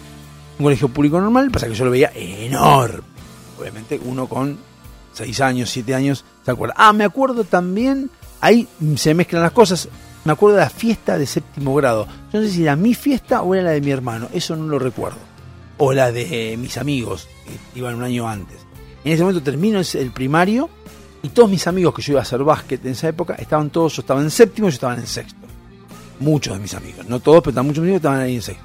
[0.59, 3.03] un colegio público normal, pasa que yo lo veía enorme.
[3.61, 4.59] Obviamente uno con
[5.13, 6.75] 6 años, 7 años, se acuerda.
[6.77, 8.11] Ah, me acuerdo también,
[8.43, 9.89] ahí se mezclan las cosas,
[10.25, 12.07] me acuerdo de la fiesta de séptimo grado.
[12.33, 14.67] Yo no sé si era mi fiesta o era la de mi hermano, eso no
[14.67, 15.19] lo recuerdo.
[15.79, 17.29] O la de mis amigos,
[17.73, 18.59] que iban un año antes.
[19.05, 20.69] En ese momento termino el primario
[21.23, 23.97] y todos mis amigos que yo iba a hacer básquet en esa época estaban todos,
[23.97, 25.41] yo estaba en séptimo, yo estaba en sexto.
[26.21, 28.65] Muchos de mis amigos, no todos, pero muchos amigos que estaban ahí en sexto.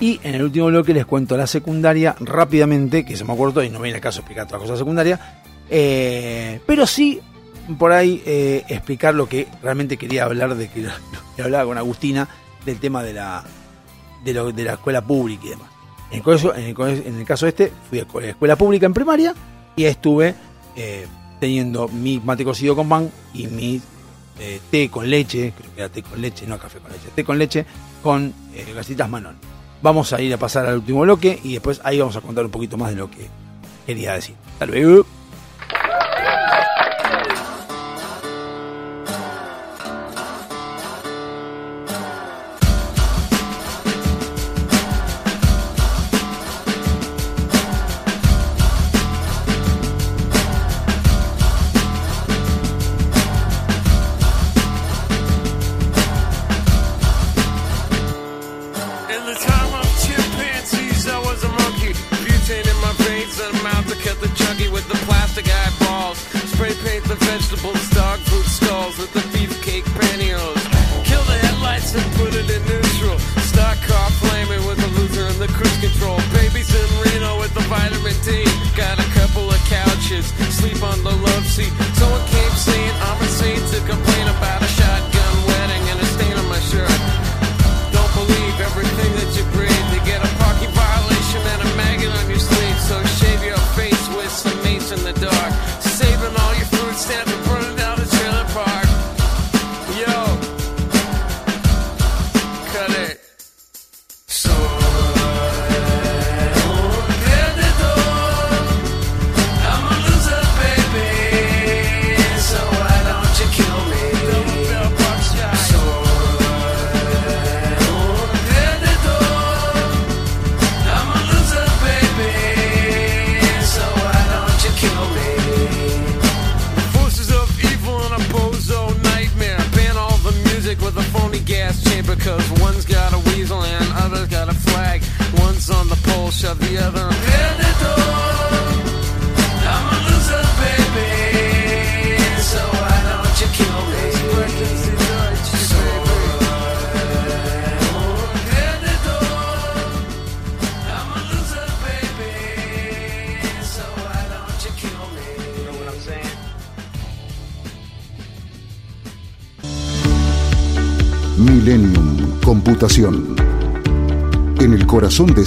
[0.00, 3.70] Y en el último bloque les cuento la secundaria rápidamente, que se me acuerdo y
[3.70, 5.20] no viene el caso explicar todas las cosas secundarias,
[5.70, 7.20] eh, pero sí
[7.78, 10.86] por ahí eh, explicar lo que realmente quería hablar de que,
[11.36, 12.28] que hablaba con Agustina
[12.64, 13.44] del tema de la
[14.24, 15.68] de, lo- de la escuela pública y demás.
[16.10, 18.94] En el, colegio- en el en el caso este, fui a co- escuela pública en
[18.94, 19.34] primaria
[19.76, 20.34] y estuve
[20.76, 21.06] eh,
[21.40, 23.80] teniendo mi mate cocido con pan y mi
[24.38, 27.24] eh, té con leche, creo que era té con leche, no café con leche, té
[27.24, 27.66] con leche
[28.02, 28.32] con
[28.74, 29.36] gasitas Manon.
[29.82, 32.50] Vamos a ir a pasar al último bloque y después ahí vamos a contar un
[32.50, 33.28] poquito más de lo que
[33.86, 34.34] quería decir.
[34.54, 35.04] Hasta luego.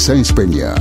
[0.08, 0.74] Sáenz Peña.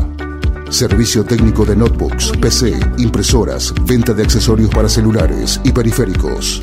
[0.71, 6.61] Servicio técnico de notebooks, PC, impresoras, venta de accesorios para celulares y periféricos.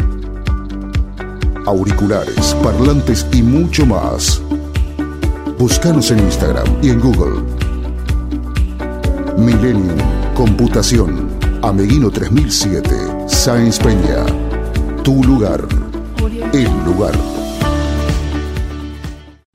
[1.65, 4.41] Auriculares, parlantes y mucho más.
[5.59, 7.43] Búscanos en Instagram y en Google.
[9.37, 9.97] Millennium
[10.33, 11.31] Computación.
[11.61, 13.27] Ameguino 3007.
[13.27, 14.25] Sáenz Peña.
[15.03, 15.67] Tu lugar.
[16.53, 17.13] El lugar.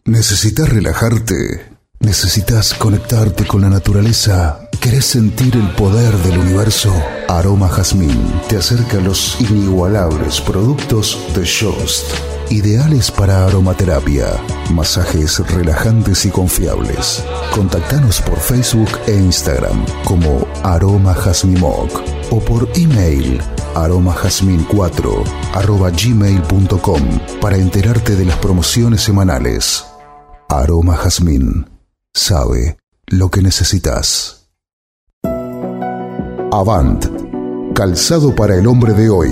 [0.05, 1.68] ¿Necesitas relajarte?
[2.09, 4.61] ¿Necesitas conectarte con la naturaleza?
[4.81, 6.91] ¿Querés sentir el poder del universo?
[7.29, 12.07] Aroma Jazmín te acerca a los inigualables productos de Shost,
[12.49, 17.23] ideales para aromaterapia, masajes relajantes y confiables.
[17.55, 21.93] Contactanos por Facebook e Instagram como Aroma Jazmimoc
[22.31, 23.39] o por email
[23.75, 27.03] aromajazmin4 arroba gmail.com
[27.43, 29.85] para enterarte de las promociones semanales.
[30.49, 31.78] Aroma Jazmín
[32.15, 34.49] sabe lo que necesitas.
[36.51, 37.05] Avant,
[37.75, 39.29] calzado para el hombre de hoy.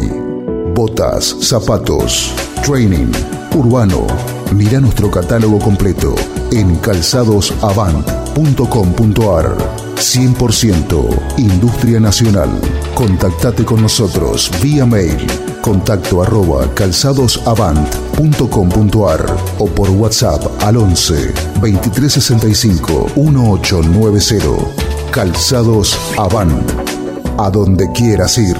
[0.74, 2.34] Botas, zapatos,
[2.64, 3.10] training,
[3.54, 4.06] urbano.
[4.54, 6.14] Mira nuestro catálogo completo
[6.52, 9.56] en calzadosavant.com.ar.
[9.96, 12.50] 100% Industria Nacional.
[12.94, 15.26] Contactate con nosotros vía mail
[15.66, 25.10] contacto arroba calzadosavant.com.ar o por WhatsApp al 11 2365 1890.
[25.10, 26.70] Calzados Avant.
[27.38, 28.56] A donde quieras ir.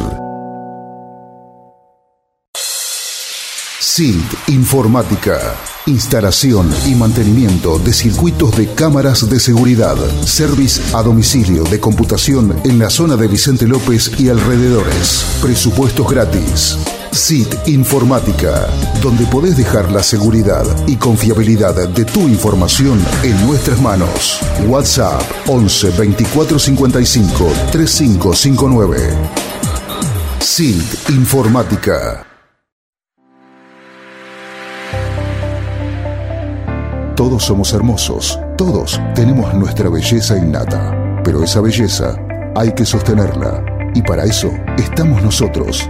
[3.97, 5.39] SILT Informática.
[5.87, 9.97] Instalación y mantenimiento de circuitos de cámaras de seguridad.
[10.25, 15.25] Service a domicilio de computación en la zona de Vicente López y alrededores.
[15.41, 16.77] Presupuestos gratis.
[17.13, 18.67] SIT Informática,
[19.03, 24.41] donde podés dejar la seguridad y confiabilidad de tu información en nuestras manos.
[24.67, 28.99] WhatsApp 11 24 55 3559.
[30.41, 32.27] SIT Informática.
[37.17, 42.15] Todos somos hermosos, todos tenemos nuestra belleza innata, pero esa belleza
[42.55, 43.65] hay que sostenerla
[43.95, 45.89] y para eso estamos nosotros.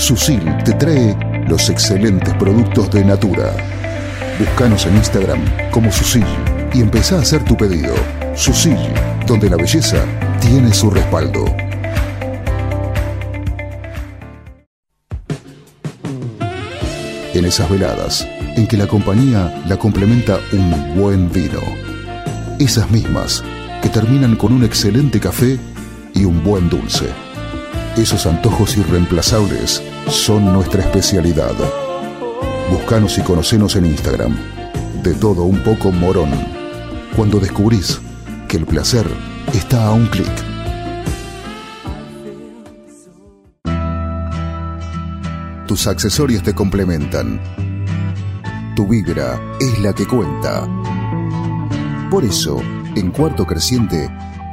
[0.00, 1.14] Susil te trae
[1.46, 3.54] los excelentes productos de Natura.
[4.38, 5.40] Búscanos en Instagram
[5.70, 6.24] como Susil
[6.72, 7.94] y empezá a hacer tu pedido.
[8.34, 8.78] Susil,
[9.26, 9.98] donde la belleza
[10.40, 11.44] tiene su respaldo.
[17.34, 21.60] En esas veladas en que la compañía la complementa un buen vino.
[22.58, 23.44] Esas mismas
[23.82, 25.58] que terminan con un excelente café
[26.14, 27.29] y un buen dulce.
[28.00, 31.52] Esos antojos irreemplazables son nuestra especialidad.
[32.70, 34.34] Búscanos y conocenos en Instagram.
[35.02, 36.30] De todo un poco morón.
[37.14, 38.00] Cuando descubrís
[38.48, 39.04] que el placer
[39.52, 40.32] está a un clic.
[45.66, 47.38] Tus accesorios te complementan.
[48.76, 50.66] Tu vibra es la que cuenta.
[52.10, 52.62] Por eso,
[52.96, 54.08] en Cuarto Creciente,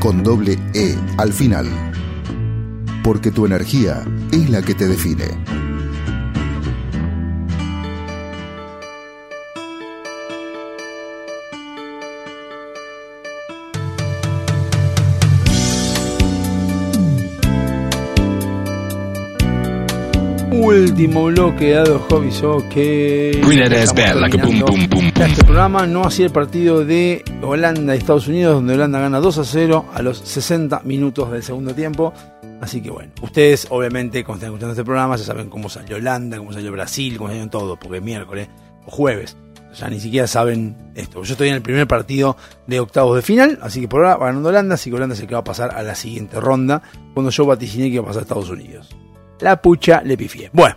[0.00, 1.66] con doble E al final.
[3.02, 5.57] Porque tu energía es la que te define.
[20.78, 22.30] Último bloque dado Hobby
[22.70, 25.26] que Winner is bad, like a boom, boom, boom, boom.
[25.26, 29.38] Este programa no así el partido de Holanda y Estados Unidos, donde Holanda gana 2
[29.38, 32.12] a 0 a los 60 minutos del segundo tiempo.
[32.60, 36.38] Así que bueno, ustedes obviamente cuando están escuchando este programa ya saben cómo salió Holanda,
[36.38, 38.48] cómo salió Brasil, cómo salió todo, porque es miércoles
[38.86, 39.36] o jueves.
[39.76, 41.24] ya ni siquiera saben esto.
[41.24, 42.36] Yo estoy en el primer partido
[42.68, 45.26] de octavos de final, así que por ahora va ganando Holanda, así que Holanda se
[45.26, 46.82] que va a pasar a la siguiente ronda,
[47.14, 48.88] cuando yo vaticiné que iba a pasar a Estados Unidos.
[49.40, 50.50] La pucha le pifié.
[50.52, 50.76] Bueno,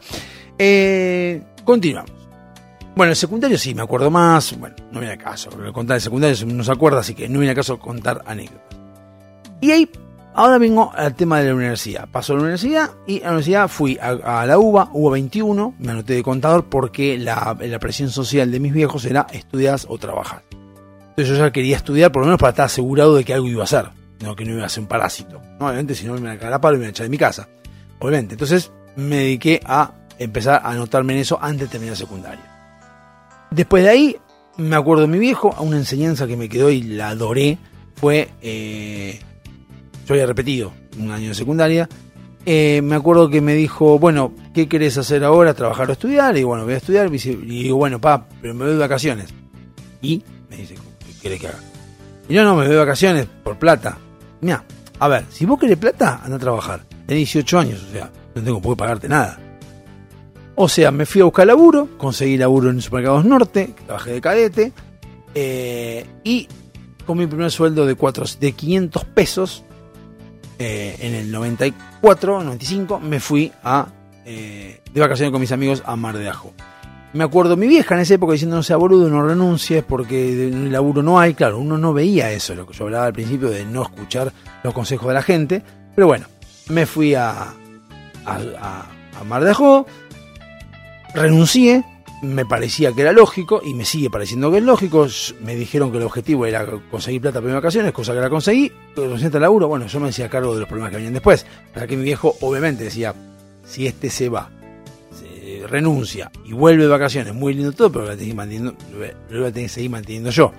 [0.58, 2.22] eh, continuamos.
[2.96, 4.58] Bueno, el secundario sí, me acuerdo más.
[4.60, 5.50] Bueno, no viene a caso.
[5.74, 8.78] Contar el secundario no se acuerda, así que no viene a caso contar anécdotas.
[9.62, 9.90] Y ahí,
[10.34, 12.10] ahora vengo al tema de la universidad.
[12.10, 15.92] Paso a la universidad y a la universidad fui a, la UBA, UBA 21, me
[15.92, 20.44] anoté de contador porque la, presión social de mis viejos era estudiar o trabajar.
[21.10, 23.62] Entonces yo ya quería estudiar por lo menos para estar asegurado de que algo iba
[23.62, 23.90] a hacer,
[24.22, 25.42] no que no iba a ser un parásito.
[25.60, 27.06] No, obviamente si no me iban a cagar a palo y me iban a echar
[27.06, 27.48] de mi casa.
[28.02, 28.34] Obviamente.
[28.34, 32.46] Entonces me dediqué a empezar a anotarme en eso antes de terminar secundaria.
[33.52, 34.18] Después de ahí,
[34.58, 37.58] me acuerdo de mi viejo, a una enseñanza que me quedó y la adoré,
[37.96, 39.20] fue, eh,
[40.06, 41.88] yo había repetido un año de secundaria,
[42.46, 45.54] eh, me acuerdo que me dijo, bueno, ¿qué querés hacer ahora?
[45.54, 46.36] ¿Trabajar o estudiar?
[46.38, 47.14] Y bueno, voy a estudiar.
[47.14, 49.28] Y digo, bueno, pa, pero me voy de vacaciones.
[50.02, 51.60] Y me dice, ¿qué querés que haga?
[52.28, 53.98] Y no, no, me voy de vacaciones por plata.
[54.42, 54.64] Mira,
[55.00, 56.91] a ver, si vos querés plata, anda a trabajar.
[57.06, 59.40] Tenés 18 años, o sea, no tengo por qué pagarte nada.
[60.56, 64.72] O sea, me fui a buscar laburo, conseguí laburo en Supermercados Norte, trabajé de cadete,
[65.34, 66.48] eh, y
[67.06, 69.64] con mi primer sueldo de, cuatro, de 500 pesos,
[70.60, 73.88] eh, en el 94, 95, me fui a,
[74.26, 76.54] eh, de vacaciones con mis amigos a Mar de Ajo.
[77.14, 80.52] Me acuerdo mi vieja en esa época diciendo no sea boludo, no renuncies porque de-
[80.52, 81.34] de laburo no hay.
[81.34, 84.32] Claro, uno no veía eso, lo que yo hablaba al principio de no escuchar
[84.64, 85.62] los consejos de la gente.
[85.94, 86.28] Pero bueno,
[86.70, 87.54] me fui a,
[88.26, 89.86] a, Mar de Ajó,
[91.14, 91.84] renuncié,
[92.22, 95.08] me parecía que era lógico y me sigue pareciendo que es lógico.
[95.42, 98.72] Me dijeron que el objetivo era conseguir plata para vacaciones, cosa que la conseguí.
[98.98, 101.46] Al laburo, bueno, yo me hacía cargo de los problemas que venían después.
[101.74, 103.14] Para que mi viejo, obviamente, decía:
[103.66, 104.50] si este se va,
[105.12, 109.70] se renuncia y vuelve de vacaciones, muy lindo todo, pero lo voy a tener que
[109.70, 110.52] seguir manteniendo yo.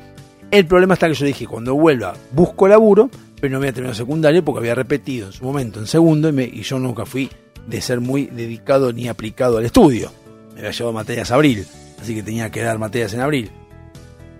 [0.50, 3.08] El problema está que yo dije: cuando vuelva, busco laburo,
[3.42, 6.62] pero no voy a terminar secundario porque había repetido en su momento en segundo y,
[6.62, 7.28] yo nunca fui
[7.66, 10.12] de ser muy dedicado ni aplicado al estudio
[10.54, 11.66] me había llevado materias abril,
[12.00, 13.50] así que tenía que dar materias en abril.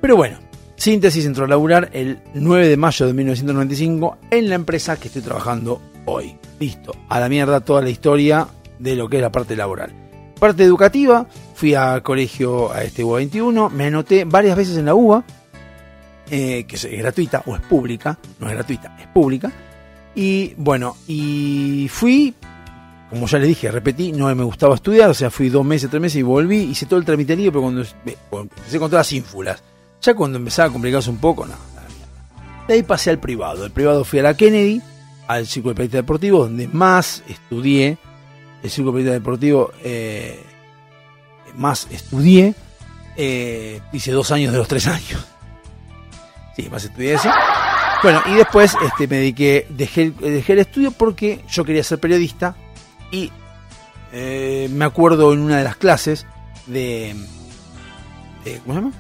[0.01, 0.39] Pero bueno,
[0.77, 5.23] síntesis entró a laburar el 9 de mayo de 1995 en la empresa que estoy
[5.23, 6.37] trabajando hoy.
[6.61, 8.47] Listo, a la mierda toda la historia
[8.79, 9.93] de lo que es la parte laboral.
[10.39, 14.95] Parte educativa, fui al colegio a este UBA 21, me anoté varias veces en la
[14.95, 15.25] UBA,
[16.31, 19.51] eh, que es gratuita o es pública, no es gratuita, es pública.
[20.15, 22.35] Y bueno, y fui
[23.11, 26.01] como ya les dije, repetí, no me gustaba estudiar, o sea, fui dos meses, tres
[26.01, 29.13] meses y volví, hice todo el tramiterío, pero cuando, me- cuando empecé con todas las
[29.13, 29.63] ínfulas,
[30.01, 32.67] ya cuando empezaba a complicarse un poco, no, la mierda.
[32.67, 34.81] De ahí pasé al privado, el privado fui a la Kennedy,
[35.29, 37.99] al Círculo de Periodista Deportivo, donde más estudié,
[38.63, 40.41] el Círculo de Periodista Deportivo, eh,
[41.55, 42.55] más estudié,
[43.19, 45.27] eh, hice dos años de los tres años.
[46.57, 47.31] Sí, más estudié eso.
[48.03, 52.57] Bueno, y después este, me dediqué, dejé, dejé el estudio porque yo quería ser periodista
[53.11, 53.31] y
[54.13, 56.27] eh, me acuerdo en una de las clases
[56.67, 57.15] de,
[58.65, 58.93] ¿cómo se llama?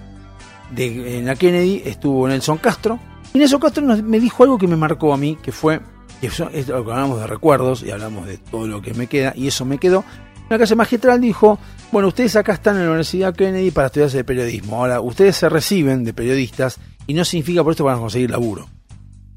[0.71, 2.99] De, en la Kennedy estuvo Nelson Castro
[3.35, 5.81] y Nelson Castro nos- me dijo algo que me marcó a mí, que fue,
[6.21, 9.07] que eso- es lo que hablamos de recuerdos y hablamos de todo lo que me
[9.09, 10.05] queda y eso me quedó.
[10.49, 11.59] Una clase magistral dijo,
[11.93, 14.77] bueno, ustedes acá están en la Universidad Kennedy para estudiarse de periodismo.
[14.77, 18.69] Ahora, ustedes se reciben de periodistas y no significa por esto van a conseguir laburo.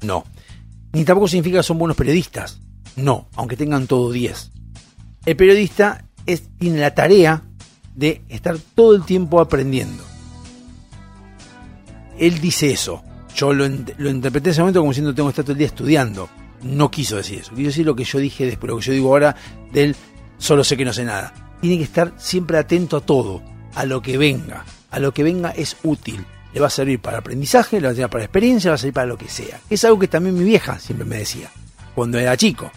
[0.02, 0.24] No.
[0.92, 2.60] Ni tampoco significa que son buenos periodistas.
[2.96, 4.52] No, aunque tengan todo 10.
[5.26, 7.42] El periodista es, tiene la tarea
[7.94, 10.04] de estar todo el tiempo aprendiendo.
[12.18, 13.02] Él dice eso.
[13.34, 13.68] Yo lo,
[13.98, 16.28] lo interpreté en ese momento como diciendo tengo que estar todo el día estudiando.
[16.62, 17.54] No quiso decir eso.
[17.54, 19.36] Quiso decir lo que yo dije después, lo que yo digo ahora
[19.72, 19.94] del
[20.38, 21.34] solo sé que no sé nada.
[21.60, 23.42] Tiene que estar siempre atento a todo,
[23.74, 24.64] a lo que venga.
[24.90, 26.24] A lo que venga es útil.
[26.54, 28.78] Le va a servir para aprendizaje, le va a servir para experiencia, le va a
[28.78, 29.60] servir para lo que sea.
[29.68, 31.50] Es algo que también mi vieja siempre me decía,
[31.94, 32.70] cuando era chico.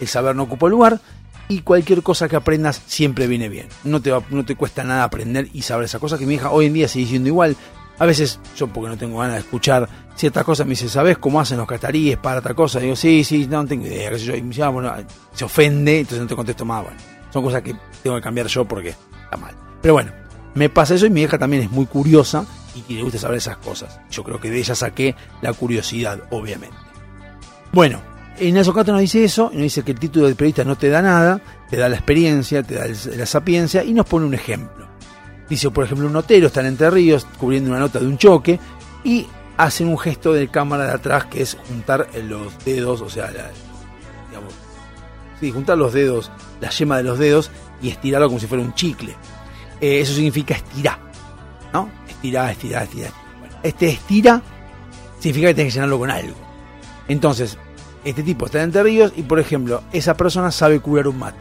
[0.00, 1.00] El saber no ocupa lugar
[1.48, 3.68] y cualquier cosa que aprendas siempre viene bien.
[3.84, 6.50] No te, va- no te cuesta nada aprender y saber esa cosa que mi hija
[6.50, 7.56] hoy en día sigue siendo igual.
[7.98, 11.40] A veces yo porque no tengo ganas de escuchar ciertas cosas me dice, ¿sabes cómo
[11.40, 12.78] hacen los cataríes para otra cosa?
[12.78, 14.10] digo, sí, sí, no, tengo idea.
[14.36, 14.92] Y me dice, "Ah, bueno,
[15.32, 16.82] se ofende, entonces no te contesto más.
[16.84, 16.98] Bueno,
[17.32, 19.54] son cosas que tengo que cambiar yo porque está mal.
[19.80, 20.12] Pero bueno,
[20.54, 22.44] me pasa eso y mi hija también es muy curiosa
[22.76, 24.00] y que le gusta saber esas cosas.
[24.10, 26.76] Yo creo que de ella saqué la curiosidad, obviamente.
[27.72, 28.00] Bueno,
[28.38, 31.02] en Castro nos dice eso, nos dice que el título de periodista no te da
[31.02, 31.40] nada,
[31.70, 32.86] te da la experiencia, te da
[33.16, 34.86] la sapiencia, y nos pone un ejemplo.
[35.48, 38.58] Dice, por ejemplo, un notero está en Entre Ríos cubriendo una nota de un choque
[39.04, 39.26] y
[39.56, 43.50] hacen un gesto de cámara de atrás que es juntar los dedos, o sea, la-
[44.28, 44.52] digamos,
[45.40, 46.30] sí, juntar los dedos,
[46.60, 47.50] la yema de los dedos
[47.80, 49.14] y estirarlo como si fuera un chicle.
[49.80, 50.98] Eh, eso significa estirar,
[51.72, 51.88] ¿no?
[52.26, 53.10] Estirá, estirá, estirá.
[53.38, 54.42] Bueno, este estira
[55.20, 56.34] significa que tenés que llenarlo con algo.
[57.06, 57.56] Entonces,
[58.04, 61.38] este tipo está en Entre Ríos y, por ejemplo, esa persona sabe curar un mate.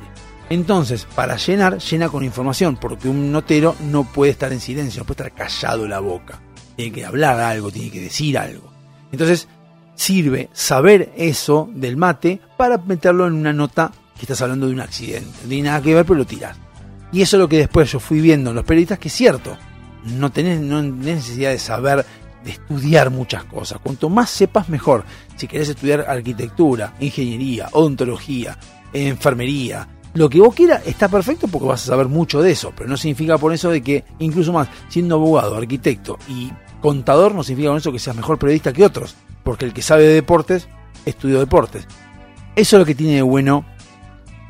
[0.51, 5.05] Entonces, para llenar, llena con información, porque un notero no puede estar en silencio, no
[5.07, 6.39] puede estar callado la boca.
[6.75, 8.71] Tiene que hablar algo, tiene que decir algo.
[9.11, 9.47] Entonces,
[9.95, 14.81] sirve saber eso del mate para meterlo en una nota que estás hablando de un
[14.81, 15.31] accidente.
[15.41, 16.55] No tiene nada que ver, pero lo tiras.
[17.11, 19.57] Y eso es lo que después yo fui viendo en los periodistas, que es cierto.
[20.05, 22.05] No tenés, no necesidad de saber,
[22.43, 23.79] de estudiar muchas cosas.
[23.81, 25.03] Cuanto más sepas, mejor.
[25.35, 28.57] Si querés estudiar arquitectura, ingeniería, odontología,
[28.93, 32.89] enfermería, lo que vos quieras está perfecto porque vas a saber mucho de eso, pero
[32.89, 36.51] no significa por eso de que, incluso más, siendo abogado, arquitecto y
[36.81, 40.03] contador, no significa con eso que seas mejor periodista que otros, porque el que sabe
[40.03, 40.69] de deportes,
[41.05, 41.85] estudió deportes.
[42.55, 43.65] Eso es lo que tiene de bueno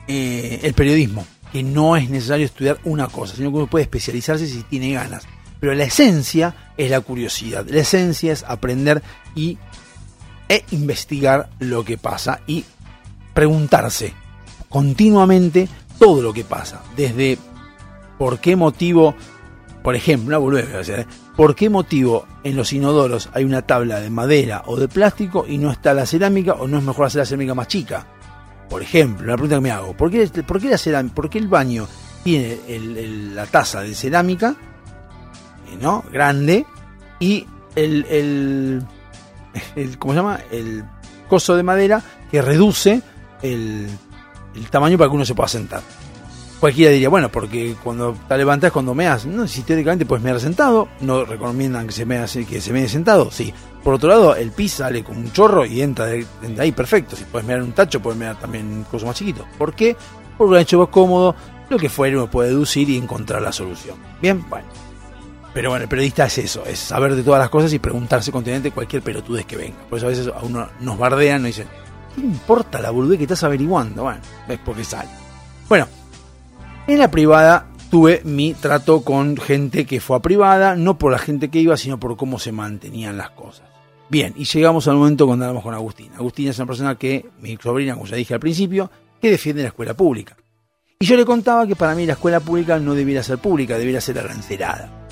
[0.07, 4.45] eh, el periodismo, que no es necesario estudiar una cosa, sino que uno puede especializarse
[4.45, 5.25] si tiene ganas.
[5.59, 9.01] Pero la esencia es la curiosidad, la esencia es aprender
[9.35, 9.57] y
[10.47, 12.65] e investigar lo que pasa y
[13.33, 14.13] preguntarse
[14.69, 15.67] continuamente
[15.97, 17.37] todo lo que pasa, desde
[18.17, 19.15] por qué motivo,
[19.83, 21.07] por ejemplo, una boludez, o sea, ¿eh?
[21.35, 25.57] por qué motivo en los inodoros hay una tabla de madera o de plástico y
[25.57, 28.07] no está la cerámica o no es mejor hacer la cerámica más chica.
[28.69, 30.29] Por ejemplo, la pregunta que me hago, ¿por qué,
[30.69, 31.87] la cerámica, por qué el baño
[32.23, 32.57] tiene
[33.33, 34.55] la taza de cerámica,
[35.79, 36.03] ¿no?
[36.11, 36.65] Grande,
[37.19, 37.45] y
[37.75, 38.05] el,
[39.75, 40.39] el, ¿cómo se llama?
[40.51, 40.83] El
[41.27, 43.01] coso de madera que reduce
[43.41, 43.87] el,
[44.55, 45.81] el tamaño para que uno se pueda sentar.
[46.59, 50.87] Cualquiera diría, bueno, porque cuando te levantás cuando meas, no, si teóricamente puedes mear sentado,
[51.01, 53.53] no recomiendan que se mea que se mee sentado, sí.
[53.83, 56.25] Por otro lado, el pis sale con un chorro y entra de,
[56.57, 57.15] ahí perfecto.
[57.15, 59.45] Si puedes mear un tacho, puedes mear también un coso más chiquito.
[59.57, 59.95] ¿Por qué?
[60.37, 61.35] Porque lo han hecho más cómodo,
[61.69, 63.97] lo que fuera uno puede deducir y encontrar la solución.
[64.21, 64.65] Bien, bueno.
[65.55, 68.71] Pero bueno, el periodista es eso, es saber de todas las cosas y preguntarse continuamente
[68.71, 69.77] cualquier pelotudez que venga.
[69.89, 71.69] Por eso a veces a uno nos bardean, nos dicen,
[72.13, 74.03] ¿qué importa la boludez que estás averiguando?
[74.03, 74.19] Bueno,
[74.49, 75.07] es porque sale.
[75.69, 75.87] Bueno,
[76.87, 81.19] en la privada tuve mi trato con gente que fue a privada, no por la
[81.19, 83.65] gente que iba, sino por cómo se mantenían las cosas.
[84.09, 86.17] Bien, y llegamos al momento cuando hablamos con Agustina.
[86.17, 88.91] Agustina es una persona que, mi sobrina, como ya dije al principio,
[89.21, 90.35] que defiende la escuela pública.
[90.99, 94.01] Y yo le contaba que para mí la escuela pública no debiera ser pública, debiera
[94.01, 95.05] ser arancelada.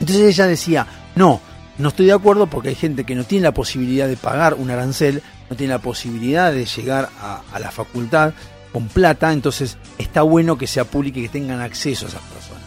[0.00, 1.40] Entonces ella decía, no,
[1.78, 4.70] no estoy de acuerdo porque hay gente que no tiene la posibilidad de pagar un
[4.70, 8.32] arancel, no tiene la posibilidad de llegar a, la facultad
[8.72, 12.62] con plata, entonces está bueno que sea pública y que tengan acceso a esas personas.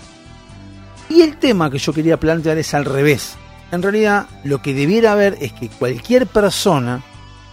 [1.09, 3.35] Y el tema que yo quería plantear es al revés.
[3.71, 7.03] En realidad, lo que debiera haber es que cualquier persona,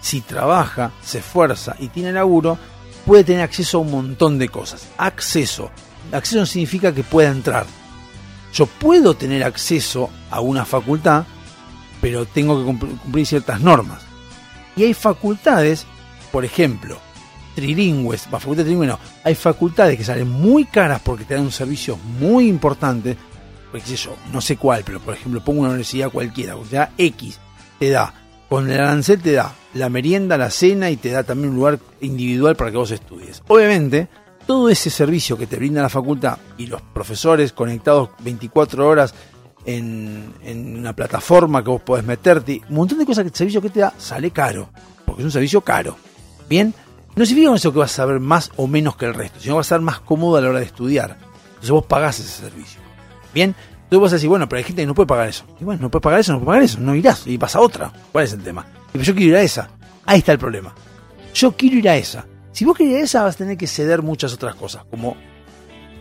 [0.01, 2.59] si trabaja, se esfuerza y tiene laburo,
[3.05, 4.89] puede tener acceso a un montón de cosas.
[4.99, 5.71] Acceso.
[6.13, 7.67] Acceso significa que pueda entrar.
[8.57, 11.25] Yo puedo tener acceso a una facultad,
[12.01, 14.03] pero tengo que cumpl- cumplir ciertas normas.
[14.77, 15.85] Y hay facultades,
[16.33, 16.99] por ejemplo,
[17.55, 21.99] trilingües, facultad trilingüe no, hay facultades que salen muy caras porque te dan un servicio
[22.19, 23.17] muy importante,
[23.71, 26.91] pues qué sé yo, no sé cuál, pero por ejemplo pongo una universidad cualquiera, universidad
[26.97, 27.39] X,
[27.79, 28.13] te da,
[28.49, 31.79] con el arancel te da la merienda, la cena y te da también un lugar
[32.01, 33.43] individual para que vos estudies.
[33.49, 34.09] Obviamente,
[34.47, 39.15] todo ese servicio que te brinda la facultad y los profesores conectados 24 horas
[39.65, 40.33] en,
[40.79, 43.81] una plataforma que vos podés meterte, un montón de cosas que el servicio que te
[43.81, 44.71] da sale caro,
[45.05, 45.97] porque es un servicio caro.
[46.49, 46.73] Bien,
[47.17, 49.57] no significa con eso que vas a saber más o menos que el resto, sino
[49.57, 51.19] vas a estar más cómodo a la hora de estudiar.
[51.49, 52.81] Entonces vos pagás ese servicio.
[53.35, 55.45] Bien, entonces vos decís, bueno, pero hay gente que no puede pagar eso.
[55.61, 57.61] Y bueno, no puede pagar eso, no puede pagar eso, no irás y vas a
[57.61, 57.93] otra.
[58.13, 58.65] ¿Cuál es el tema?
[58.95, 59.69] Y yo quiero ir a esa.
[60.05, 60.73] Ahí está el problema.
[61.35, 62.25] Yo quiero ir a esa.
[62.57, 65.15] Si vos querés esa, vas a tener que ceder muchas otras cosas, como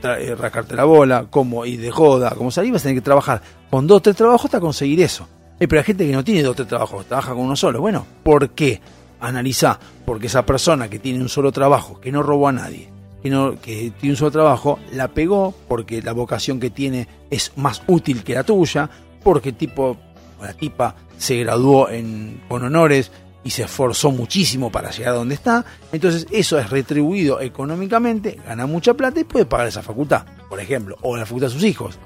[0.02, 3.42] eh, rascarte la bola, como ir de joda, como salir, vas a tener que trabajar
[3.70, 5.28] con dos o tres trabajos hasta conseguir eso.
[5.60, 7.82] Eh, pero hay gente que no tiene dos o tres trabajos, trabaja con uno solo.
[7.82, 8.80] Bueno, ¿por qué?
[9.20, 12.90] Analizá, porque esa persona que tiene un solo trabajo, que no robó a nadie,
[13.22, 17.52] que, no, que tiene un solo trabajo, la pegó porque la vocación que tiene es
[17.58, 18.90] más útil que la tuya,
[19.22, 19.98] porque tipo
[20.40, 23.12] o la tipa se graduó en, con honores
[23.46, 28.66] y se esforzó muchísimo para llegar a donde está, entonces eso es retribuido económicamente, gana
[28.66, 32.00] mucha plata y puede pagar esa facultad, por ejemplo, o la facultad de sus hijos.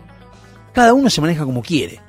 [0.74, 2.02] Cada uno se maneja como quiere.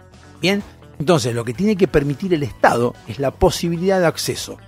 [0.43, 0.65] Bien,
[0.99, 4.59] entonces lo que tiene que permitir el Estado es la posibilidad de acceso.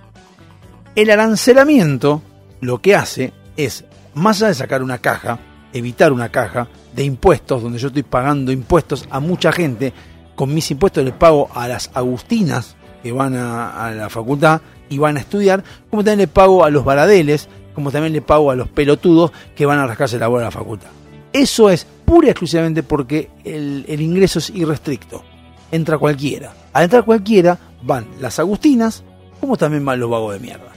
[0.95, 2.21] El arancelamiento
[2.61, 3.83] lo que hace es,
[4.13, 5.39] más allá de sacar una caja,
[5.73, 9.91] evitar una caja de impuestos, donde yo estoy pagando impuestos a mucha gente,
[10.35, 15.17] con mis impuestos les pago a las agustinas que van a, la facultad y van
[15.17, 18.67] a estudiar, como también le pago a los baradeles, como también le pago a los
[18.69, 20.89] pelotudos que van a rascarse la bola a la facultad.
[21.33, 25.23] Eso es pura y exclusivamente porque el, el ingreso es irrestricto.
[25.71, 26.53] entra cualquiera.
[26.71, 29.03] Al entrar cualquiera van las agustinas,
[29.41, 30.71] como también van los vagos de mierda.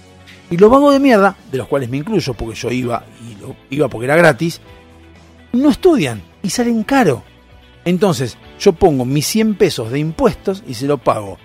[0.50, 3.56] Y los vagos de mierda, de los cuales me incluyo porque yo iba y lo-
[3.70, 4.60] iba porque era gratis,
[5.52, 7.22] no estudian y salen caro.
[7.84, 11.38] Entonces, yo pongo mis 100 pesos de impuestos y se lo pago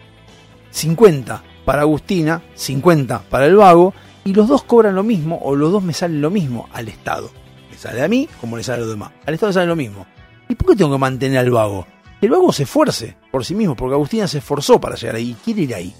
[0.72, 3.94] 50 para Agustina, 50 para el vago,
[4.24, 7.30] y los dos cobran lo mismo o los dos me salen lo mismo al Estado.
[7.70, 9.12] Me sale a mí como le sale a los demás.
[9.26, 10.06] Al Estado le sale lo mismo.
[10.50, 11.86] ¿Y por qué tengo que mantener al vago?
[12.22, 15.34] El vago se esfuerce por sí mismo, porque Agustina se esforzó para llegar ahí y
[15.34, 15.96] quiere ir ahí.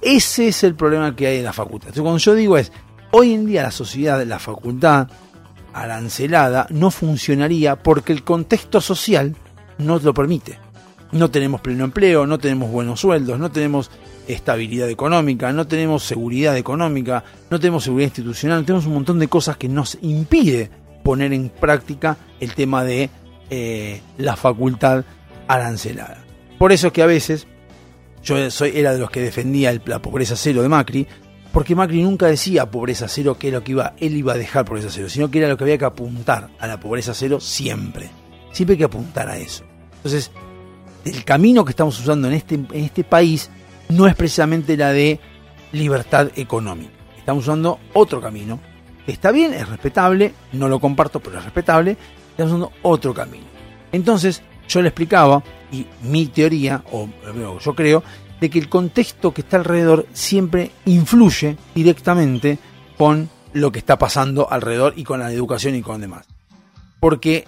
[0.00, 1.88] Ese es el problema que hay en la facultad.
[1.88, 2.72] Entonces, cuando yo digo es,
[3.12, 5.08] hoy en día la sociedad, la facultad
[5.72, 9.36] arancelada, no funcionaría porque el contexto social
[9.78, 10.58] no lo permite.
[11.12, 13.90] No tenemos pleno empleo, no tenemos buenos sueldos, no tenemos
[14.26, 19.56] estabilidad económica, no tenemos seguridad económica, no tenemos seguridad institucional, tenemos un montón de cosas
[19.56, 20.70] que nos impide
[21.02, 23.08] poner en práctica el tema de
[23.50, 25.04] eh, la facultad
[25.46, 26.22] arancelada.
[26.58, 27.46] Por eso es que a veces
[28.22, 31.06] yo soy, era de los que defendía el- la pobreza cero de Macri,
[31.52, 34.66] porque Macri nunca decía pobreza cero que era lo que iba, él iba a dejar
[34.66, 38.10] pobreza cero, sino que era lo que había que apuntar a la pobreza cero siempre.
[38.52, 39.64] Siempre hay que apuntar a eso.
[39.96, 40.30] Entonces,
[41.04, 43.50] el camino que estamos usando en este, en este país
[43.88, 45.20] no es precisamente la de
[45.72, 46.92] libertad económica.
[47.16, 48.58] Estamos usando otro camino.
[49.06, 51.96] Está bien, es respetable, no lo comparto, pero es respetable.
[52.30, 53.46] Estamos usando otro camino.
[53.92, 55.42] Entonces, yo le explicaba,
[55.72, 57.08] y mi teoría, o
[57.58, 58.02] yo creo,
[58.40, 62.58] de que el contexto que está alrededor siempre influye directamente
[62.96, 66.26] con lo que está pasando alrededor y con la educación y con demás.
[67.00, 67.46] Porque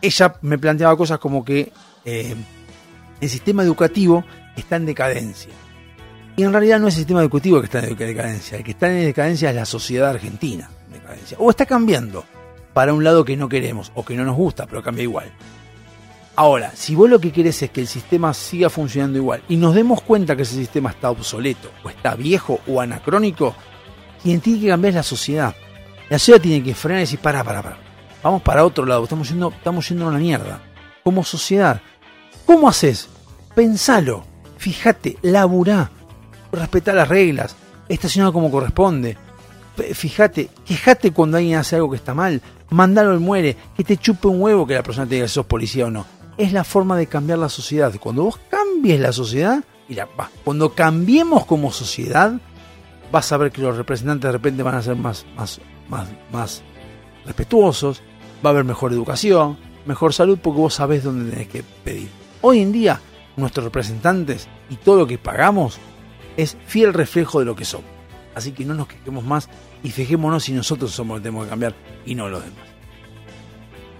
[0.00, 1.72] ella me planteaba cosas como que
[2.04, 2.36] eh,
[3.20, 4.24] el sistema educativo
[4.56, 5.52] está en decadencia.
[6.36, 8.88] Y en realidad no es el sistema educativo que está en decadencia, el que está
[8.88, 10.70] en decadencia es la sociedad argentina.
[10.86, 11.36] en decadencia.
[11.40, 12.24] O está cambiando
[12.72, 15.32] para un lado que no queremos o que no nos gusta, pero cambia igual.
[16.36, 19.74] Ahora, si vos lo que querés es que el sistema siga funcionando igual y nos
[19.74, 23.56] demos cuenta que ese sistema está obsoleto, o está viejo o anacrónico,
[24.22, 25.56] quien tiene que cambiar es la sociedad.
[26.08, 27.78] La sociedad tiene que frenar y decir, para, para, para.
[28.22, 30.62] Vamos para otro lado, estamos yendo, estamos yendo a una mierda.
[31.02, 31.80] Como sociedad.
[32.48, 33.10] ¿Cómo haces?
[33.54, 34.24] Pensalo,
[34.56, 35.90] fíjate, laburá,
[36.50, 37.54] respetá las reglas,
[37.90, 39.18] estaciona como corresponde.
[39.92, 44.28] Fíjate, quejate cuando alguien hace algo que está mal, mandalo al muere, que te chupe
[44.28, 46.06] un huevo que la persona te diga si sos policía o no.
[46.38, 47.92] Es la forma de cambiar la sociedad.
[48.00, 52.32] Cuando vos cambies la sociedad, la, va, cuando cambiemos como sociedad,
[53.12, 55.60] vas a ver que los representantes de repente van a ser más, más,
[55.90, 56.62] más, más
[57.26, 58.00] respetuosos,
[58.42, 62.17] va a haber mejor educación, mejor salud, porque vos sabés dónde tenés que pedir.
[62.40, 63.00] Hoy en día,
[63.36, 65.78] nuestros representantes y todo lo que pagamos
[66.36, 67.90] es fiel reflejo de lo que somos.
[68.34, 69.48] Así que no nos quejemos más
[69.82, 71.74] y fijémonos si nosotros somos los que tenemos que cambiar
[72.06, 72.68] y no los demás.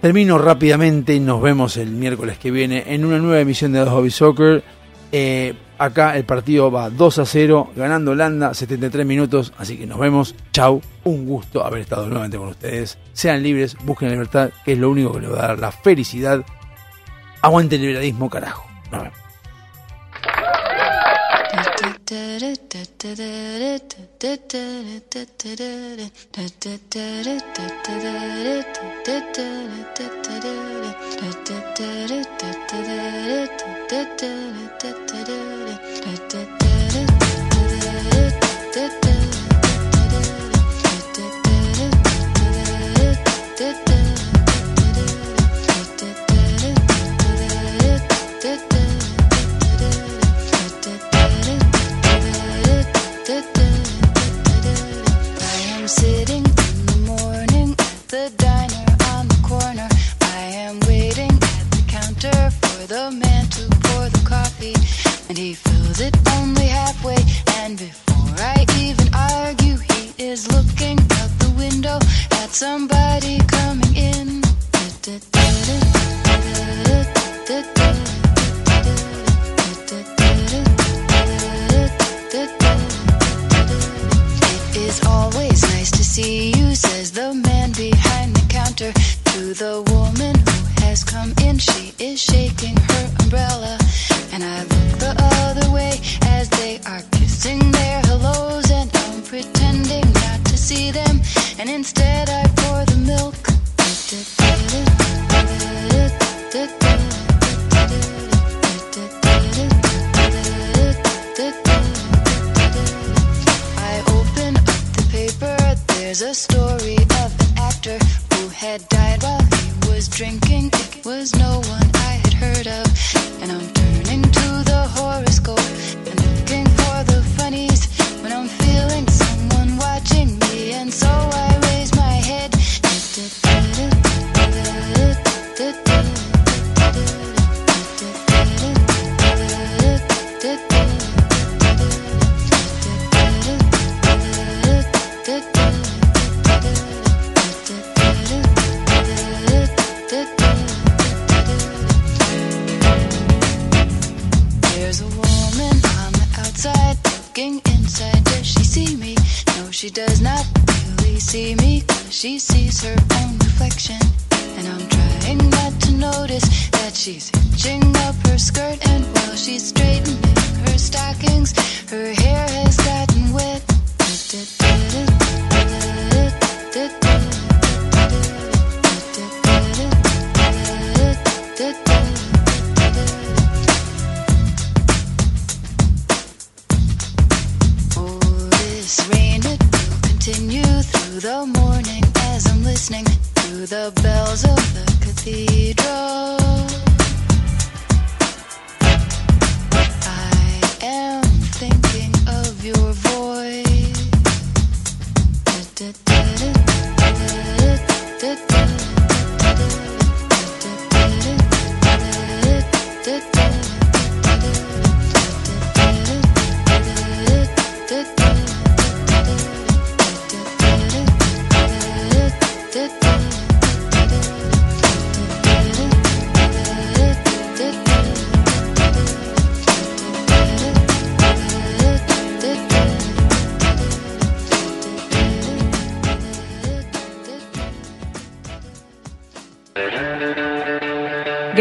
[0.01, 4.63] Termino rápidamente, nos vemos el miércoles que viene en una nueva emisión de Hobby Soccer.
[5.11, 9.99] Eh, acá el partido va 2 a 0, ganando Holanda, 73 minutos, así que nos
[9.99, 10.35] vemos.
[10.53, 12.97] Chau, un gusto haber estado nuevamente con ustedes.
[13.11, 15.73] Sean libres, busquen la libertad, que es lo único que les va a dar la
[15.73, 16.45] felicidad.
[17.41, 18.65] Aguante el liberalismo, carajo.
[65.29, 67.17] and he fills it only halfway.
[67.61, 71.99] And before I even argue, he is looking out the window
[72.41, 72.98] at somebody